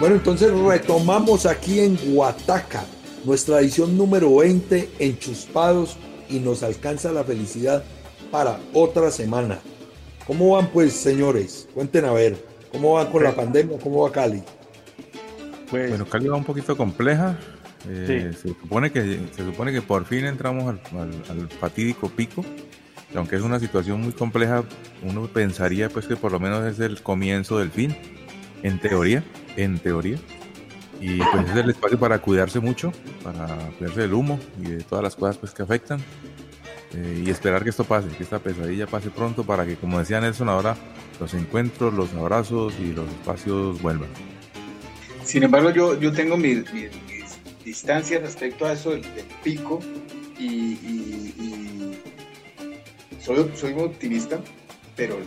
Bueno, 0.00 0.14
entonces 0.14 0.52
retomamos 0.52 1.44
aquí 1.44 1.80
en 1.80 1.96
Guataca, 1.96 2.84
nuestra 3.24 3.60
edición 3.60 3.98
número 3.98 4.36
20, 4.36 4.90
enchuspados, 5.00 5.96
y 6.30 6.38
nos 6.38 6.62
alcanza 6.62 7.12
la 7.12 7.24
felicidad 7.24 7.82
para 8.30 8.60
otra 8.72 9.10
semana. 9.10 9.58
¿Cómo 10.26 10.56
van 10.56 10.68
pues, 10.68 10.92
señores? 10.92 11.68
Cuenten 11.74 12.04
a 12.04 12.12
ver, 12.12 12.42
¿cómo 12.70 12.94
van 12.94 13.10
con 13.10 13.22
la 13.24 13.34
pandemia? 13.34 13.78
¿Cómo 13.78 14.02
va 14.02 14.12
Cali? 14.12 14.42
Pues, 15.70 15.90
Bueno, 15.90 16.06
Cali 16.06 16.28
va 16.28 16.36
un 16.36 16.44
poquito 16.44 16.76
compleja. 16.76 17.36
Eh, 17.88 18.32
se, 18.40 18.48
supone 18.48 18.90
que, 18.92 19.18
se 19.34 19.44
supone 19.44 19.72
que 19.72 19.80
por 19.82 20.04
fin 20.04 20.24
entramos 20.26 20.64
al, 20.68 20.80
al- 20.98 21.22
al 21.30 21.48
fatídico 21.48 22.08
pico. 22.10 22.44
Y 23.12 23.16
aunque 23.16 23.36
es 23.36 23.42
una 23.42 23.58
situación 23.58 24.02
muy 24.02 24.12
compleja, 24.12 24.64
uno 25.02 25.26
pensaría 25.28 25.88
pues 25.88 26.06
que 26.06 26.16
por 26.16 26.30
lo 26.32 26.38
menos 26.40 26.64
es 26.66 26.78
el 26.80 27.00
comienzo 27.02 27.58
del 27.58 27.70
fin. 27.70 27.96
En 28.62 28.78
teoría, 28.78 29.22
en 29.56 29.78
teoría. 29.78 30.18
Y 31.00 31.18
pues 31.18 31.48
es 31.50 31.56
el 31.56 31.70
espacio 31.70 31.98
para 31.98 32.18
cuidarse 32.18 32.58
mucho, 32.60 32.92
para 33.22 33.46
cuidarse 33.78 34.00
del 34.00 34.12
humo 34.14 34.38
y 34.60 34.64
de 34.72 34.82
todas 34.82 35.02
las 35.04 35.14
cosas 35.16 35.38
pues 35.38 35.52
que 35.52 35.62
afectan. 35.62 36.00
Eh, 36.94 37.22
y 37.26 37.30
esperar 37.30 37.62
que 37.62 37.70
esto 37.70 37.84
pase, 37.84 38.08
que 38.08 38.22
esta 38.22 38.38
pesadilla 38.40 38.86
pase 38.86 39.10
pronto 39.10 39.44
para 39.44 39.64
que, 39.64 39.76
como 39.76 39.98
decía 39.98 40.20
Nelson, 40.20 40.48
ahora 40.48 40.74
los 41.20 41.34
encuentros, 41.34 41.94
los 41.94 42.12
abrazos 42.14 42.74
y 42.80 42.92
los 42.94 43.08
espacios 43.08 43.80
vuelvan. 43.80 44.08
Sin 45.22 45.42
embargo, 45.42 45.70
yo, 45.70 45.98
yo 46.00 46.12
tengo 46.12 46.36
mis, 46.36 46.72
mis- 46.72 46.90
mis 47.68 47.76
distancias 47.76 48.22
respecto 48.22 48.64
a 48.66 48.72
eso 48.72 48.90
del, 48.92 49.02
del 49.14 49.26
pico 49.44 49.80
y, 50.38 50.46
y- 50.46 51.34
y 51.38 53.22
soy, 53.22 53.50
soy 53.54 53.74
muy 53.74 53.84
optimista, 53.84 54.40
pero 54.96 55.18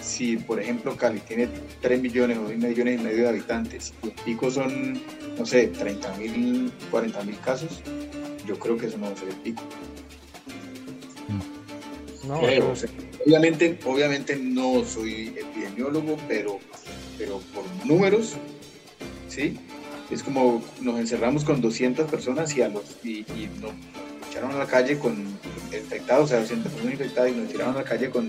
si, 0.00 0.36
por 0.38 0.60
ejemplo, 0.60 0.96
Cali 0.96 1.20
tiene 1.20 1.48
3 1.80 2.00
millones 2.00 2.38
o 2.38 2.42
2 2.42 2.56
millones 2.56 3.00
y 3.00 3.04
medio 3.04 3.22
de 3.24 3.28
habitantes 3.28 3.92
y 4.02 4.08
el 4.08 4.12
pico 4.24 4.50
son, 4.50 5.00
no 5.38 5.46
sé, 5.46 5.68
30 5.68 6.16
mil, 6.16 6.72
40 6.90 7.22
mil 7.22 7.38
casos, 7.40 7.80
yo 8.44 8.58
creo 8.58 8.76
que 8.76 8.86
eso 8.86 8.98
no 8.98 9.06
va 9.06 9.12
a 9.12 9.16
ser 9.16 9.28
el 9.28 9.36
pico. 9.36 9.62
no, 12.26 12.40
o 12.70 12.76
sea, 12.76 12.88
obviamente, 13.24 13.78
obviamente 13.84 14.34
no 14.36 14.84
soy 14.84 15.28
epidemiólogo, 15.38 16.16
pero, 16.26 16.58
pero 17.18 17.38
por 17.54 17.64
números, 17.86 18.34
¿sí? 19.28 19.56
Es 20.10 20.22
como 20.22 20.64
nos 20.80 20.98
encerramos 20.98 21.44
con 21.44 21.60
200 21.60 22.10
personas 22.10 22.56
y, 22.56 22.62
a 22.62 22.68
los, 22.68 22.82
y, 23.04 23.18
y 23.20 23.50
nos 23.60 23.72
echaron 24.30 24.52
a 24.52 24.58
la 24.58 24.66
calle 24.66 24.98
con 24.98 25.38
infectados, 25.72 26.24
o 26.24 26.28
sea, 26.28 26.40
200 26.40 26.72
personas 26.72 26.94
infectadas 26.94 27.30
y 27.30 27.34
nos 27.34 27.48
tiraron 27.48 27.74
a 27.74 27.78
la 27.78 27.84
calle 27.84 28.10
con 28.10 28.28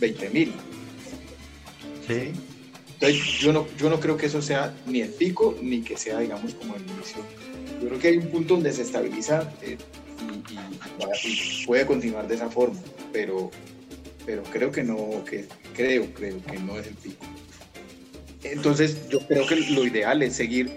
20 0.00 0.30
mil. 0.30 0.52
sí. 2.06 2.32
Entonces, 3.00 3.38
yo 3.40 3.52
no, 3.52 3.66
yo 3.76 3.90
no 3.90 4.00
creo 4.00 4.16
que 4.16 4.26
eso 4.26 4.40
sea 4.40 4.74
ni 4.86 5.00
el 5.00 5.10
pico 5.10 5.58
ni 5.60 5.82
que 5.82 5.96
sea, 5.96 6.20
digamos, 6.20 6.54
como 6.54 6.76
el 6.76 6.82
inicio. 6.82 7.18
Yo 7.82 7.88
creo 7.88 7.98
que 7.98 8.08
hay 8.08 8.16
un 8.18 8.28
punto 8.28 8.54
donde 8.54 8.72
se 8.72 8.82
estabiliza 8.82 9.52
eh, 9.62 9.76
y, 10.48 11.28
y 11.28 11.66
puede 11.66 11.84
continuar 11.84 12.28
de 12.28 12.36
esa 12.36 12.48
forma, 12.48 12.80
pero, 13.12 13.50
pero 14.24 14.42
creo 14.44 14.70
que 14.70 14.84
no, 14.84 15.22
que 15.24 15.44
creo, 15.74 16.06
creo 16.14 16.42
que 16.44 16.58
no 16.60 16.78
es 16.78 16.86
el 16.86 16.94
pico. 16.94 17.26
Entonces, 18.42 19.08
yo 19.08 19.18
creo 19.26 19.46
que 19.46 19.56
lo 19.56 19.84
ideal 19.84 20.22
es 20.22 20.36
seguir 20.36 20.74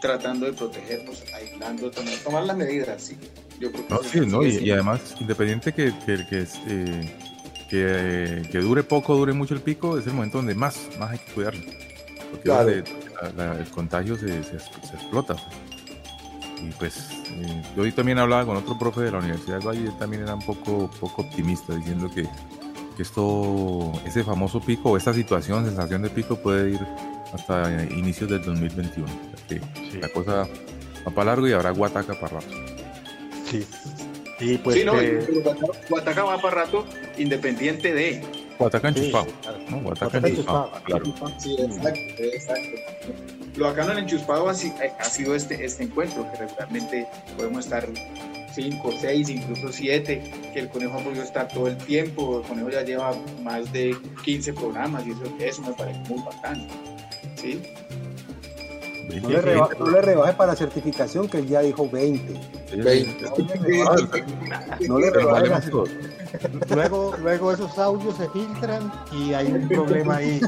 tratando 0.00 0.46
de 0.46 0.52
protegernos, 0.52 1.22
aislando, 1.34 1.90
tomar, 1.90 2.14
tomar 2.24 2.42
las 2.44 2.56
medidas, 2.56 3.02
sí. 3.02 3.16
Yo 3.60 3.72
creo 3.72 3.86
que 3.88 3.94
No, 3.94 4.02
sí, 4.02 4.20
no, 4.20 4.42
y, 4.44 4.70
además, 4.70 5.00
independiente 5.20 5.72
que, 5.72 5.92
que, 6.06 6.26
que 6.26 6.38
es, 6.42 6.54
eh, 6.68 7.16
que, 7.68 8.48
que 8.50 8.58
dure 8.58 8.82
poco, 8.84 9.16
dure 9.16 9.32
mucho 9.32 9.54
el 9.54 9.60
pico, 9.60 9.98
es 9.98 10.06
el 10.06 10.12
momento 10.14 10.38
donde 10.38 10.54
más, 10.54 10.78
más 10.98 11.10
hay 11.10 11.18
que 11.18 11.32
cuidarlo. 11.32 11.62
Porque 12.30 12.42
Claro. 12.44 12.70
donde 12.70 12.84
la- 13.36 13.52
la- 13.54 13.58
el 13.60 13.66
contagio 13.70 14.16
se, 14.16 14.28
se- 14.44 14.58
se 14.60 14.94
explota. 14.94 15.34
pues. 15.34 16.62
Y 16.62 16.70
pues 16.72 17.10
eh, 17.30 17.62
yo 17.76 17.82
hoy 17.82 17.92
también 17.92 18.18
hablaba 18.18 18.44
con 18.44 18.56
otro 18.56 18.76
profe 18.78 19.02
de 19.02 19.12
la 19.12 19.18
Universidad 19.18 19.58
del 19.58 19.68
Valle 19.68 19.84
él 19.84 19.98
también 19.98 20.22
era 20.22 20.34
un 20.34 20.42
poco, 20.44 20.90
poco 21.00 21.22
optimista, 21.22 21.74
diciendo 21.74 22.10
que, 22.12 22.24
que 22.96 23.02
esto, 23.02 23.92
ese 24.04 24.24
famoso 24.24 24.60
pico 24.60 24.90
o 24.90 24.96
esta 24.96 25.14
situación, 25.14 25.64
sensación 25.64 26.02
de 26.02 26.10
pico 26.10 26.36
puede 26.36 26.70
ir 26.70 26.80
hasta 27.32 27.82
eh, 27.82 27.88
inicios 27.96 28.30
del 28.30 28.42
2021. 28.44 29.06
O 29.06 29.48
sea 29.48 29.60
que 29.90 29.98
La 30.00 30.08
cosa 30.08 30.48
va 31.06 31.10
para 31.14 31.26
largo 31.32 31.48
y 31.48 31.52
habrá 31.52 31.70
guataca 31.70 32.14
para 32.18 32.40
rato. 32.40 32.54
Sí. 33.50 33.66
Y 34.40 34.58
pues 34.58 34.76
sí, 34.76 34.84
no, 34.84 35.00
eh, 35.00 35.18
pero 35.26 35.54
Guataca- 35.88 36.24
va 36.24 36.40
para 36.40 36.64
rato 36.64 36.84
independiente 37.16 37.92
de. 37.92 38.22
Guataca 38.58 38.92
Sí, 38.92 38.98
enchuspado. 38.98 39.26
claro. 39.42 39.58
¿no? 39.68 39.80
Guataca 39.80 40.04
Guataca 40.10 40.28
enchuspado, 40.28 40.72
claro. 40.84 41.04
Sí, 41.38 41.56
exacto, 41.58 42.22
exacto. 42.22 42.78
Lo 43.56 43.64
bacano 43.64 43.92
en 43.92 43.98
Enchuspado 43.98 44.48
ha, 44.48 44.54
si- 44.54 44.72
ha 45.00 45.04
sido 45.04 45.34
este, 45.34 45.64
este 45.64 45.82
encuentro, 45.82 46.30
que 46.30 46.38
regularmente 46.38 47.08
podemos 47.36 47.64
estar 47.64 47.88
5, 48.54 48.92
6, 49.00 49.28
incluso 49.30 49.72
7, 49.72 50.50
que 50.52 50.60
el 50.60 50.68
conejo 50.68 50.98
ha 50.98 51.02
podido 51.02 51.24
estar 51.24 51.48
todo 51.48 51.66
el 51.66 51.76
tiempo, 51.76 52.40
el 52.40 52.46
conejo 52.48 52.70
ya 52.70 52.82
lleva 52.82 53.12
más 53.42 53.72
de 53.72 53.96
15 54.24 54.52
programas 54.52 55.04
y 55.08 55.10
eso, 55.10 55.22
eso 55.40 55.62
me 55.62 55.72
parece 55.72 55.98
muy 56.08 56.22
bacano. 56.22 56.64
¿Sí? 57.40 57.62
No 59.22 59.30
le, 59.30 59.40
reba- 59.40 59.70
no 59.78 59.90
le 59.90 60.02
rebaje 60.02 60.34
para 60.34 60.54
certificación 60.54 61.28
que 61.28 61.38
él 61.38 61.46
ya 61.48 61.60
dijo 61.62 61.88
20. 61.88 62.38
20. 62.76 63.24
No 64.86 64.98
le 64.98 65.10
Pero 65.10 65.20
rebaje 65.20 65.48
la 65.48 65.54
valemos 65.60 65.70
todos. 65.70 65.90
luego, 66.74 67.14
luego 67.18 67.52
esos 67.52 67.78
audios 67.78 68.16
se 68.18 68.28
filtran 68.28 68.92
y 69.12 69.32
hay 69.32 69.46
un 69.50 69.66
problema 69.66 70.16
ahí. 70.16 70.40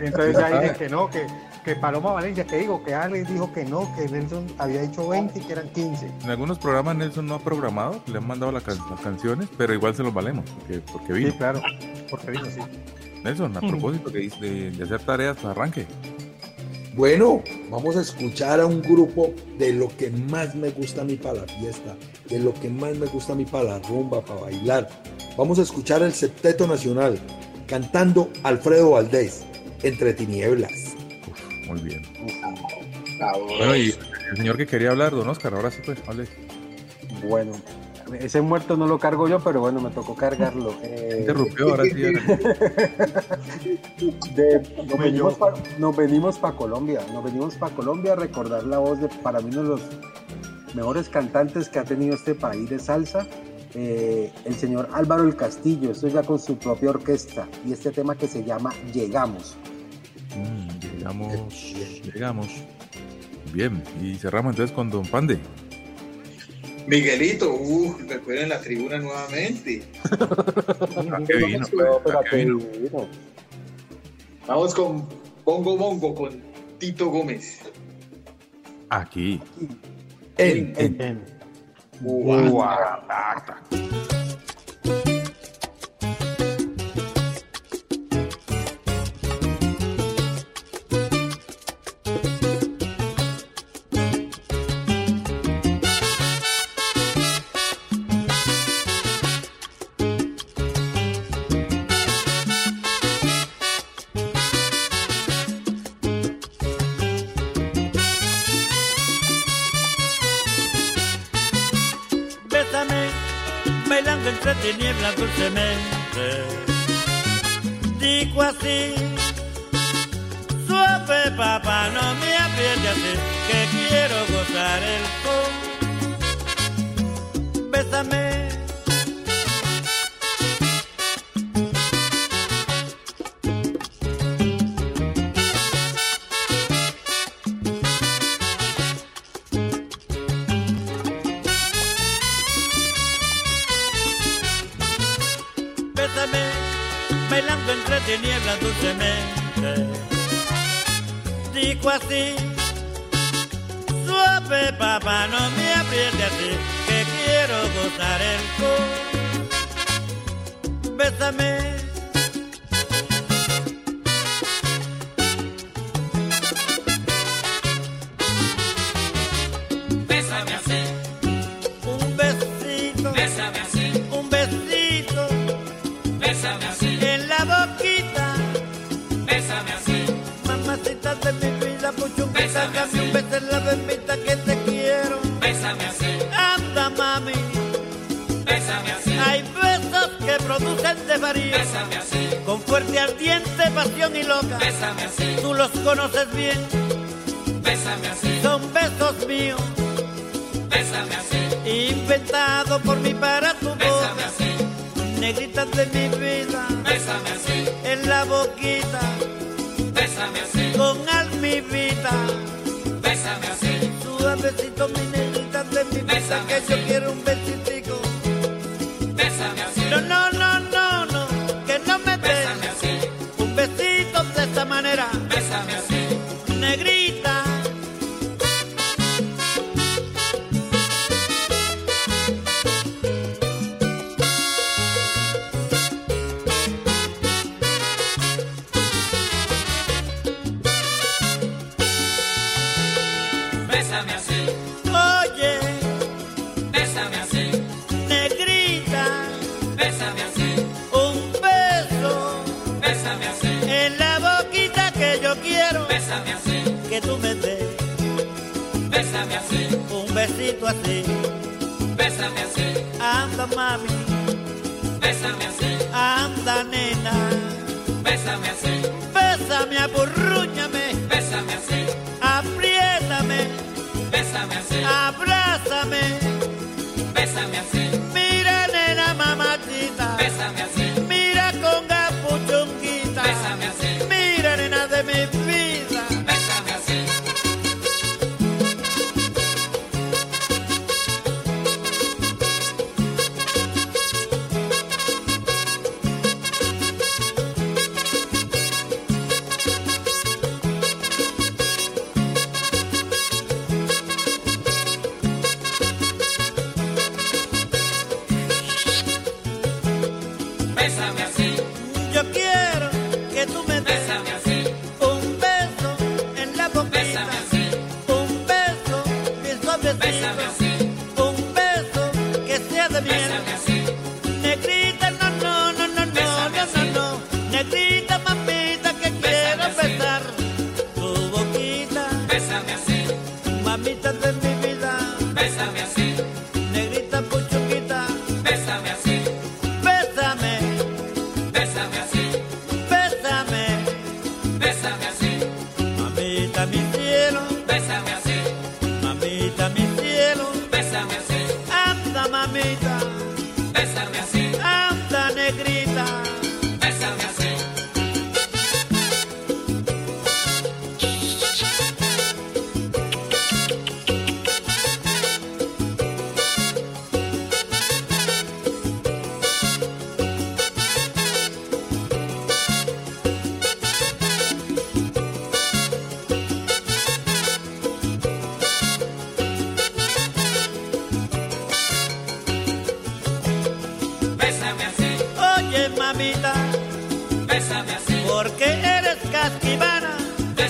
Entonces 0.00 0.36
ya 0.36 0.60
dicen 0.60 0.76
que 0.76 0.88
no, 0.88 1.08
que, 1.08 1.24
que 1.64 1.76
Paloma 1.76 2.12
Valencia, 2.12 2.44
que 2.44 2.58
digo, 2.58 2.82
que 2.82 2.94
Alex 2.94 3.28
dijo 3.32 3.52
que 3.52 3.64
no, 3.64 3.88
que 3.94 4.08
Nelson 4.08 4.46
había 4.58 4.82
dicho 4.82 5.08
20 5.08 5.38
y 5.38 5.42
que 5.42 5.52
eran 5.52 5.68
15. 5.68 6.10
En 6.24 6.30
algunos 6.30 6.58
programas 6.58 6.96
Nelson 6.96 7.26
no 7.28 7.36
ha 7.36 7.38
programado, 7.38 8.00
le 8.08 8.18
han 8.18 8.26
mandado 8.26 8.50
la 8.50 8.60
can- 8.60 8.78
las 8.90 9.00
canciones, 9.00 9.48
pero 9.56 9.72
igual 9.72 9.94
se 9.94 10.02
los 10.02 10.12
valemos, 10.12 10.44
porque, 10.50 10.80
porque 10.92 11.12
vino. 11.12 11.30
Sí, 11.30 11.38
claro, 11.38 11.62
porque 12.10 12.32
vino, 12.32 12.44
sí. 12.46 12.60
Nelson, 13.24 13.56
a 13.56 13.60
propósito 13.60 14.12
que 14.12 14.18
dice 14.18 14.38
de, 14.38 14.70
de 14.70 14.84
hacer 14.84 15.00
tareas, 15.00 15.36
pues 15.40 15.46
arranque. 15.46 15.86
Bueno, 16.94 17.42
vamos 17.70 17.96
a 17.96 18.02
escuchar 18.02 18.60
a 18.60 18.66
un 18.66 18.80
grupo 18.80 19.34
de 19.58 19.72
lo 19.72 19.88
que 19.96 20.10
más 20.10 20.54
me 20.54 20.70
gusta 20.70 21.00
a 21.00 21.04
mí 21.04 21.16
para 21.16 21.40
la 21.40 21.46
fiesta, 21.46 21.96
de 22.28 22.38
lo 22.38 22.54
que 22.54 22.68
más 22.68 22.96
me 22.96 23.06
gusta 23.06 23.32
a 23.32 23.36
mí 23.36 23.44
para 23.44 23.64
la 23.64 23.78
rumba, 23.80 24.24
para 24.24 24.42
bailar. 24.42 24.88
Vamos 25.36 25.58
a 25.58 25.62
escuchar 25.62 26.02
el 26.02 26.12
Septeto 26.12 26.68
Nacional 26.68 27.18
cantando 27.66 28.30
Alfredo 28.44 28.90
Valdés, 28.90 29.44
Entre 29.82 30.14
Tinieblas. 30.14 30.94
Muy 31.66 31.80
bien. 31.80 32.02
Bueno, 33.58 33.74
y 33.74 33.94
el 34.30 34.36
señor 34.36 34.56
que 34.56 34.66
quería 34.66 34.90
hablar, 34.90 35.12
don 35.12 35.28
Oscar, 35.28 35.54
ahora 35.54 35.70
sí 35.70 35.78
pues, 35.84 35.98
hable. 36.06 36.28
Bueno, 37.28 37.52
ese 38.20 38.40
muerto 38.42 38.76
no 38.76 38.86
lo 38.86 38.98
cargo 38.98 39.28
yo, 39.28 39.40
pero 39.40 39.60
bueno, 39.60 39.80
me 39.80 39.90
tocó 39.90 40.14
cargarlo. 40.14 40.74
Eh, 40.82 41.16
Interrumpió, 41.20 41.70
ahora 41.70 41.84
sí. 41.84 41.92
de- 44.34 44.62
nos, 44.86 44.98
venimos 44.98 45.34
pa- 45.34 45.54
nos 45.78 45.96
venimos 45.96 46.38
para 46.38 46.56
Colombia, 46.56 47.00
nos 47.12 47.24
venimos 47.24 47.54
para 47.56 47.74
Colombia 47.74 48.12
a 48.12 48.16
recordar 48.16 48.64
la 48.64 48.78
voz 48.78 49.00
de, 49.00 49.08
para 49.08 49.40
mí, 49.40 49.48
uno 49.52 49.62
de 49.62 49.68
los 49.68 49.80
mejores 50.74 51.08
cantantes 51.08 51.68
que 51.68 51.78
ha 51.78 51.84
tenido 51.84 52.14
este 52.14 52.34
país 52.34 52.68
de 52.68 52.78
salsa, 52.78 53.26
eh, 53.74 54.32
el 54.44 54.54
señor 54.54 54.88
Álvaro 54.92 55.24
El 55.24 55.36
Castillo, 55.36 55.90
esto 55.92 56.08
ya 56.08 56.22
con 56.22 56.38
su 56.38 56.58
propia 56.58 56.90
orquesta, 56.90 57.48
y 57.66 57.72
este 57.72 57.90
tema 57.90 58.16
que 58.16 58.28
se 58.28 58.44
llama 58.44 58.72
Llegamos. 58.92 59.56
Mm, 60.36 60.68
llegamos, 60.80 61.34
llegamos. 62.12 62.48
Bien, 63.52 63.82
y 64.02 64.16
cerramos 64.16 64.50
entonces 64.52 64.74
con 64.74 64.90
Don 64.90 65.06
Pande. 65.06 65.38
Miguelito, 66.86 67.54
uh, 67.54 67.96
recuerden 68.08 68.50
la 68.50 68.60
tribuna 68.60 68.98
nuevamente. 68.98 69.82
¿A 70.10 71.22
qué 71.26 71.36
vino? 71.36 71.66
pues? 72.02 72.14
¿A 72.14 72.22
qué 72.30 72.36
vino? 72.44 72.58
Vamos 74.46 74.74
con 74.74 75.08
Bongo 75.44 75.76
Bongo, 75.76 76.14
con 76.14 76.42
Tito 76.78 77.08
Gómez. 77.08 77.60
Aquí. 78.90 79.40
En, 80.36 80.74
en. 80.78 81.24
Guataca. 82.00 83.62
Bésame, 83.70 83.93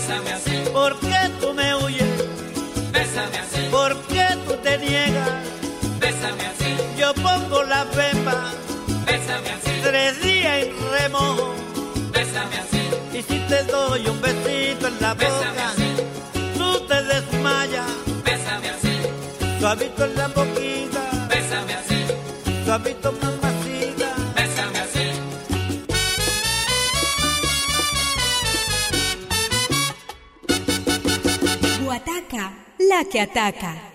Bésame 0.06 0.32
así. 0.34 0.64
¿Por 0.70 1.00
qué 1.00 1.30
tú 1.40 1.54
me 1.54 1.74
huyes? 1.76 2.04
Bésame 2.92 3.38
así. 3.38 3.68
¿Por 3.70 3.96
qué 4.02 4.26
tú 4.46 4.52
te 4.62 4.76
niegas? 4.76 5.30
Bésame 5.98 6.46
así. 6.46 6.76
Yo 6.98 7.14
pongo 7.14 7.62
la 7.62 7.86
pepa. 7.86 8.52
Bésame 9.06 9.48
así. 9.48 9.70
Tres 9.82 10.22
días 10.22 10.64
en 10.64 10.90
remojo. 10.92 11.54
Bésame 12.12 12.56
así. 12.58 13.16
Y 13.18 13.22
si 13.22 13.38
te 13.48 13.62
doy 13.64 14.06
un 14.06 14.20
besito 14.20 14.88
en 14.88 15.00
la 15.00 15.14
boca, 15.14 15.70
así. 15.72 15.94
tú 16.58 16.80
te 16.86 17.02
desmayas. 17.02 17.86
Bésame 18.26 18.68
así. 18.68 19.58
Suavito 19.58 20.04
en 20.04 20.16
la 20.16 20.28
boquita. 20.28 21.00
Bésame 21.30 21.74
así. 21.74 22.04
Suavito 22.66 23.08
en 23.08 23.20
la 23.20 23.33
La 32.94 33.04
que 33.04 33.20
ataca. 33.20 33.93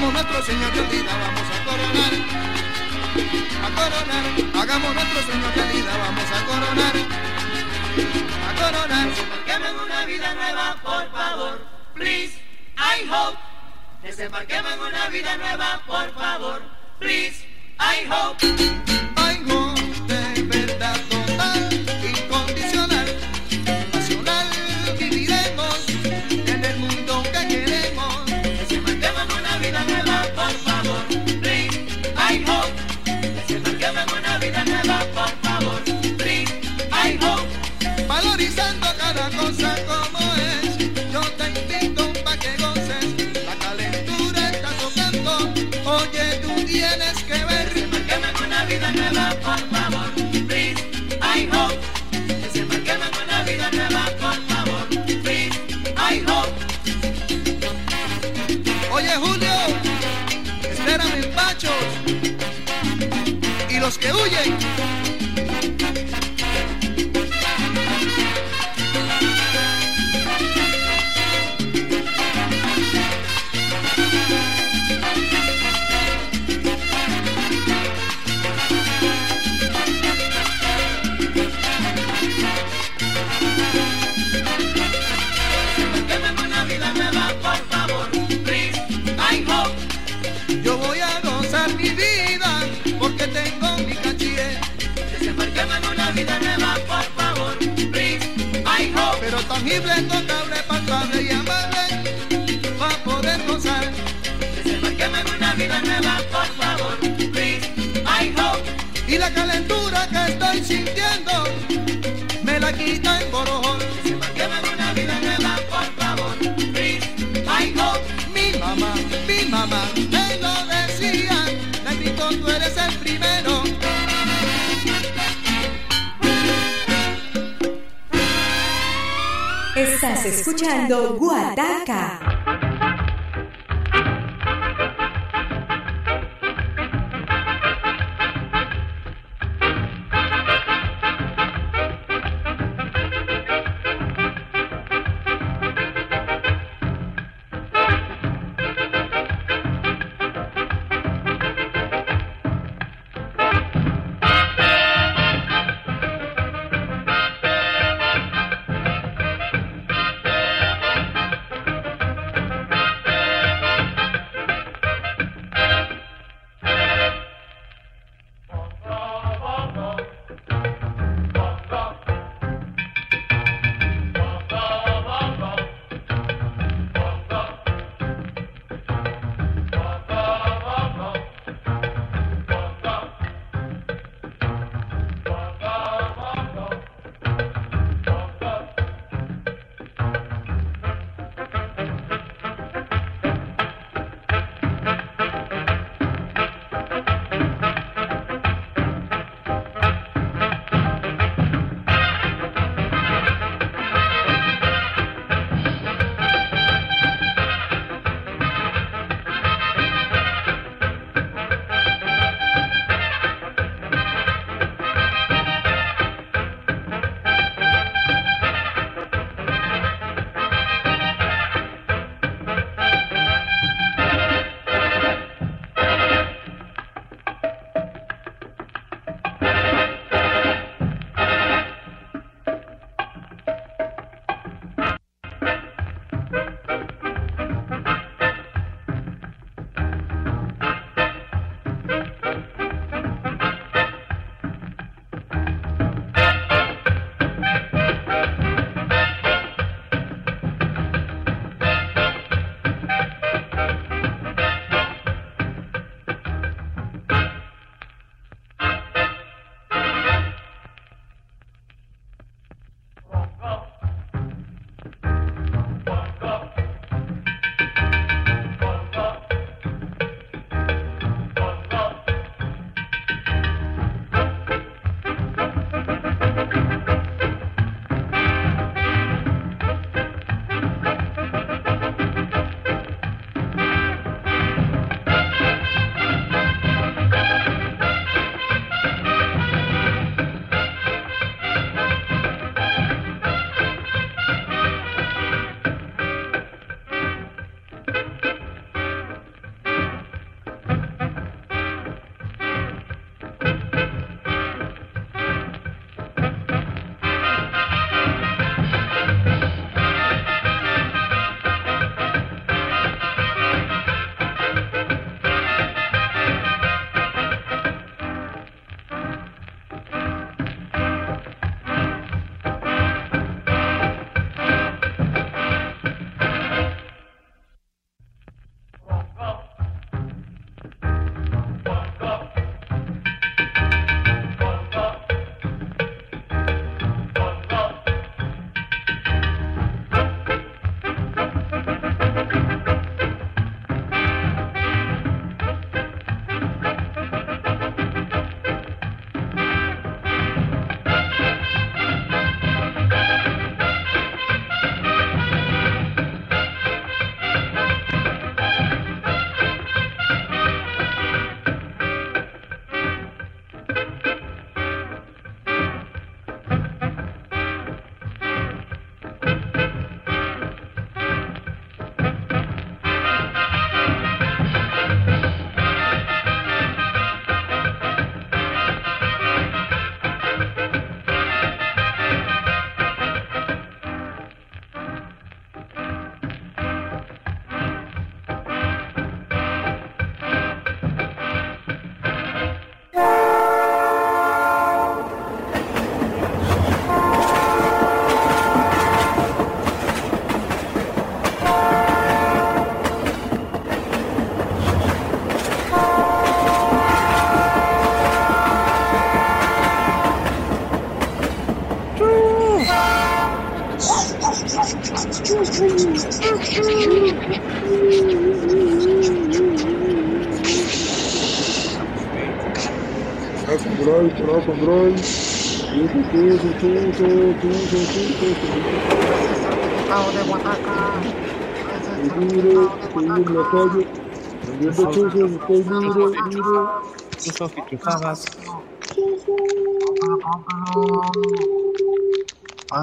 Hagamos 0.00 0.14
nuestro 0.14 0.42
Señor 0.42 0.72
realidad, 0.72 1.12
vamos 1.20 1.46
a 1.50 1.62
coronar. 1.62 2.12
A 3.60 3.68
coronar. 3.76 4.62
Hagamos 4.62 4.94
nuestro 4.94 5.22
Señor 5.30 5.54
realidad, 5.54 5.98
vamos 5.98 6.24
a 6.24 6.44
coronar. 6.46 6.96
A 8.48 8.54
coronar. 8.54 9.08
Desembarquemos 9.10 9.68
en 9.68 9.80
una 9.80 10.06
vida 10.06 10.34
nueva, 10.34 10.76
por 10.82 11.12
favor. 11.12 11.60
Please, 11.92 12.32
I 12.78 13.06
hope. 13.10 13.38
Desembarquemos 14.02 14.72
en 14.72 14.80
una 14.80 15.08
vida 15.10 15.36
nueva, 15.36 15.82
por 15.86 16.14
favor. 16.14 16.62
Please, 16.98 17.44
I 17.78 18.06
hope. 18.10 18.89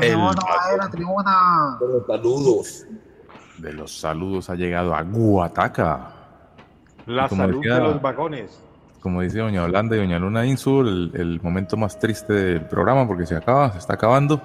El 0.01 0.19
a 0.19 0.77
la 0.77 0.89
tribuna. 0.89 1.77
Pero 1.79 2.05
saludos. 2.05 2.85
de 3.57 3.73
los 3.73 3.99
saludos 3.99 4.49
ha 4.49 4.55
llegado 4.55 4.93
a 4.93 5.01
Guataca. 5.01 6.13
La 7.05 7.29
salud 7.29 7.63
de 7.63 7.79
los 7.79 8.01
vagones. 8.01 8.66
Como 9.01 9.21
dice 9.21 9.39
Doña 9.39 9.63
Holanda 9.63 9.95
y 9.95 9.99
Doña 9.99 10.19
Luna 10.19 10.45
Insul, 10.45 11.11
el, 11.13 11.39
momento 11.41 11.77
más 11.77 11.99
triste 11.99 12.33
del 12.33 12.61
programa 12.61 13.07
porque 13.07 13.25
se 13.25 13.35
acaba, 13.35 13.71
se 13.71 13.77
está 13.77 13.93
acabando. 13.93 14.41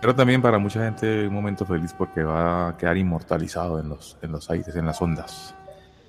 Pero 0.00 0.14
también 0.14 0.40
para 0.40 0.58
mucha 0.58 0.84
gente 0.84 1.26
un 1.26 1.34
momento 1.34 1.66
feliz 1.66 1.92
porque 1.96 2.22
va 2.22 2.68
a 2.68 2.76
quedar 2.76 2.96
inmortalizado 2.96 3.80
en 3.80 3.88
los, 3.88 4.16
en 4.22 4.32
los 4.32 4.48
aires, 4.50 4.74
en 4.76 4.86
las 4.86 5.00
ondas. 5.02 5.54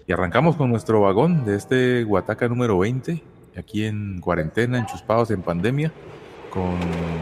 Y 0.08 0.14
arrancamos 0.14 0.56
con 0.56 0.70
nuestro 0.70 1.02
vagón 1.02 1.46
de 1.46 1.56
este 1.56 2.04
Guataca 2.04 2.48
número 2.48 2.78
20, 2.80 3.22
aquí 3.58 3.86
en 3.86 4.20
cuarentena, 4.22 4.78
enchuspados 4.78 5.32
en 5.32 5.42
pandemia, 5.42 5.92
con 6.50 6.78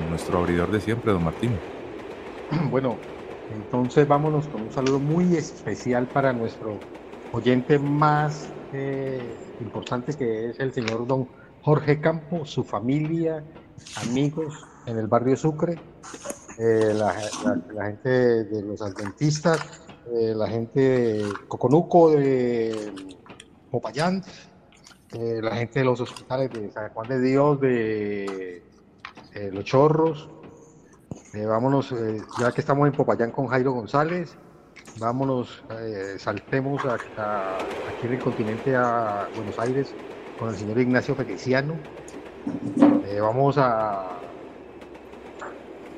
nuestro 0.09 0.39
abridor 0.39 0.71
de 0.71 0.81
siempre, 0.81 1.11
don 1.11 1.23
Martín. 1.23 1.51
Bueno, 2.71 2.97
entonces 3.55 4.07
vámonos 4.07 4.47
con 4.47 4.63
un 4.63 4.71
saludo 4.71 4.99
muy 4.99 5.35
especial 5.35 6.07
para 6.07 6.33
nuestro 6.33 6.79
oyente 7.31 7.77
más 7.79 8.49
eh, 8.73 9.21
importante 9.61 10.13
que 10.13 10.49
es 10.49 10.59
el 10.59 10.73
señor 10.73 11.07
don 11.07 11.27
Jorge 11.61 11.99
Campo, 11.99 12.45
su 12.45 12.63
familia, 12.63 13.43
amigos 13.97 14.65
en 14.85 14.97
el 14.97 15.07
barrio 15.07 15.35
Sucre, 15.35 15.79
eh, 16.57 16.93
la, 16.93 17.13
gente 17.85 18.09
de 18.43 18.61
los 18.63 18.81
adventistas, 18.81 19.59
eh, 20.11 20.33
la 20.35 20.47
gente 20.47 20.79
de 20.79 21.33
Coconuco, 21.47 22.11
de 22.11 22.93
Popayán, 23.71 24.23
eh, 25.13 25.39
la 25.41 25.55
gente 25.55 25.79
de 25.79 25.85
los 25.85 26.01
hospitales 26.01 26.51
de 26.51 26.71
San 26.71 26.89
Juan 26.89 27.07
de 27.07 27.21
Dios, 27.21 27.61
de 27.61 28.63
Los 29.51 29.63
Chorros, 29.63 30.29
vámonos, 31.33 31.93
ya 32.39 32.51
que 32.51 32.61
estamos 32.61 32.87
en 32.87 32.93
Popayán 32.93 33.31
con 33.31 33.47
Jairo 33.47 33.71
González, 33.71 34.35
vámonos, 34.99 35.63
eh, 35.79 36.15
saltemos 36.17 36.83
a- 36.85 36.97
a- 37.21 37.57
aquí 37.57 38.07
en 38.07 38.13
el 38.13 38.19
continente 38.19 38.75
a 38.75 39.27
Buenos 39.35 39.57
Aires 39.59 39.93
con 40.37 40.49
el 40.49 40.55
señor 40.55 40.79
Ignacio 40.79 41.15
Feliciano. 41.15 41.75
Eh, 43.07 43.19
vamos 43.21 43.57
a, 43.57 44.07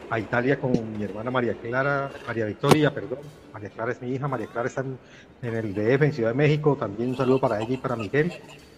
a 0.10 0.19
Italia 0.19 0.60
con 0.60 0.72
mi 0.98 1.03
hermana 1.03 1.32
María 1.32 1.53
Clara, 1.56 2.10
María 2.28 2.45
Victoria, 2.45 2.94
perdón. 2.94 3.19
María 3.53 3.69
Clara 3.69 3.91
es 3.91 4.02
mi 4.02 4.10
hija, 4.10 4.28
María 4.28 4.48
Clara 4.48 4.68
está 4.68 4.82
en, 4.82 4.98
en 5.41 5.56
el 5.56 5.73
DF, 5.73 6.02
en 6.06 6.14
Ciudad 6.14 6.30
de 6.32 6.36
México. 6.36 6.76
También 6.80 7.10
un 7.10 7.18
saludo 7.18 7.40
para 7.40 7.61
ella 7.61 7.73
y 7.73 7.78
para 7.78 7.95
Miguel 7.95 8.32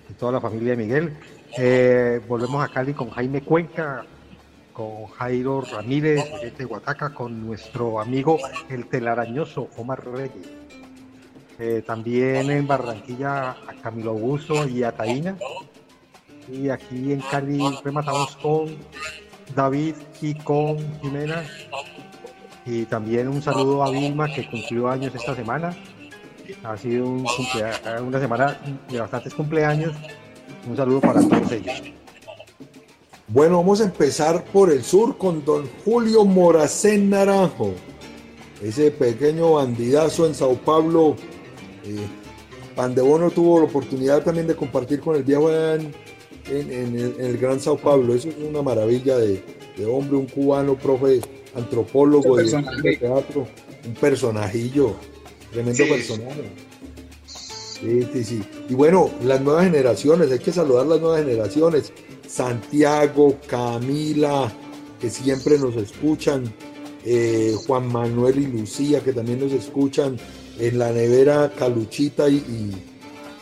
y 0.10 0.14
toda 0.14 0.32
la 0.34 0.41
familia 0.41 0.72
de 0.72 0.78
Miguel. 0.78 1.18
Eh, 1.58 2.22
volvemos 2.28 2.64
a 2.64 2.68
Cali 2.72 2.94
con 2.94 3.10
Jaime 3.12 3.41
Cuenca, 3.41 4.04
con 4.74 5.06
Jairo 5.06 5.62
Ramírez, 5.62 6.24
de 6.58 6.66
Huataca, 6.66 7.14
con 7.14 7.45
nuestro 7.45 8.00
amigo 8.00 8.40
el 8.70 8.88
telarañoso 8.88 9.70
Omar 9.78 10.04
Reyes. 10.06 10.50
Eh, 11.60 11.84
también 11.86 12.50
en 12.50 12.68
Barranquilla 12.68 13.52
a 13.52 13.74
Camilo 13.82 14.12
Augusto 14.12 14.68
y 14.68 14.84
a 14.84 14.91
Taína. 14.91 15.38
Y 16.52 16.70
aquí 16.70 17.14
en 17.14 17.22
Cali 17.22 17.62
rematamos 17.84 18.36
con 18.38 18.76
David 19.56 19.95
y 20.22 20.34
con 20.34 20.78
Jimena. 21.02 21.44
Y 22.66 22.86
también 22.86 23.28
un 23.28 23.41
saludo 23.41 23.84
a 23.84 23.91
Vilma 23.91 24.34
que 24.34 24.50
cumplió 24.50 24.90
años 24.90 25.14
esta 25.14 25.36
semana. 25.36 25.76
Ha 26.64 26.76
sido 26.76 27.06
un 27.06 27.26
una 28.06 28.20
semana 28.20 28.60
de 28.90 29.00
bastantes 29.00 29.34
cumpleaños. 29.34 29.94
Un 30.68 30.76
saludo 30.76 31.02
para 31.02 31.22
todos 31.22 31.52
ellos. 31.52 32.03
Bueno, 33.34 33.57
vamos 33.57 33.81
a 33.81 33.85
empezar 33.85 34.43
por 34.45 34.72
el 34.72 34.84
sur 34.84 35.18
con 35.18 35.43
don 35.43 35.68
Julio 35.84 36.23
Moracén 36.23 37.10
Naranjo, 37.10 37.72
ese 38.61 38.91
pequeño 38.91 39.53
bandidazo 39.53 40.27
en 40.27 40.35
Sao 40.35 40.55
Paulo. 40.55 41.15
Eh, 41.84 41.95
Pandebono 42.76 43.31
tuvo 43.31 43.60
la 43.60 43.65
oportunidad 43.65 44.23
también 44.23 44.45
de 44.45 44.55
compartir 44.55 44.99
con 44.99 45.15
el 45.15 45.23
viejo 45.23 45.51
en, 45.51 45.93
en- 46.47 46.72
en 46.72 46.95
el, 46.99 47.15
en 47.19 47.26
el 47.26 47.38
Gran 47.39 47.60
Sao 47.60 47.76
Paulo. 47.77 48.14
Eso 48.14 48.30
es 48.30 48.35
una 48.38 48.61
maravilla 48.61 49.18
de, 49.18 49.43
de 49.77 49.85
hombre, 49.85 50.15
un 50.18 50.27
cubano, 50.27 50.76
profe, 50.76 51.19
antropólogo, 51.55 52.35
de 52.38 52.97
teatro, 52.99 53.47
un 53.88 53.93
personajillo, 53.95 54.93
tremendo 55.51 55.84
Sí. 55.84 55.89
personaje. 55.89 56.41
Sí, 57.26 58.07
sí, 58.14 58.23
sí. 58.23 58.43
Y 58.69 58.76
bueno, 58.76 59.10
las 59.23 59.41
nuevas 59.41 59.65
generaciones, 59.65 60.31
hay 60.31 60.39
que 60.39 60.51
saludar 60.53 60.85
las 60.85 61.01
nuevas 61.01 61.19
generaciones. 61.23 61.91
Santiago, 62.38 63.38
Camila, 63.47 64.51
que 64.99 65.10
siempre 65.11 65.60
nos 65.60 65.76
escuchan, 65.76 66.51
eh, 67.05 67.55
Juan 67.68 67.88
Manuel 67.91 68.39
y 68.39 68.47
Lucía, 68.47 69.01
que 69.03 69.14
también 69.14 69.39
nos 69.39 69.51
escuchan, 69.51 70.18
en 70.57 70.80
la 70.80 70.91
nevera 70.91 71.51
Caluchita 71.57 72.27
y, 72.30 72.35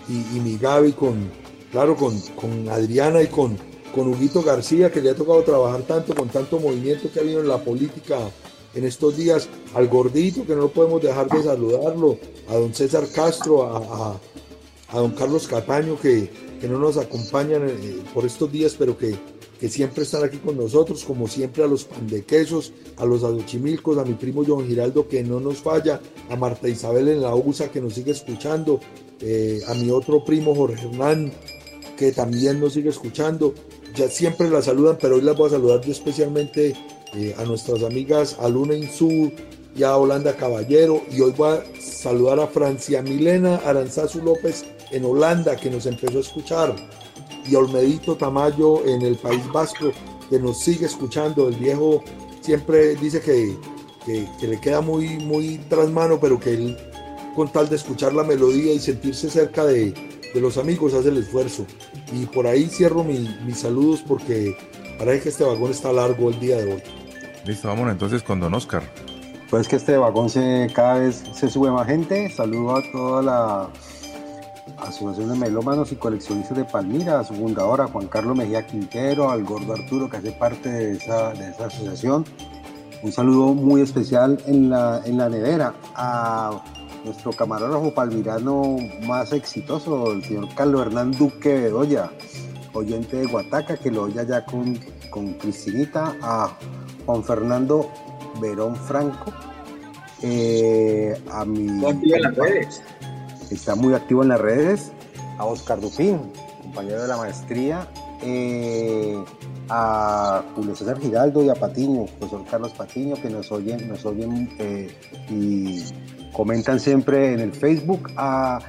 y, 0.10 0.40
mi 0.42 0.58
Gaby 0.58 0.92
con, 0.94 1.30
claro, 1.72 1.96
con, 1.96 2.20
con 2.36 2.68
Adriana 2.70 3.22
y 3.22 3.28
con, 3.28 3.58
con 3.96 4.10
Huguito 4.10 4.42
García, 4.44 4.92
que 4.92 5.02
le 5.02 5.12
ha 5.12 5.16
tocado 5.16 5.42
trabajar 5.44 5.84
tanto, 5.84 6.14
con 6.14 6.28
tanto 6.28 6.60
movimiento 6.60 7.10
que 7.12 7.20
ha 7.20 7.24
habido 7.24 7.40
en 7.42 7.48
la 7.48 7.64
política 7.64 8.18
en 8.74 8.84
estos 8.86 9.16
días, 9.16 9.48
al 9.74 9.88
gordito, 9.88 10.46
que 10.46 10.56
no 10.56 10.68
podemos 10.70 11.02
dejar 11.02 11.30
de 11.30 11.44
saludarlo, 11.44 12.18
a 12.50 12.56
don 12.56 12.74
César 12.74 13.06
Castro, 13.14 13.64
a, 13.64 13.78
a- 13.78 14.20
a 14.94 15.00
don 15.00 15.12
Carlos 15.12 15.48
Cataño, 15.48 15.98
que, 16.02 16.30
que 16.62 16.68
no 16.68 16.78
nos 16.78 16.98
acompañan 16.98 17.68
eh, 17.68 18.04
por 18.14 18.24
estos 18.24 18.52
días, 18.52 18.76
pero 18.78 18.96
que, 18.96 19.16
que 19.60 19.68
siempre 19.68 20.04
están 20.04 20.24
aquí 20.24 20.38
con 20.38 20.56
nosotros, 20.56 21.04
como 21.04 21.28
siempre 21.28 21.64
a 21.64 21.68
los 21.68 21.86
pandequesos, 21.86 22.72
a 22.98 23.06
los 23.06 23.24
adochimilcos, 23.24 23.98
a 23.98 24.06
mi 24.06 24.14
primo 24.14 24.44
John 24.48 24.68
Giraldo, 24.68 25.08
que 25.08 25.24
no 25.24 25.40
nos 25.40 25.58
falla, 25.58 26.00
a 26.30 26.36
Marta 26.36 26.70
Isabel 26.70 27.08
en 27.08 27.22
la 27.22 27.34
USA, 27.34 27.72
que 27.72 27.82
nos 27.82 27.96
sigue 27.96 28.12
escuchando, 28.12 28.80
eh, 29.22 29.62
a 29.68 29.74
mi 29.74 29.90
otro 29.90 30.24
primo 30.24 30.54
Jorge 30.54 30.86
Hernán, 30.86 31.32
que 31.98 32.12
también 32.12 32.60
nos 32.60 32.74
sigue 32.74 32.90
escuchando. 32.90 33.56
Ya 33.96 34.08
siempre 34.08 34.48
la 34.48 34.62
saludan, 34.62 35.00
pero 35.02 35.16
hoy 35.16 35.22
las 35.22 35.36
voy 35.36 35.48
a 35.48 35.52
saludar 35.52 35.82
yo 35.82 35.92
especialmente 35.92 36.76
eh, 37.16 37.36
a 37.38 37.44
nuestras 37.44 37.84
amigas 37.84 38.38
Aluna 38.40 38.76
Insú 38.76 39.32
y 39.76 39.84
a 39.84 39.98
Holanda 39.98 40.38
Caballero. 40.38 41.02
Y 41.12 41.22
hoy 41.22 41.34
voy 41.36 41.58
a 41.58 41.64
saludar 41.82 42.40
a 42.40 42.48
Francia 42.48 43.02
Milena 43.02 43.58
Aranzazu 43.66 44.22
López 44.22 44.64
en 44.92 45.06
Holanda, 45.06 45.56
que 45.56 45.70
nos 45.70 45.86
empezó 45.86 46.18
a 46.18 46.22
escuchar. 46.22 46.76
Y 47.50 47.56
Olmedito 47.56 48.16
Tamayo 48.16 48.86
en 48.86 49.02
el 49.02 49.16
País 49.16 49.42
Vasco, 49.52 49.92
que 50.30 50.40
nos 50.40 50.60
sigue 50.60 50.86
escuchando. 50.86 51.48
El 51.50 51.56
viejo 51.56 52.04
siempre 52.42 52.96
dice 52.96 53.20
que, 53.22 53.58
que, 54.06 54.28
que 54.40 54.48
le 54.48 54.60
queda 54.60 54.82
muy, 54.82 55.18
muy 55.18 55.58
tras 55.70 55.90
mano, 55.90 56.20
pero 56.20 56.40
que 56.40 56.54
él, 56.54 56.78
con 57.36 57.52
tal 57.52 57.68
de 57.70 57.76
escuchar 57.78 58.14
la 58.14 58.24
melodía 58.24 58.74
y 58.74 58.80
sentirse 58.80 59.30
cerca 59.30 59.66
de, 59.66 59.94
de 60.34 60.42
los 60.42 60.58
amigos, 60.58 60.94
hace 60.94 61.10
el 61.10 61.18
esfuerzo. 61.18 61.66
Y 62.14 62.26
por 62.26 62.46
ahí 62.46 62.68
cierro 62.68 63.04
mi- 63.04 63.36
mis 63.46 63.60
saludos 63.60 64.04
porque 64.08 64.56
parece 65.00 65.24
que 65.24 65.30
este 65.30 65.44
vagón 65.44 65.72
está 65.72 65.92
largo 65.92 66.30
el 66.30 66.40
día 66.40 66.58
de 66.58 66.74
hoy. 66.74 66.84
Listo, 67.46 67.68
vámonos 67.70 67.94
entonces 67.94 68.22
con 68.22 68.40
don 68.40 68.54
Oscar. 68.54 68.84
Pues 69.50 69.68
que 69.68 69.76
este 69.78 69.98
vagón 69.98 70.30
se, 70.30 70.68
cada 70.74 71.00
vez 71.00 71.24
se 71.34 71.50
sube 71.50 71.72
más 71.72 71.88
gente. 71.88 72.30
Saludo 72.30 72.76
a 72.78 72.92
toda 72.92 73.22
la 73.22 73.70
Asociación 74.82 75.30
de 75.30 75.36
Melómanos 75.36 75.92
y 75.92 75.96
Coleccionistas 75.96 76.58
de 76.58 76.66
Palmira, 76.66 77.20
a 77.20 77.24
su 77.24 77.34
fundadora 77.34 77.88
Juan 77.88 78.08
Carlos 78.08 78.36
Mejía 78.36 78.66
Quintero, 78.66 79.30
al 79.30 79.44
gordo 79.44 79.74
Arturo 79.74 80.10
que 80.10 80.18
hace 80.18 80.32
parte 80.32 80.70
de 80.70 80.92
esa, 80.94 81.34
de 81.34 81.50
esa 81.50 81.66
asociación. 81.66 82.26
Un 83.04 83.12
saludo 83.12 83.54
muy 83.54 83.82
especial 83.82 84.38
en 84.46 84.70
la, 84.70 85.02
en 85.06 85.18
la 85.18 85.30
nevera 85.30 85.74
a 85.96 86.64
nuestro 87.04 87.32
camarógrafo 87.32 87.94
palmirano 87.94 88.78
más 89.08 89.34
exitoso, 89.34 90.12
el 90.12 90.24
señor 90.24 90.48
Carlos 90.56 90.82
Hernán 90.86 91.12
Duque 91.12 91.54
Bedoya, 91.54 92.12
oyente 92.74 93.18
de 93.18 93.26
Guataca, 93.26 93.78
que 93.78 93.90
lo 93.90 94.04
oye 94.04 94.24
ya 94.28 94.46
con, 94.46 94.80
con 95.10 95.34
Cristinita, 95.34 96.16
a 96.22 96.56
Juan 97.06 97.24
Fernando 97.24 97.90
Verón 98.40 98.76
Franco, 98.76 99.34
eh, 100.22 101.20
a 101.32 101.44
mi... 101.46 101.68
En 101.68 102.22
las 102.22 102.36
redes. 102.36 102.82
Está 103.52 103.76
muy 103.76 103.94
activo 103.94 104.24
en 104.24 104.30
las 104.30 104.40
redes, 104.40 104.92
a 105.38 105.46
Oscar 105.46 105.80
Dupín, 105.80 106.20
compañero 106.64 107.02
de 107.02 107.08
la 107.08 107.18
maestría, 107.18 107.88
eh, 108.24 109.22
a 109.70 110.44
Julio 110.56 110.76
César 110.76 111.00
Giraldo 111.00 111.44
y 111.44 111.50
a 111.50 111.56
Patiño, 111.56 112.06
profesor 112.06 112.46
Carlos 112.50 112.72
Patiño, 112.72 113.16
que 113.22 113.30
nos 113.30 113.52
oyen, 113.52 113.90
nos 113.90 114.06
oyen 114.06 114.50
eh, 114.58 114.90
y 115.30 115.84
comentan 116.32 116.80
siempre 116.80 117.34
en 117.34 117.42
el 117.42 117.52
Facebook, 117.52 118.10
a 118.16 118.60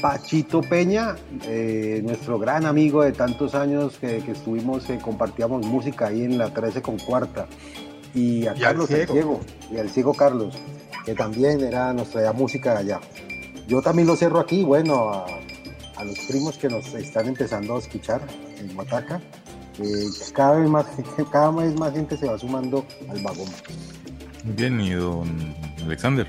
Pachito 0.00 0.60
Peña, 0.60 1.16
eh, 1.44 2.00
nuestro 2.04 2.38
gran 2.38 2.66
amigo 2.66 3.02
de 3.02 3.12
tantos 3.12 3.54
años 3.54 3.96
que, 3.98 4.18
que 4.18 4.32
estuvimos, 4.32 4.88
eh, 4.90 4.98
compartíamos 5.02 5.64
música 5.66 6.08
ahí 6.08 6.22
en 6.22 6.38
la 6.38 6.52
13 6.52 6.82
con 6.82 6.98
cuarta. 6.98 7.46
Y 8.14 8.46
a 8.46 8.54
Y 8.54 8.56
al 8.56 8.60
Carlos 8.60 8.90
el 8.90 9.08
ciego. 9.08 9.40
y 9.70 9.78
al 9.78 9.90
ciego 9.90 10.14
Carlos, 10.14 10.54
que 11.04 11.14
también 11.14 11.60
era, 11.60 11.92
nos 11.92 12.10
traía 12.10 12.32
música 12.32 12.72
de 12.72 12.78
allá. 12.78 13.00
Yo 13.66 13.82
también 13.82 14.06
lo 14.08 14.16
cierro 14.16 14.38
aquí, 14.40 14.62
bueno, 14.64 15.10
a, 15.10 15.26
a 15.96 16.04
los 16.04 16.18
primos 16.20 16.56
que 16.58 16.68
nos 16.68 16.86
están 16.94 17.26
empezando 17.28 17.76
a 17.76 17.78
escuchar 17.78 18.20
en 18.58 18.74
Guataca. 18.74 19.20
eh, 19.78 20.06
cada, 20.32 20.58
vez 20.58 20.68
más, 20.70 20.86
cada 21.32 21.50
vez 21.50 21.74
más 21.78 21.92
gente 21.92 22.16
se 22.16 22.26
va 22.26 22.38
sumando 22.38 22.84
al 23.08 23.20
vagón. 23.22 23.48
Bien, 24.44 24.80
y 24.80 24.92
don 24.92 25.54
Alexander. 25.84 26.26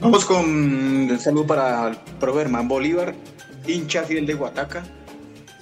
Vamos 0.00 0.24
con 0.24 0.44
un 0.44 1.18
saludo 1.18 1.46
para 1.46 1.88
el 1.88 1.96
profe 2.20 2.40
Germán 2.40 2.68
Bolívar, 2.68 3.14
hincha 3.66 4.02
fiel 4.04 4.26
de 4.26 4.34
Guataca. 4.34 4.82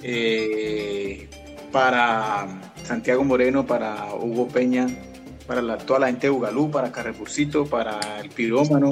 eh, 0.01 1.29
para 1.71 2.47
Santiago 2.83 3.23
Moreno, 3.23 3.65
para 3.65 4.13
Hugo 4.13 4.47
Peña, 4.47 4.85
para 5.47 5.61
la- 5.61 5.77
toda 5.77 5.99
la 5.99 6.07
gente 6.07 6.27
de 6.27 6.31
Ugalú, 6.31 6.71
para 6.71 6.91
Carrefourcito, 6.91 7.65
para 7.65 7.99
el 8.21 8.29
Pirómano, 8.29 8.89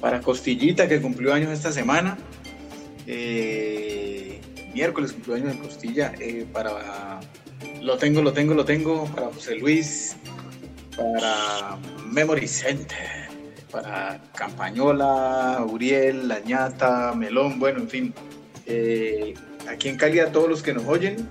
para 0.00 0.20
Costillita 0.20 0.88
que 0.88 1.00
cumplió 1.00 1.32
años 1.34 1.50
esta 1.52 1.72
semana. 1.72 2.18
eh, 3.06 4.40
miércoles 4.74 5.12
cumplió 5.12 5.34
años 5.36 5.52
de 5.54 5.58
Costilla. 5.58 6.12
eh, 6.20 6.46
para 6.52 7.20
Lo 7.80 7.96
tengo, 7.98 8.22
lo 8.22 8.32
tengo, 8.32 8.54
lo 8.54 8.64
tengo. 8.64 9.04
Para 9.06 9.26
José 9.28 9.56
Luis, 9.56 10.16
para 10.96 11.76
Memory 12.06 12.46
Center, 12.46 13.28
para 13.72 14.20
Campañola, 14.34 15.64
Uriel, 15.68 16.28
Lañata, 16.28 17.12
Melón, 17.14 17.58
bueno, 17.58 17.80
en 17.80 17.88
fin. 17.88 18.14
Eh, 18.66 19.34
aquí 19.68 19.88
en 19.88 19.96
Cali 19.96 20.20
a 20.20 20.30
todos 20.30 20.48
los 20.48 20.62
que 20.62 20.72
nos 20.72 20.84
oyen 20.86 21.28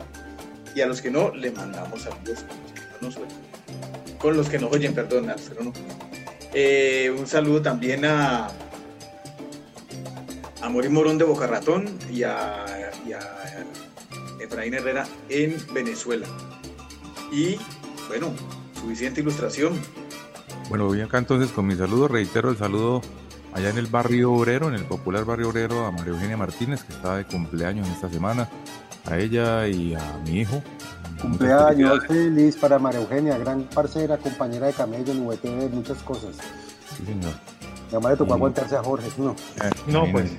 y 0.76 0.81
a 0.81 0.88
los 0.88 1.02
que 1.02 1.10
no, 1.10 1.34
le 1.34 1.52
mandamos 1.52 2.02
saludos 2.02 2.43
con 2.43 2.57
los 2.64 2.72
que 2.73 2.81
no 2.81 3.07
nos 3.07 3.15
oyen. 3.18 3.51
Con 4.22 4.38
los 4.38 4.49
que 4.49 4.60
nos 4.60 4.72
oyen, 4.72 4.93
perdón, 4.93 5.30
a 5.30 5.35
no. 5.35 5.73
Eh, 6.53 7.14
un 7.18 7.26
saludo 7.26 7.61
también 7.61 8.06
a, 8.06 8.49
a 10.61 10.69
Mori 10.69 10.89
Morón 10.89 11.18
de 11.18 11.23
Boca 11.23 11.48
Ratón 11.48 11.89
y 12.11 12.23
a, 12.23 12.65
y 13.07 13.14
Efraín 14.43 14.73
Herrera 14.73 15.07
en 15.30 15.57
Venezuela. 15.73 16.27
Y 17.31 17.57
bueno, 18.10 18.34
suficiente 18.80 19.22
ilustración. 19.22 19.73
Bueno, 20.69 20.85
voy 20.85 21.02
acá 21.02 21.18
entonces 21.18 21.52
con 21.52 21.65
mi 21.65 21.76
saludo. 21.76 22.07
Reitero 22.07 22.49
el 22.49 22.57
saludo 22.57 23.02
allá 23.53 23.69
en 23.69 23.77
el 23.77 23.88
barrio 23.88 24.34
obrero, 24.34 24.68
en 24.68 24.76
el 24.76 24.84
popular 24.85 25.26
barrio 25.26 25.49
obrero, 25.49 25.85
a 25.85 25.91
María 25.91 26.14
Eugenia 26.14 26.38
Martínez, 26.38 26.84
que 26.84 26.93
está 26.93 27.18
de 27.18 27.26
cumpleaños 27.26 27.88
esta 27.89 28.10
semana. 28.10 28.49
A 29.06 29.18
ella 29.18 29.68
y 29.68 29.95
a 29.95 30.19
mi 30.26 30.41
hijo. 30.41 30.61
Cumpleaños 31.22 32.06
feliz 32.07 32.56
para 32.57 32.80
María 32.80 32.99
Eugenia, 33.02 33.38
gran 33.38 33.64
parcera, 33.64 34.18
compañera 34.18 34.68
de 34.68 34.73
camello 34.73 35.11
en 35.11 35.27
VTV, 35.27 35.69
muchas 35.72 35.98
cosas. 35.99 36.35
Sí, 36.98 37.06
señor. 37.06 37.34
Mi 37.91 37.95
mamá 37.95 38.11
le 38.11 38.18
tocó 38.18 38.34
aguantarse 38.34 38.76
a 38.76 38.84
Jorge, 38.84 39.10
¿no? 39.18 39.35
No, 39.88 40.10
pues. 40.11 40.31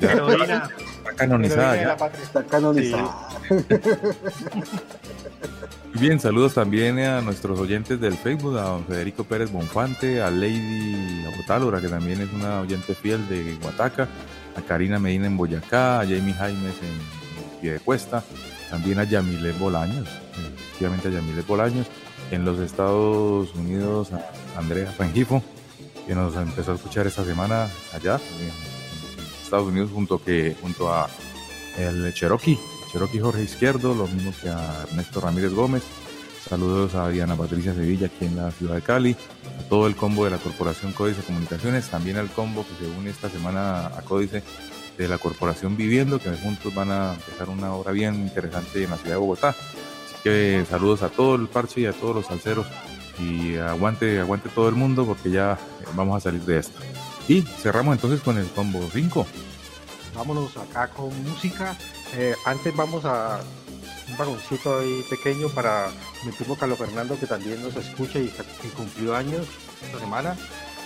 Ya, 0.00 0.12
Heroína. 0.12 0.68
está 0.98 1.12
canonizada 1.16 1.76
ya. 1.76 1.88
la 1.88 1.96
patria. 1.96 2.22
Está 2.22 2.44
canonizada. 2.44 3.28
Bien, 5.94 6.20
saludos 6.20 6.54
también 6.54 7.00
a 7.00 7.20
nuestros 7.20 7.58
oyentes 7.58 8.00
del 8.00 8.14
Facebook, 8.14 8.56
a 8.56 8.62
don 8.62 8.84
Federico 8.84 9.24
Pérez 9.24 9.50
Bonfante, 9.50 10.22
a 10.22 10.30
Lady 10.30 11.24
Otálora, 11.42 11.80
que 11.80 11.88
también 11.88 12.20
es 12.20 12.32
una 12.32 12.60
oyente 12.60 12.94
fiel 12.94 13.26
de 13.28 13.56
Guataca, 13.60 14.06
a 14.56 14.62
Karina 14.62 15.00
Medina 15.00 15.26
en 15.26 15.36
Boyacá, 15.36 16.00
a 16.00 16.02
Jamie 16.04 16.34
Jaimes 16.34 16.76
en 16.82 17.60
Piedecuesta, 17.60 18.22
también 18.70 18.98
a 18.98 19.04
Yamilet 19.04 19.58
Bolaños, 19.58 20.08
efectivamente 20.60 21.08
a 21.08 21.10
Yamilet 21.12 21.46
Bolaños, 21.46 21.86
en 22.30 22.44
los 22.44 22.58
Estados 22.58 23.54
Unidos 23.54 24.10
a 24.12 24.58
Andrea 24.58 24.94
Rengifo, 24.98 25.42
que 26.06 26.14
nos 26.14 26.36
empezó 26.36 26.72
a 26.72 26.74
escuchar 26.74 27.06
esta 27.06 27.24
semana 27.24 27.68
allá 27.92 28.16
en 28.16 29.42
Estados 29.42 29.68
Unidos 29.68 29.90
junto, 29.92 30.22
que, 30.22 30.56
junto 30.60 30.92
a 30.92 31.08
el 31.76 32.12
Cherokee, 32.12 32.58
Cherokee 32.92 33.20
Jorge 33.20 33.42
Izquierdo, 33.42 33.94
lo 33.94 34.06
mismo 34.06 34.32
que 34.42 34.48
a 34.48 34.84
Ernesto 34.88 35.20
Ramírez 35.20 35.52
Gómez. 35.52 35.82
Saludos 36.48 36.94
a 36.94 37.08
Diana 37.10 37.36
Patricia 37.36 37.74
Sevilla 37.74 38.06
aquí 38.06 38.24
en 38.24 38.36
la 38.36 38.50
ciudad 38.50 38.76
de 38.76 38.82
Cali, 38.82 39.16
a 39.60 39.68
todo 39.68 39.86
el 39.86 39.96
combo 39.96 40.24
de 40.24 40.30
la 40.30 40.38
Corporación 40.38 40.92
Códice 40.92 41.20
Comunicaciones, 41.22 41.88
también 41.88 42.16
al 42.16 42.30
combo 42.30 42.64
que 42.66 42.84
se 42.84 42.90
une 42.90 43.10
esta 43.10 43.28
semana 43.28 43.88
a 43.88 44.02
Códice 44.02 44.42
de 44.98 45.08
la 45.08 45.16
Corporación 45.16 45.76
Viviendo, 45.76 46.18
que 46.18 46.30
juntos 46.36 46.74
van 46.74 46.90
a 46.90 47.14
empezar 47.14 47.48
una 47.48 47.72
obra 47.72 47.92
bien 47.92 48.16
interesante 48.16 48.82
en 48.82 48.90
la 48.90 48.96
ciudad 48.96 49.12
de 49.12 49.20
Bogotá. 49.20 49.50
Así 49.50 50.16
que 50.24 50.66
saludos 50.68 51.02
a 51.02 51.08
todo 51.08 51.36
el 51.36 51.46
parche 51.46 51.82
y 51.82 51.86
a 51.86 51.92
todos 51.92 52.16
los 52.16 52.26
salseros 52.26 52.66
y 53.20 53.56
aguante, 53.56 54.20
aguante 54.20 54.48
todo 54.48 54.68
el 54.68 54.74
mundo 54.74 55.06
porque 55.06 55.30
ya 55.30 55.52
eh, 55.52 55.84
vamos 55.94 56.16
a 56.16 56.20
salir 56.20 56.42
de 56.42 56.58
esta. 56.58 56.80
Y 57.28 57.42
cerramos 57.42 57.94
entonces 57.94 58.20
con 58.20 58.38
el 58.38 58.46
combo 58.48 58.80
5. 58.92 59.26
Vámonos 60.14 60.56
acá 60.56 60.88
con 60.88 61.10
música. 61.22 61.76
Eh, 62.14 62.34
antes 62.44 62.74
vamos 62.74 63.04
a 63.04 63.40
un 64.08 64.16
vagoncito 64.16 64.78
ahí 64.78 65.04
pequeño 65.10 65.48
para 65.50 65.90
mi 66.24 66.32
primo 66.32 66.56
Carlos 66.56 66.78
Fernando 66.78 67.18
que 67.20 67.26
también 67.26 67.62
nos 67.62 67.76
escucha 67.76 68.18
y, 68.18 68.32
y 68.64 68.68
cumplió 68.68 69.14
años 69.14 69.46
esta 69.84 70.00
semana. 70.00 70.36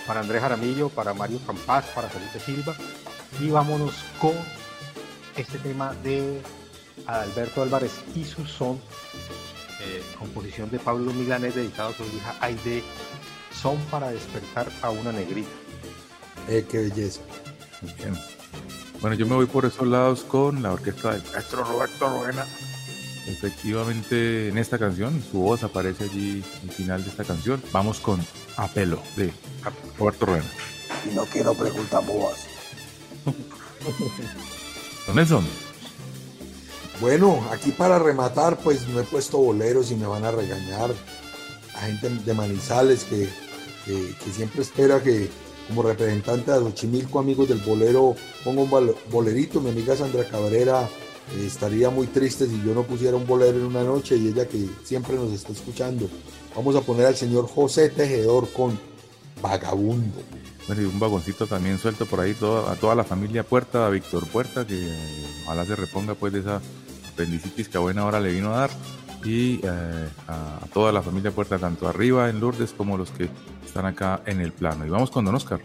Para 0.05 0.19
Andrés 0.19 0.41
Jaramillo, 0.41 0.89
para 0.89 1.13
Mario 1.13 1.39
Campas, 1.47 1.85
para 1.95 2.09
Felipe 2.09 2.39
Silva. 2.39 2.75
Y 3.39 3.49
vámonos 3.49 3.93
con 4.19 4.33
este 5.35 5.57
tema 5.59 5.93
de 6.03 6.41
Alberto 7.07 7.61
Álvarez 7.61 7.91
y 8.15 8.23
su 8.23 8.45
son, 8.45 8.79
eh, 9.81 10.03
composición 10.17 10.69
de 10.69 10.79
Pablo 10.79 11.11
Milanes 11.13 11.55
dedicado 11.55 11.89
a 11.89 11.93
su 11.93 12.03
hija 12.03 12.35
Aide, 12.39 12.83
son 13.61 13.77
para 13.91 14.11
despertar 14.11 14.67
a 14.81 14.89
una 14.89 15.11
negrita. 15.11 15.49
Eh, 16.47 16.65
qué 16.69 16.77
belleza. 16.89 17.21
Bien. 17.97 18.17
Bueno, 19.01 19.15
yo 19.15 19.25
me 19.25 19.35
voy 19.35 19.45
por 19.45 19.65
esos 19.65 19.87
lados 19.87 20.23
con 20.23 20.63
la 20.63 20.71
orquesta 20.71 21.11
del 21.11 21.23
maestro 21.31 21.63
Roberto 21.63 22.07
Roena. 22.07 22.45
Efectivamente, 23.27 24.49
en 24.49 24.57
esta 24.57 24.77
canción, 24.77 25.21
su 25.29 25.39
voz 25.39 25.63
aparece 25.63 26.05
allí 26.05 26.43
al 26.63 26.71
final 26.71 27.03
de 27.03 27.09
esta 27.09 27.23
canción. 27.23 27.61
Vamos 27.71 27.99
con 27.99 28.25
Apelo 28.57 29.01
de 29.15 29.33
Roberto 29.97 30.25
Roena. 30.25 30.45
Y 31.09 31.15
no 31.15 31.25
quiero 31.25 31.53
preguntar 31.53 32.05
bobas. 32.05 32.52
Don 35.07 35.15
Nelson. 35.15 35.45
Bueno, 37.01 37.45
aquí 37.51 37.71
para 37.71 37.99
rematar, 37.99 38.57
pues 38.59 38.87
no 38.87 38.99
he 38.99 39.03
puesto 39.03 39.37
boleros 39.37 39.91
y 39.91 39.95
me 39.95 40.05
van 40.07 40.23
a 40.25 40.31
regañar. 40.31 40.91
A 41.75 41.81
gente 41.87 42.09
de 42.09 42.33
Manizales 42.33 43.03
que, 43.03 43.27
que- 43.85 44.31
siempre 44.31 44.61
espera 44.61 45.01
que, 45.01 45.29
como 45.67 45.81
representante 45.83 46.51
de 46.51 46.59
Xochimilco, 46.59 47.19
amigos 47.19 47.49
del 47.49 47.57
bolero, 47.59 48.15
ponga 48.43 48.61
un 48.61 48.69
bol- 48.69 48.95
bolerito. 49.11 49.59
Mi 49.59 49.71
amiga 49.71 49.95
Sandra 49.97 50.23
Cabrera 50.25 50.87
eh, 51.35 51.45
estaría 51.45 51.89
muy 51.89 52.07
triste 52.07 52.45
si 52.47 52.61
yo 52.63 52.73
no 52.73 52.83
pusiera 52.83 53.17
un 53.17 53.25
bolero 53.27 53.57
en 53.57 53.65
una 53.65 53.83
noche 53.83 54.15
y 54.15 54.27
ella 54.29 54.47
que 54.47 54.65
siempre 54.85 55.15
nos 55.15 55.33
está 55.33 55.51
escuchando. 55.51 56.07
Vamos 56.55 56.75
a 56.75 56.81
poner 56.81 57.07
al 57.07 57.15
señor 57.17 57.49
José 57.49 57.89
Tejedor 57.89 58.49
con 58.53 58.79
Vagabundo. 59.41 60.21
Bueno, 60.67 60.81
y 60.81 60.85
un 60.85 60.99
vagoncito 60.99 61.45
también 61.45 61.77
suelto 61.77 62.05
por 62.05 62.21
ahí 62.21 62.33
toda- 62.33 62.71
a 62.71 62.75
toda 62.75 62.95
la 62.95 63.03
familia 63.03 63.43
Puerta, 63.43 63.85
a 63.85 63.89
Víctor 63.89 64.25
Puerta, 64.27 64.65
que 64.65 64.75
eh, 64.87 65.25
ojalá 65.45 65.65
se 65.65 65.75
reponga 65.75 66.15
pues 66.15 66.31
de 66.31 66.39
esa 66.39 66.61
apendicitis 67.11 67.67
que 67.67 67.77
a 67.77 67.81
buena 67.81 68.05
hora 68.05 68.19
le 68.19 68.31
vino 68.31 68.53
a 68.53 68.59
dar. 68.59 68.69
Y 69.25 69.59
eh, 69.63 70.09
a, 70.27 70.59
toda 70.73 70.91
la 70.91 71.01
familia 71.01 71.31
Puerta, 71.31 71.57
tanto 71.57 71.87
arriba 71.87 72.29
en 72.29 72.39
Lourdes 72.39 72.73
como 72.75 72.97
los 72.97 73.11
que 73.11 73.29
están 73.65 73.85
acá 73.85 74.21
en 74.25 74.39
el 74.41 74.51
plano. 74.53 74.85
Y 74.85 74.89
vamos 74.89 75.11
con 75.11 75.25
Don 75.25 75.35
Oscar. 75.35 75.59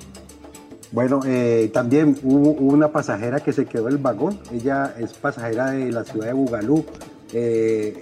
Bueno, 0.90 1.20
eh, 1.26 1.70
también 1.72 2.18
hubo 2.22 2.50
una 2.52 2.88
pasajera 2.88 3.40
que 3.40 3.52
se 3.52 3.66
quedó 3.66 3.88
el 3.88 3.98
vagón. 3.98 4.40
Ella 4.52 4.94
es 4.98 5.12
pasajera 5.12 5.70
de 5.70 5.92
la 5.92 6.04
ciudad 6.04 6.26
de 6.26 6.32
Bugalú. 6.32 6.84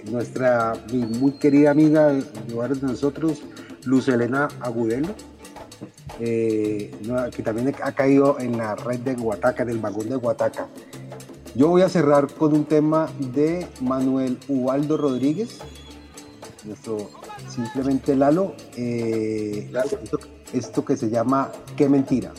Nuestra 0.09 0.73
mi 0.91 0.99
muy 1.05 1.33
querida 1.33 1.71
amiga 1.71 2.07
de 2.07 2.23
nosotros, 2.81 3.41
Luz 3.83 4.07
Elena 4.07 4.47
Agudelo, 4.61 5.09
eh, 6.19 6.91
que 7.35 7.43
también 7.43 7.73
ha 7.81 7.91
caído 7.91 8.39
en 8.39 8.57
la 8.57 8.75
red 8.75 8.99
de 8.99 9.15
Guataca, 9.15 9.65
del 9.65 9.79
vagón 9.79 10.09
de 10.09 10.15
Guataca. 10.15 10.67
Yo 11.55 11.69
voy 11.69 11.81
a 11.81 11.89
cerrar 11.89 12.27
con 12.33 12.53
un 12.53 12.65
tema 12.65 13.09
de 13.19 13.67
Manuel 13.81 14.37
Ubaldo 14.47 14.97
Rodríguez, 14.97 15.59
nuestro 16.63 17.09
simplemente 17.49 18.15
Lalo, 18.15 18.55
eh, 18.75 19.71
esto, 20.03 20.19
esto 20.53 20.85
que 20.85 20.97
se 20.97 21.09
llama 21.09 21.51
Qué 21.75 21.89
mentira. 21.89 22.31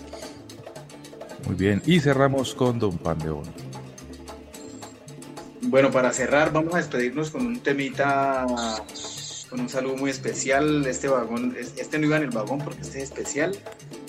Muy 1.47 1.57
bien. 1.57 1.83
Y 1.87 2.01
cerramos 2.01 2.55
con 2.55 2.79
Don 2.79 2.99
Pandeón. 2.99 3.43
Bueno, 5.63 5.91
para 5.91 6.13
cerrar, 6.13 6.53
vamos 6.53 6.75
a 6.75 6.79
despedirnos 6.79 7.31
con 7.31 7.47
un 7.47 7.61
temita 7.61 8.47
con 9.51 9.61
un 9.61 9.69
saludo 9.69 9.97
muy 9.97 10.11
especial. 10.11 10.87
Este 10.87 11.09
vagón, 11.09 11.57
es- 11.59 11.75
este 11.79 11.99
no 11.99 12.07
iba 12.07 12.17
en 12.17 12.25
el 12.25 12.31
vagón 12.31 12.59
porque 12.59 12.83
este 12.83 12.99
es 12.99 13.05
especial. 13.05 13.57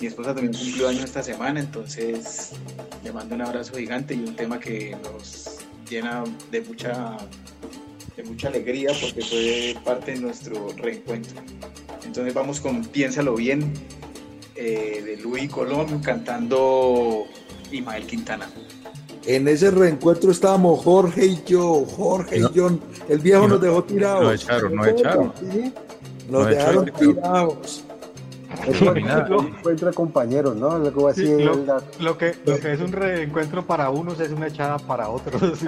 Mi 0.01 0.07
esposa 0.07 0.33
también 0.33 0.53
cumplió 0.53 0.87
años 0.89 1.03
esta 1.05 1.23
semana, 1.23 1.59
entonces 1.59 2.51
le 3.03 3.11
mando 3.11 3.35
un 3.35 3.41
abrazo 3.41 3.75
gigante 3.77 4.13
y 4.13 4.19
un 4.19 4.35
tema 4.35 4.59
que 4.59 4.95
nos 5.03 5.57
llena 5.89 6.23
de 6.51 6.61
mucha, 6.61 7.17
de 8.15 8.23
mucha 8.23 8.47
alegría 8.49 8.91
porque 9.01 9.21
fue 9.21 9.75
parte 9.83 10.13
de 10.13 10.19
nuestro 10.19 10.69
reencuentro. 10.77 11.41
Entonces 12.05 12.33
vamos 12.33 12.59
con 12.59 12.83
Piénsalo 12.85 13.35
bien 13.35 13.73
eh, 14.55 15.01
de 15.05 15.17
Luis 15.17 15.49
Colón 15.49 15.99
cantando 16.01 17.25
Imael 17.71 18.05
Quintana. 18.05 18.49
En 19.31 19.47
ese 19.47 19.69
reencuentro 19.69 20.31
estábamos 20.31 20.83
Jorge 20.83 21.23
y 21.23 21.43
yo, 21.45 21.85
Jorge 21.85 22.39
y 22.39 22.51
yo. 22.51 22.71
El 23.07 23.19
viejo 23.19 23.47
nos 23.47 23.61
dejó 23.61 23.83
tirados. 23.83 24.23
Nos 24.23 24.43
echaron, 24.43 24.75
nos 24.75 24.87
echaron. 24.87 25.33
Sí, 25.51 25.73
Nos 26.29 26.41
Nos 26.41 26.47
dejaron 26.49 26.87
echaron. 26.87 27.13
tirados. 27.15 27.83
Encuentra 29.59 29.91
compañeros, 29.93 30.55
¿no? 30.55 30.79
Luego 30.79 31.07
así 31.09 31.27
Sí, 31.27 31.43
lo, 31.43 31.55
la- 31.63 31.83
lo 31.99 32.17
que, 32.17 32.33
lo 32.43 32.59
que 32.59 32.73
es 32.73 32.81
un 32.81 32.91
reencuentro 32.91 33.63
para 33.67 33.91
unos 33.91 34.19
es 34.19 34.31
una 34.31 34.47
echada 34.47 34.79
para 34.79 35.09
otros. 35.09 35.39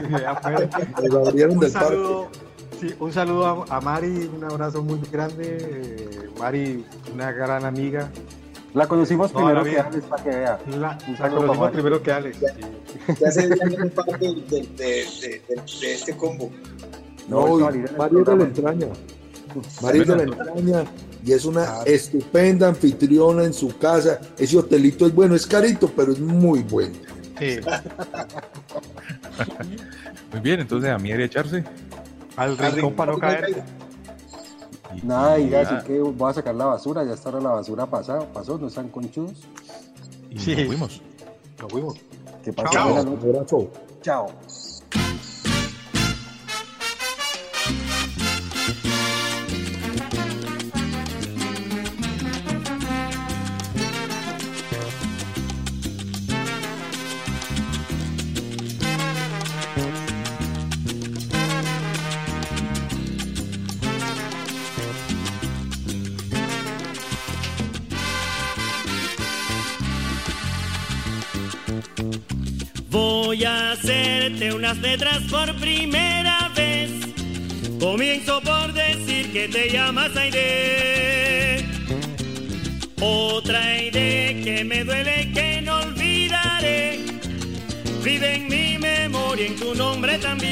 Un 1.49 1.59
del 1.59 1.71
saludo, 1.71 2.29
sí, 2.79 2.93
un 2.99 3.13
saludo 3.13 3.65
a, 3.69 3.77
a 3.77 3.81
Mari, 3.81 4.29
un 4.35 4.43
abrazo 4.43 4.81
muy 4.81 4.99
grande. 5.11 5.57
eh, 5.61 6.29
Mari, 6.39 6.83
una 7.13 7.31
gran 7.31 7.63
amiga. 7.65 8.09
La 8.73 8.87
conocimos 8.87 9.31
primero 9.31 9.63
que. 9.63 9.79
Alex, 9.79 10.05
para 10.05 10.23
que 10.23 10.29
vea. 10.29 10.59
La, 10.79 10.97
la 11.19 11.29
conocimos 11.29 11.71
primero 11.71 12.01
que 12.01 12.11
Alex. 12.11 12.37
Ya 13.19 13.31
se 13.31 13.47
viene 13.47 13.87
parte 13.87 14.17
de, 14.17 14.33
de- 14.33 14.61
de- 14.77 15.41
de- 15.47 15.61
de 15.81 15.93
este 15.93 16.15
combo. 16.15 16.49
No, 17.27 17.47
No, 17.59 17.75
y 17.75 17.85
Mario 17.97 18.23
de 18.23 18.35
la 18.37 18.43
entraña. 18.43 18.87
Mario 19.81 20.05
de 20.05 20.15
la 20.15 20.23
entraña 20.23 20.83
y 21.23 21.33
es 21.33 21.45
una 21.45 21.83
estupenda 21.85 22.67
anfitriona 22.69 23.43
en 23.43 23.53
su 23.53 23.77
casa. 23.77 24.19
Ese 24.37 24.57
hotelito 24.57 25.05
es 25.05 25.13
bueno, 25.13 25.35
es 25.35 25.45
carito, 25.45 25.89
pero 25.95 26.13
es 26.13 26.19
muy 26.19 26.59
bueno. 26.63 26.95
Sí. 27.39 27.57
Muy 30.31 30.41
bien, 30.41 30.59
entonces 30.61 30.89
a 30.89 30.97
mí 30.97 31.11
echarse. 31.11 31.63
Al 32.37 32.57
rincón 32.57 32.93
para 32.95 33.11
no 33.11 33.19
caer. 33.19 33.63
Nada, 35.03 35.39
y 35.39 35.49
ya, 35.49 35.61
así 35.61 35.85
que 35.87 35.99
voy 35.99 36.29
a 36.29 36.33
sacar 36.33 36.55
la 36.55 36.65
basura, 36.65 37.03
ya 37.03 37.13
está 37.13 37.29
ahora 37.29 37.41
la 37.41 37.49
basura 37.51 37.85
pasada, 37.85 38.27
pasó, 38.33 38.57
no 38.57 38.67
están 38.67 38.89
conchudos. 38.89 39.33
Y 40.29 40.39
Sí. 40.39 40.55
nos 40.55 40.65
fuimos. 40.67 41.01
Nos 41.61 41.71
fuimos. 41.71 41.95
Que 42.43 42.53
pasen 42.53 42.71
Chao. 42.71 42.87
Chao. 44.01 44.27
Letras 74.81 75.19
por 75.29 75.53
primera 75.55 76.49
vez. 76.55 76.91
Comienzo 77.79 78.41
por 78.41 78.73
decir 78.73 79.31
que 79.31 79.47
te 79.47 79.69
llamas 79.69 80.15
Aide. 80.15 81.65
Otra 82.99 83.59
Aide 83.63 84.41
que 84.43 84.63
me 84.63 84.83
duele 84.83 85.31
que 85.33 85.61
no 85.61 85.77
olvidaré. 85.79 86.99
Vive 88.03 88.35
en 88.35 88.47
mi 88.47 88.77
memoria, 88.77 89.45
en 89.47 89.55
tu 89.55 89.75
nombre 89.75 90.17
también. 90.17 90.51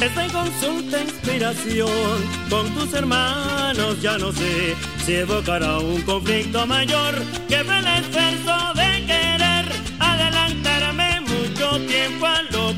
Estoy 0.00 0.24
en 0.24 0.30
consulta, 0.30 1.00
inspiración 1.00 2.24
con 2.48 2.74
tus 2.74 2.94
hermanos. 2.94 4.00
Ya 4.00 4.16
no 4.16 4.32
sé 4.32 4.74
si 5.04 5.14
evocará 5.16 5.78
un 5.78 6.00
conflicto 6.02 6.66
mayor 6.66 7.14
que 7.48 7.64
fue 7.64 7.78
el 7.78 7.86
esfuerzo 7.86 8.57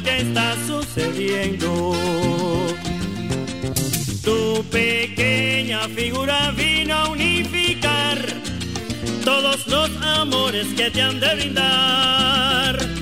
lo 0.00 0.04
que 0.04 0.18
está 0.18 0.56
sucediendo. 0.66 1.92
Tu 4.22 4.64
pequeña 4.70 5.88
figura 5.88 6.52
vino 6.52 6.94
a 6.94 7.08
unificar 7.08 8.18
todos 9.24 9.66
los 9.66 9.90
amores 10.02 10.66
que 10.76 10.90
te 10.90 11.02
han 11.02 11.20
de 11.20 11.34
brindar. 11.34 12.99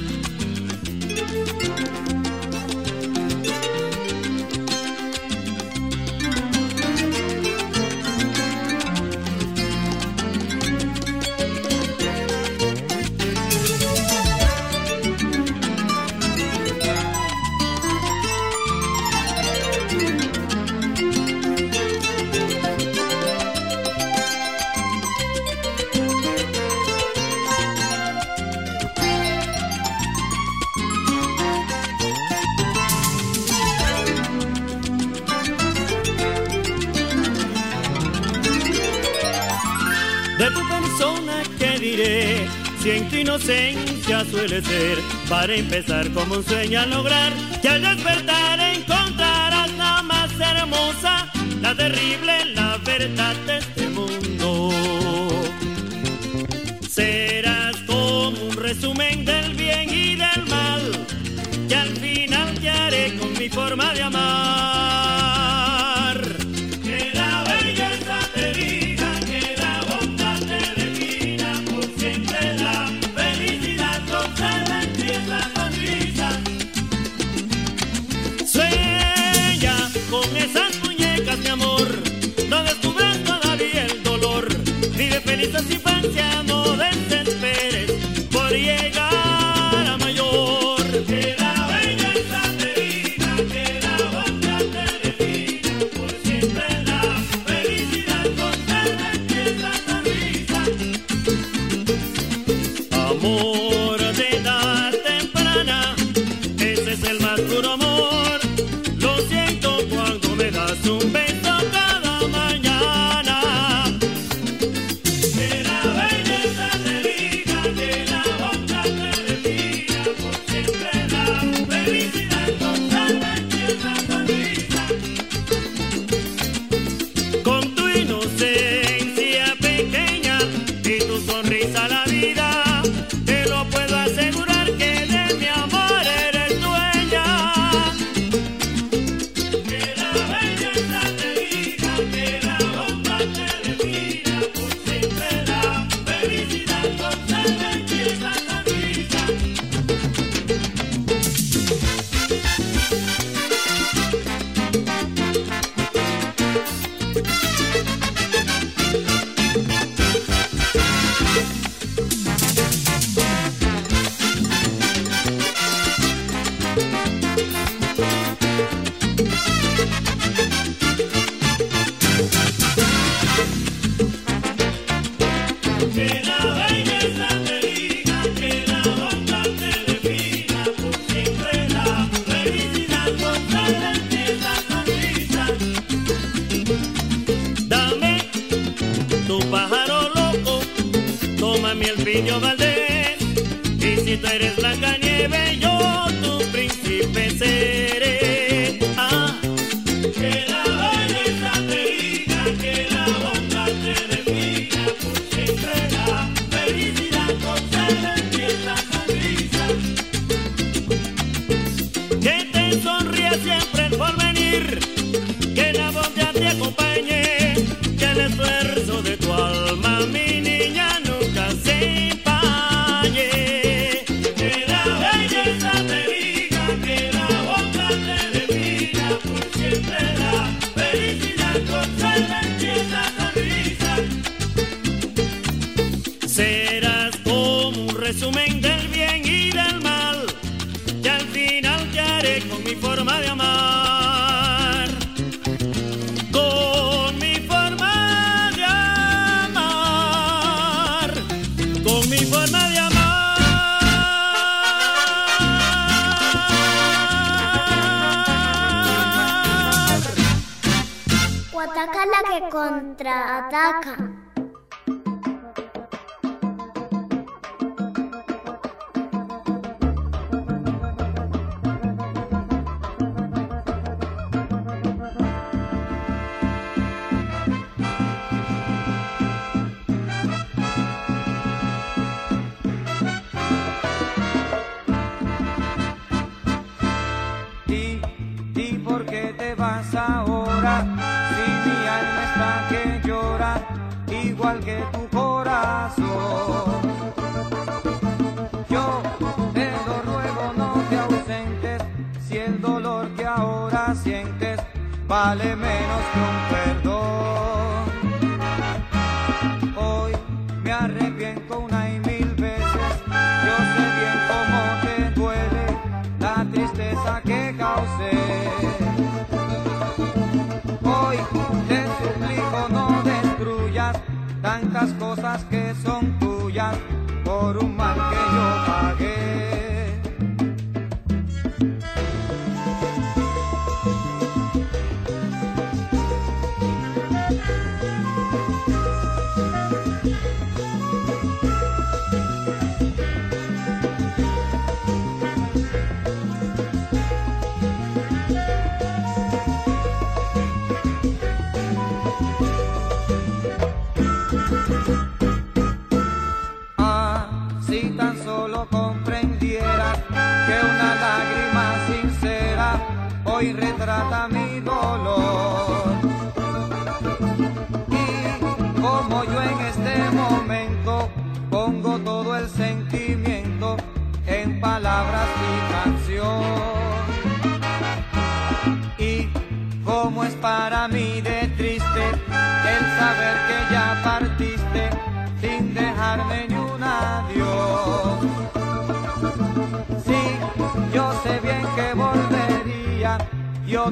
Diré 42.78 42.82
si 42.82 42.90
en 42.90 43.08
tu 43.08 43.16
inocencia 43.16 44.24
suele 44.24 44.62
ser 44.62 44.98
para 45.28 45.54
empezar 45.54 46.10
como 46.12 46.36
un 46.36 46.44
sueño 46.44 46.80
a 46.80 46.86
lograr 46.86 47.32
que 47.62 47.68
al 47.68 47.82
despertar 47.82 48.60
encontrarás 48.60 49.72
la 49.76 50.02
más 50.02 50.30
hermosa 50.40 51.30
la 51.60 51.74
terrible 51.74 52.54
la 52.54 52.78
verdad 52.84 53.77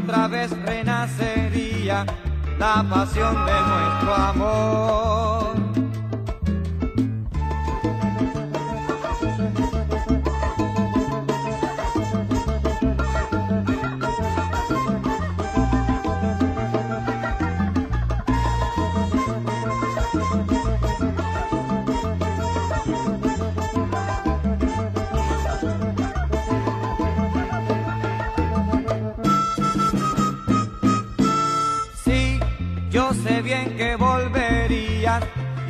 otra 0.06 0.28
vez 0.28 0.50
renacería 0.64 2.06
la 2.60 2.86
pasión 2.88 3.34
de 3.44 3.52
nuestro 3.52 4.14
amor. 4.14 5.55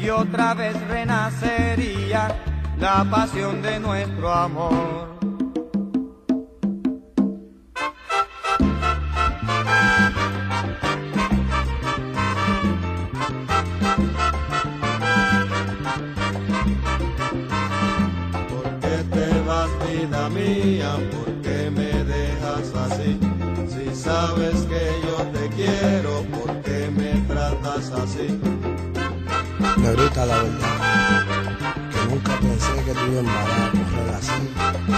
y 0.07 0.11
otra 0.11 0.55
vez 0.55 0.81
renacería 0.87 2.29
la 2.79 3.05
pasión 3.11 3.61
de 3.61 3.81
nuestro 3.81 4.33
amor. 4.33 5.16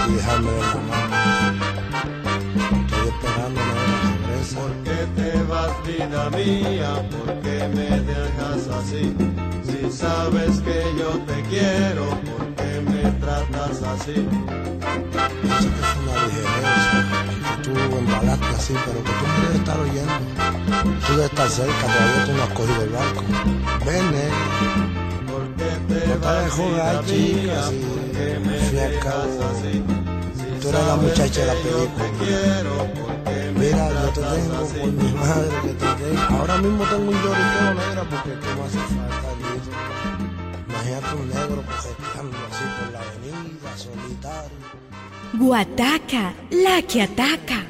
y 0.09 0.13
déjame 0.13 0.51
de 0.51 0.61
la. 0.61 1.53
Estoy 2.81 3.07
esperando 3.07 3.61
la 3.61 3.73
regresa. 4.27 4.59
¿Por 4.59 4.73
qué 4.83 4.99
te 5.15 5.43
vas, 5.43 5.73
vida 5.85 6.29
mía? 6.31 6.91
¿Por 7.09 7.29
qué 7.41 7.67
me 7.75 7.89
dejas 8.01 8.67
así? 8.79 9.15
Si 9.63 9.91
sabes 9.91 10.59
que 10.61 10.83
yo 10.97 11.09
te 11.27 11.41
quiero, 11.49 12.05
¿por 12.09 12.43
qué 12.55 12.81
me 12.81 13.11
tratas 13.19 13.83
así? 13.83 14.15
Yo 15.43 15.61
sé 15.61 15.69
que 15.69 15.83
fue 15.89 16.01
una 16.03 16.13
que 17.43 17.63
tú 17.63 17.71
embalaste 17.97 18.45
así, 18.47 18.73
pero 18.85 19.03
que 19.03 19.11
tú 19.11 19.25
quieres 19.35 19.55
estar 19.55 19.79
oyendo. 19.79 20.13
Tú 21.05 21.13
debes 21.13 21.29
estar 21.29 21.49
cerca, 21.49 21.81
todavía 21.81 22.25
tú 22.25 22.31
no 22.33 22.43
has 22.43 22.49
cogido 22.49 22.83
el 22.83 22.89
barco. 22.89 23.23
Ven, 23.85 24.13
eh. 24.13 24.31
¿Por 25.27 25.43
qué 25.55 25.71
te 25.93 26.07
no 26.07 26.19
vas, 26.19 26.57
vida? 26.57 27.01
Chicas, 27.05 27.71
y, 27.71 27.99
me? 28.39 29.98
Tú 30.71 30.77
la 30.87 30.95
muchacha 30.95 31.41
de 31.41 31.47
la 31.47 31.53
película. 31.53 32.05
Mira, 33.57 33.89
yo 33.89 34.09
te 34.13 34.21
tengo 34.21 34.65
por 34.67 34.91
mi 34.91 35.11
madre 35.13 35.49
que 35.61 35.67
te 35.69 35.85
tengo. 35.85 36.39
Ahora 36.39 36.57
mismo 36.57 36.83
tengo 36.85 37.11
un 37.11 37.21
lloriqueo 37.23 37.73
negra 37.73 38.03
porque 38.09 38.29
que 38.39 38.55
no 38.55 38.63
hace 38.63 38.77
falta 38.77 39.29
listo. 39.41 39.75
Imagínate 40.69 41.15
un 41.15 41.29
negro 41.29 41.63
cojeteando 41.65 42.37
así 42.49 42.65
por 42.77 42.91
la 42.93 42.99
avenida, 42.99 43.77
solitario. 43.77 44.57
Guataca, 45.33 46.33
la 46.51 46.81
que 46.83 47.01
ataca. 47.03 47.68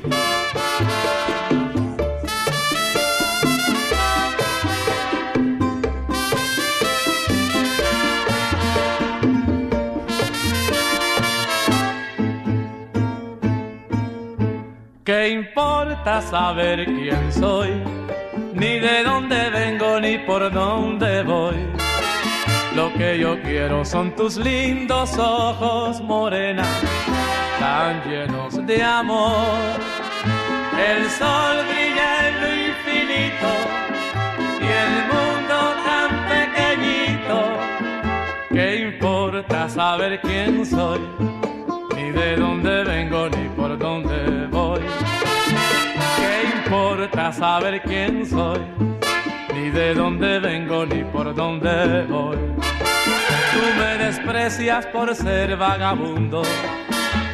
Importa 15.99 16.21
saber 16.21 16.85
quién 16.85 17.34
soy? 17.34 17.84
Ni 18.53 18.80
de 18.80 19.03
dónde 19.03 19.49
vengo 19.49 19.99
ni 19.99 20.17
por 20.19 20.51
dónde 20.51 21.23
voy. 21.23 21.57
Lo 22.76 22.93
que 22.93 23.19
yo 23.19 23.41
quiero 23.41 23.84
son 23.84 24.15
tus 24.15 24.38
lindos 24.38 25.17
ojos 25.17 26.01
morena, 26.01 26.63
tan 27.59 28.01
llenos 28.09 28.65
de 28.65 28.81
amor. 28.81 29.57
El 30.77 31.09
sol 31.09 31.65
brilla 31.67 32.27
en 32.27 32.41
lo 32.41 32.47
infinito 32.69 33.49
y 34.61 34.67
el 34.85 34.93
mundo 35.11 35.57
tan 35.85 36.09
pequeñito. 36.30 37.38
¿Qué 38.51 38.76
importa 38.88 39.67
saber 39.67 40.21
quién 40.21 40.65
soy? 40.65 41.39
Saber 47.31 47.81
quién 47.84 48.26
soy? 48.26 48.60
Ni 49.53 49.69
de 49.69 49.93
dónde 49.93 50.39
vengo 50.39 50.85
ni 50.85 51.03
por 51.03 51.34
dónde 51.35 52.06
voy. 52.10 52.38
Tú 53.53 53.61
me 53.77 54.06
desprecias 54.06 54.85
por 54.88 55.14
ser 55.15 55.57
vagabundo 55.57 56.41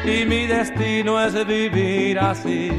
y 0.04 0.24
mi 0.24 0.46
destino 0.46 1.20
es 1.22 1.46
vivir 1.46 2.18
así. 2.18 2.70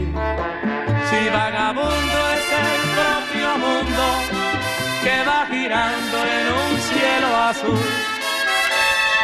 Si 1.10 1.30
vagabundo 1.30 2.18
es 2.36 2.48
el 2.64 2.82
propio 2.98 3.50
mundo 3.66 4.06
que 5.04 5.24
va 5.26 5.46
girando 5.48 6.18
en 6.38 6.46
un 6.64 6.78
cielo 6.80 7.36
azul. 7.50 7.88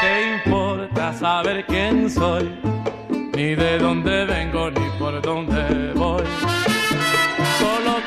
¿Qué 0.02 0.34
importa 0.36 1.14
saber 1.14 1.66
quién 1.66 2.10
soy? 2.10 2.60
Ni 3.36 3.56
de 3.56 3.80
dónde 3.80 4.26
vengo 4.26 4.70
ni 4.70 4.90
por 5.00 5.22
dónde 5.22 5.94
voy. 5.96 6.53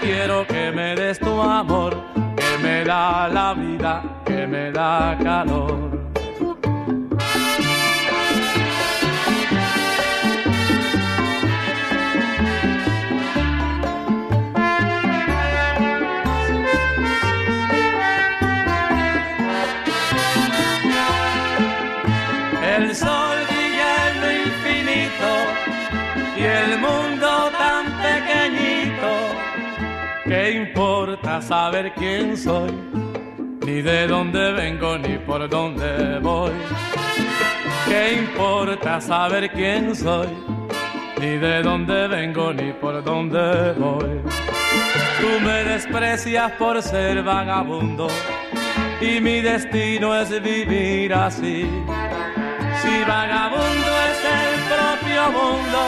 Quiero 0.09 0.47
que 0.47 0.71
me 0.71 0.95
des 0.95 1.19
tu 1.19 1.43
amor, 1.43 1.93
que 2.37 2.59
me 2.63 2.85
da 2.85 3.27
la 3.27 3.55
vida, 3.55 4.05
que 4.25 4.47
me 4.47 4.71
da 4.71 5.19
calor. 5.21 5.91
El 22.77 22.95
sol 22.95 23.39
brilla 23.49 23.93
en 24.09 24.47
infinito 24.47 25.33
y 26.37 26.43
el 26.45 26.79
mundo 26.79 27.06
importa 30.77 31.41
saber 31.41 31.95
quién 31.95 32.37
soy? 32.37 32.71
Ni 33.65 33.81
de 33.81 34.07
dónde 34.07 34.53
vengo 34.53 34.99
ni 34.99 35.17
por 35.17 35.49
dónde 35.49 36.19
voy. 36.19 36.53
¿Qué 37.87 38.13
importa 38.13 39.01
saber 39.01 39.51
quién 39.53 39.97
soy? 39.97 40.29
Ni 41.19 41.39
de 41.39 41.63
dónde 41.63 42.09
vengo 42.09 42.53
ni 42.53 42.75
por 42.75 43.03
dónde 43.03 43.73
voy. 43.79 44.21
Tú 45.19 45.41
me 45.47 45.65
desprecias 45.65 46.53
por 46.59 46.83
ser 46.83 47.23
vagabundo 47.23 48.09
y 49.01 49.19
mi 49.19 49.41
destino 49.41 50.15
es 50.15 50.29
vivir 50.43 51.15
así. 51.15 51.71
Si 52.83 53.05
vagabundo 53.09 53.91
es 54.11 54.19
el 54.43 54.55
propio 54.75 55.23
mundo 55.39 55.81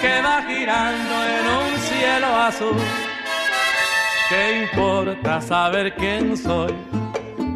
que 0.00 0.20
va 0.20 0.42
girando 0.48 1.14
en 1.36 1.44
un 1.60 1.78
cielo 1.78 2.26
azul, 2.36 2.99
¿qué 4.30 4.62
importa 4.62 5.40
saber 5.40 5.94
quién 5.96 6.36
soy? 6.36 6.72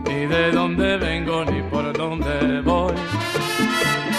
Ni 0.08 0.26
de 0.26 0.50
dónde 0.50 0.96
vengo 0.98 1.44
ni 1.44 1.62
por 1.62 1.92
dónde 1.96 2.60
voy. 2.60 2.94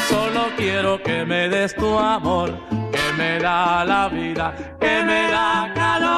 Solo 0.09 0.47
quiero 0.57 1.01
que 1.03 1.25
me 1.25 1.49
des 1.49 1.75
tu 1.75 1.99
amor, 1.99 2.49
que 2.91 3.13
me 3.17 3.39
da 3.39 3.83
la 3.83 4.07
vida, 4.07 4.55
que 4.79 5.03
me 5.03 5.21
da 5.27 5.71
calor. 5.75 6.15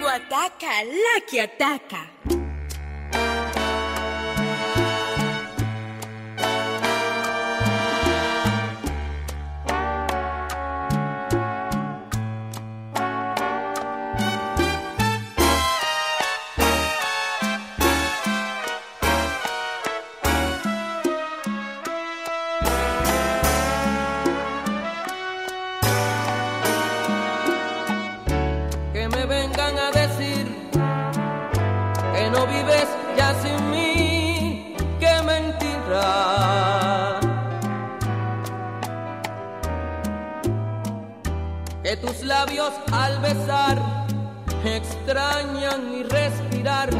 Guataca, 0.00 0.84
la 0.84 1.26
que 1.28 1.40
ataca. 1.40 2.39
Besar 43.20 43.78
extrañan 44.64 45.90
mi 45.90 46.02
respirar, 46.02 46.90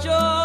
se 0.00 0.37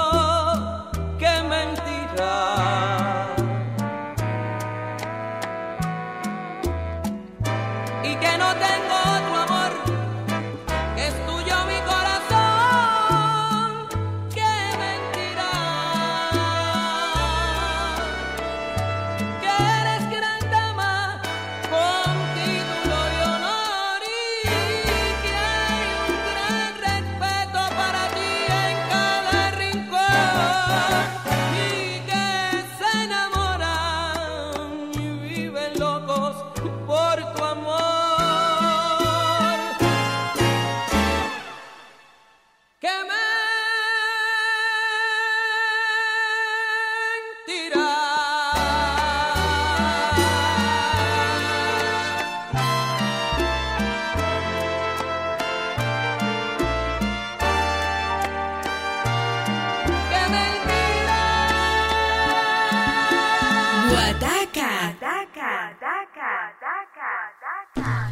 La 67.75 68.02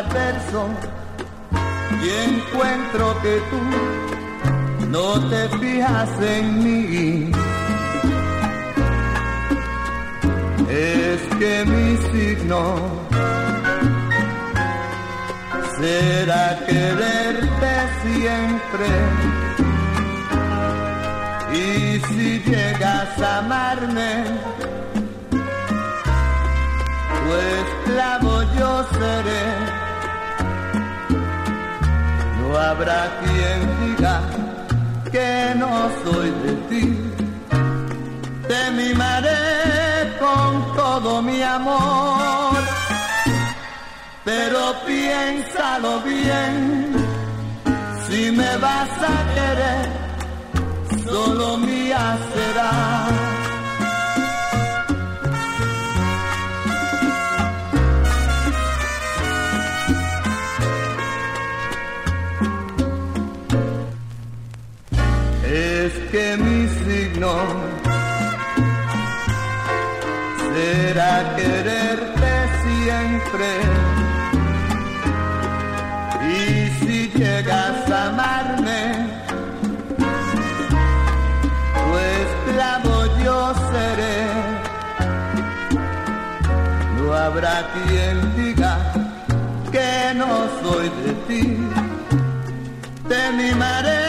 adverso 0.00 0.66
y 2.02 2.08
encuentro 2.30 3.16
que 3.22 3.40
tú 3.50 4.86
no 4.88 5.28
te 5.28 5.48
fijas 5.58 6.08
en 6.20 6.64
mí. 6.64 7.30
Es 10.68 11.20
que 11.38 11.64
mi 11.66 11.96
signo 12.12 12.60
será 15.78 16.58
quererte 16.66 17.72
siempre. 18.02 18.88
Y 21.52 22.00
si 22.08 22.38
llegas 22.50 23.20
a 23.20 23.38
amarme, 23.38 24.24
tu 27.18 27.30
esclavo 27.58 28.42
yo 28.58 28.86
seré. 28.98 29.79
Habrá 32.68 33.02
quien 33.20 33.58
diga 33.80 34.20
que 35.10 35.54
no 35.56 35.72
soy 36.02 36.30
de 36.44 36.52
ti. 36.68 36.84
Te 38.48 38.70
mimaré 38.72 40.16
con 40.18 40.76
todo 40.76 41.22
mi 41.22 41.42
amor 41.42 42.70
pero 44.24 44.74
piénsalo 44.86 46.00
bien, 46.02 46.94
si 48.06 48.30
me 48.30 48.56
vas 48.58 48.90
a 48.90 49.16
querer, 49.34 51.04
solo 51.04 51.56
mía 51.56 52.18
será. 52.34 53.29
Será 71.00 71.36
quererte 71.36 72.32
siempre. 72.64 73.48
Y 76.28 76.40
si 76.78 76.98
llegas 77.18 77.90
a 77.90 78.08
amarme, 78.08 78.82
tu 81.76 81.88
esclavo 82.18 82.96
yo 83.24 83.38
seré. 83.72 84.20
No 86.96 87.14
habrá 87.14 87.56
quien 87.74 88.16
diga 88.36 88.74
que 89.72 90.14
no 90.20 90.30
soy 90.62 90.86
de 91.02 91.12
ti. 91.28 91.42
Te 93.08 93.22
mimaré 93.32 94.04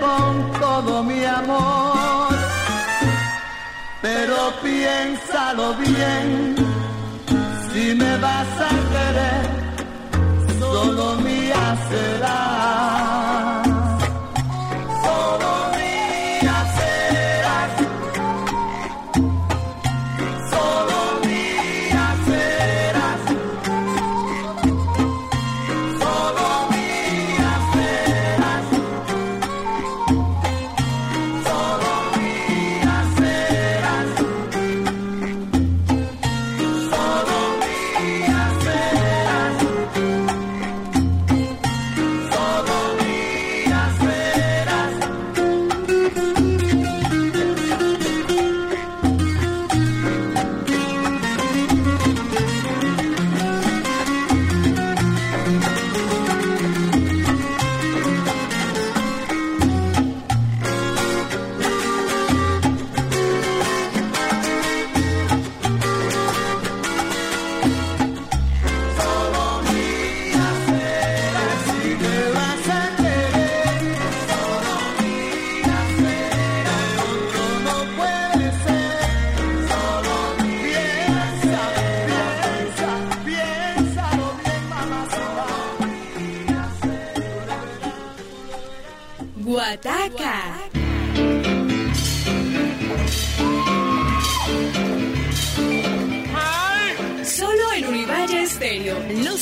con 0.00 0.60
todo 0.60 1.02
mi 1.02 1.24
amor, 1.24 1.75
piénsalo 4.62 5.74
bien, 5.74 6.56
si 7.72 7.94
me 7.94 8.16
vas 8.18 8.48
a 8.68 8.72
querer, 8.92 9.46
solo 10.60 11.16
mía 11.16 11.76
será. 11.88 12.45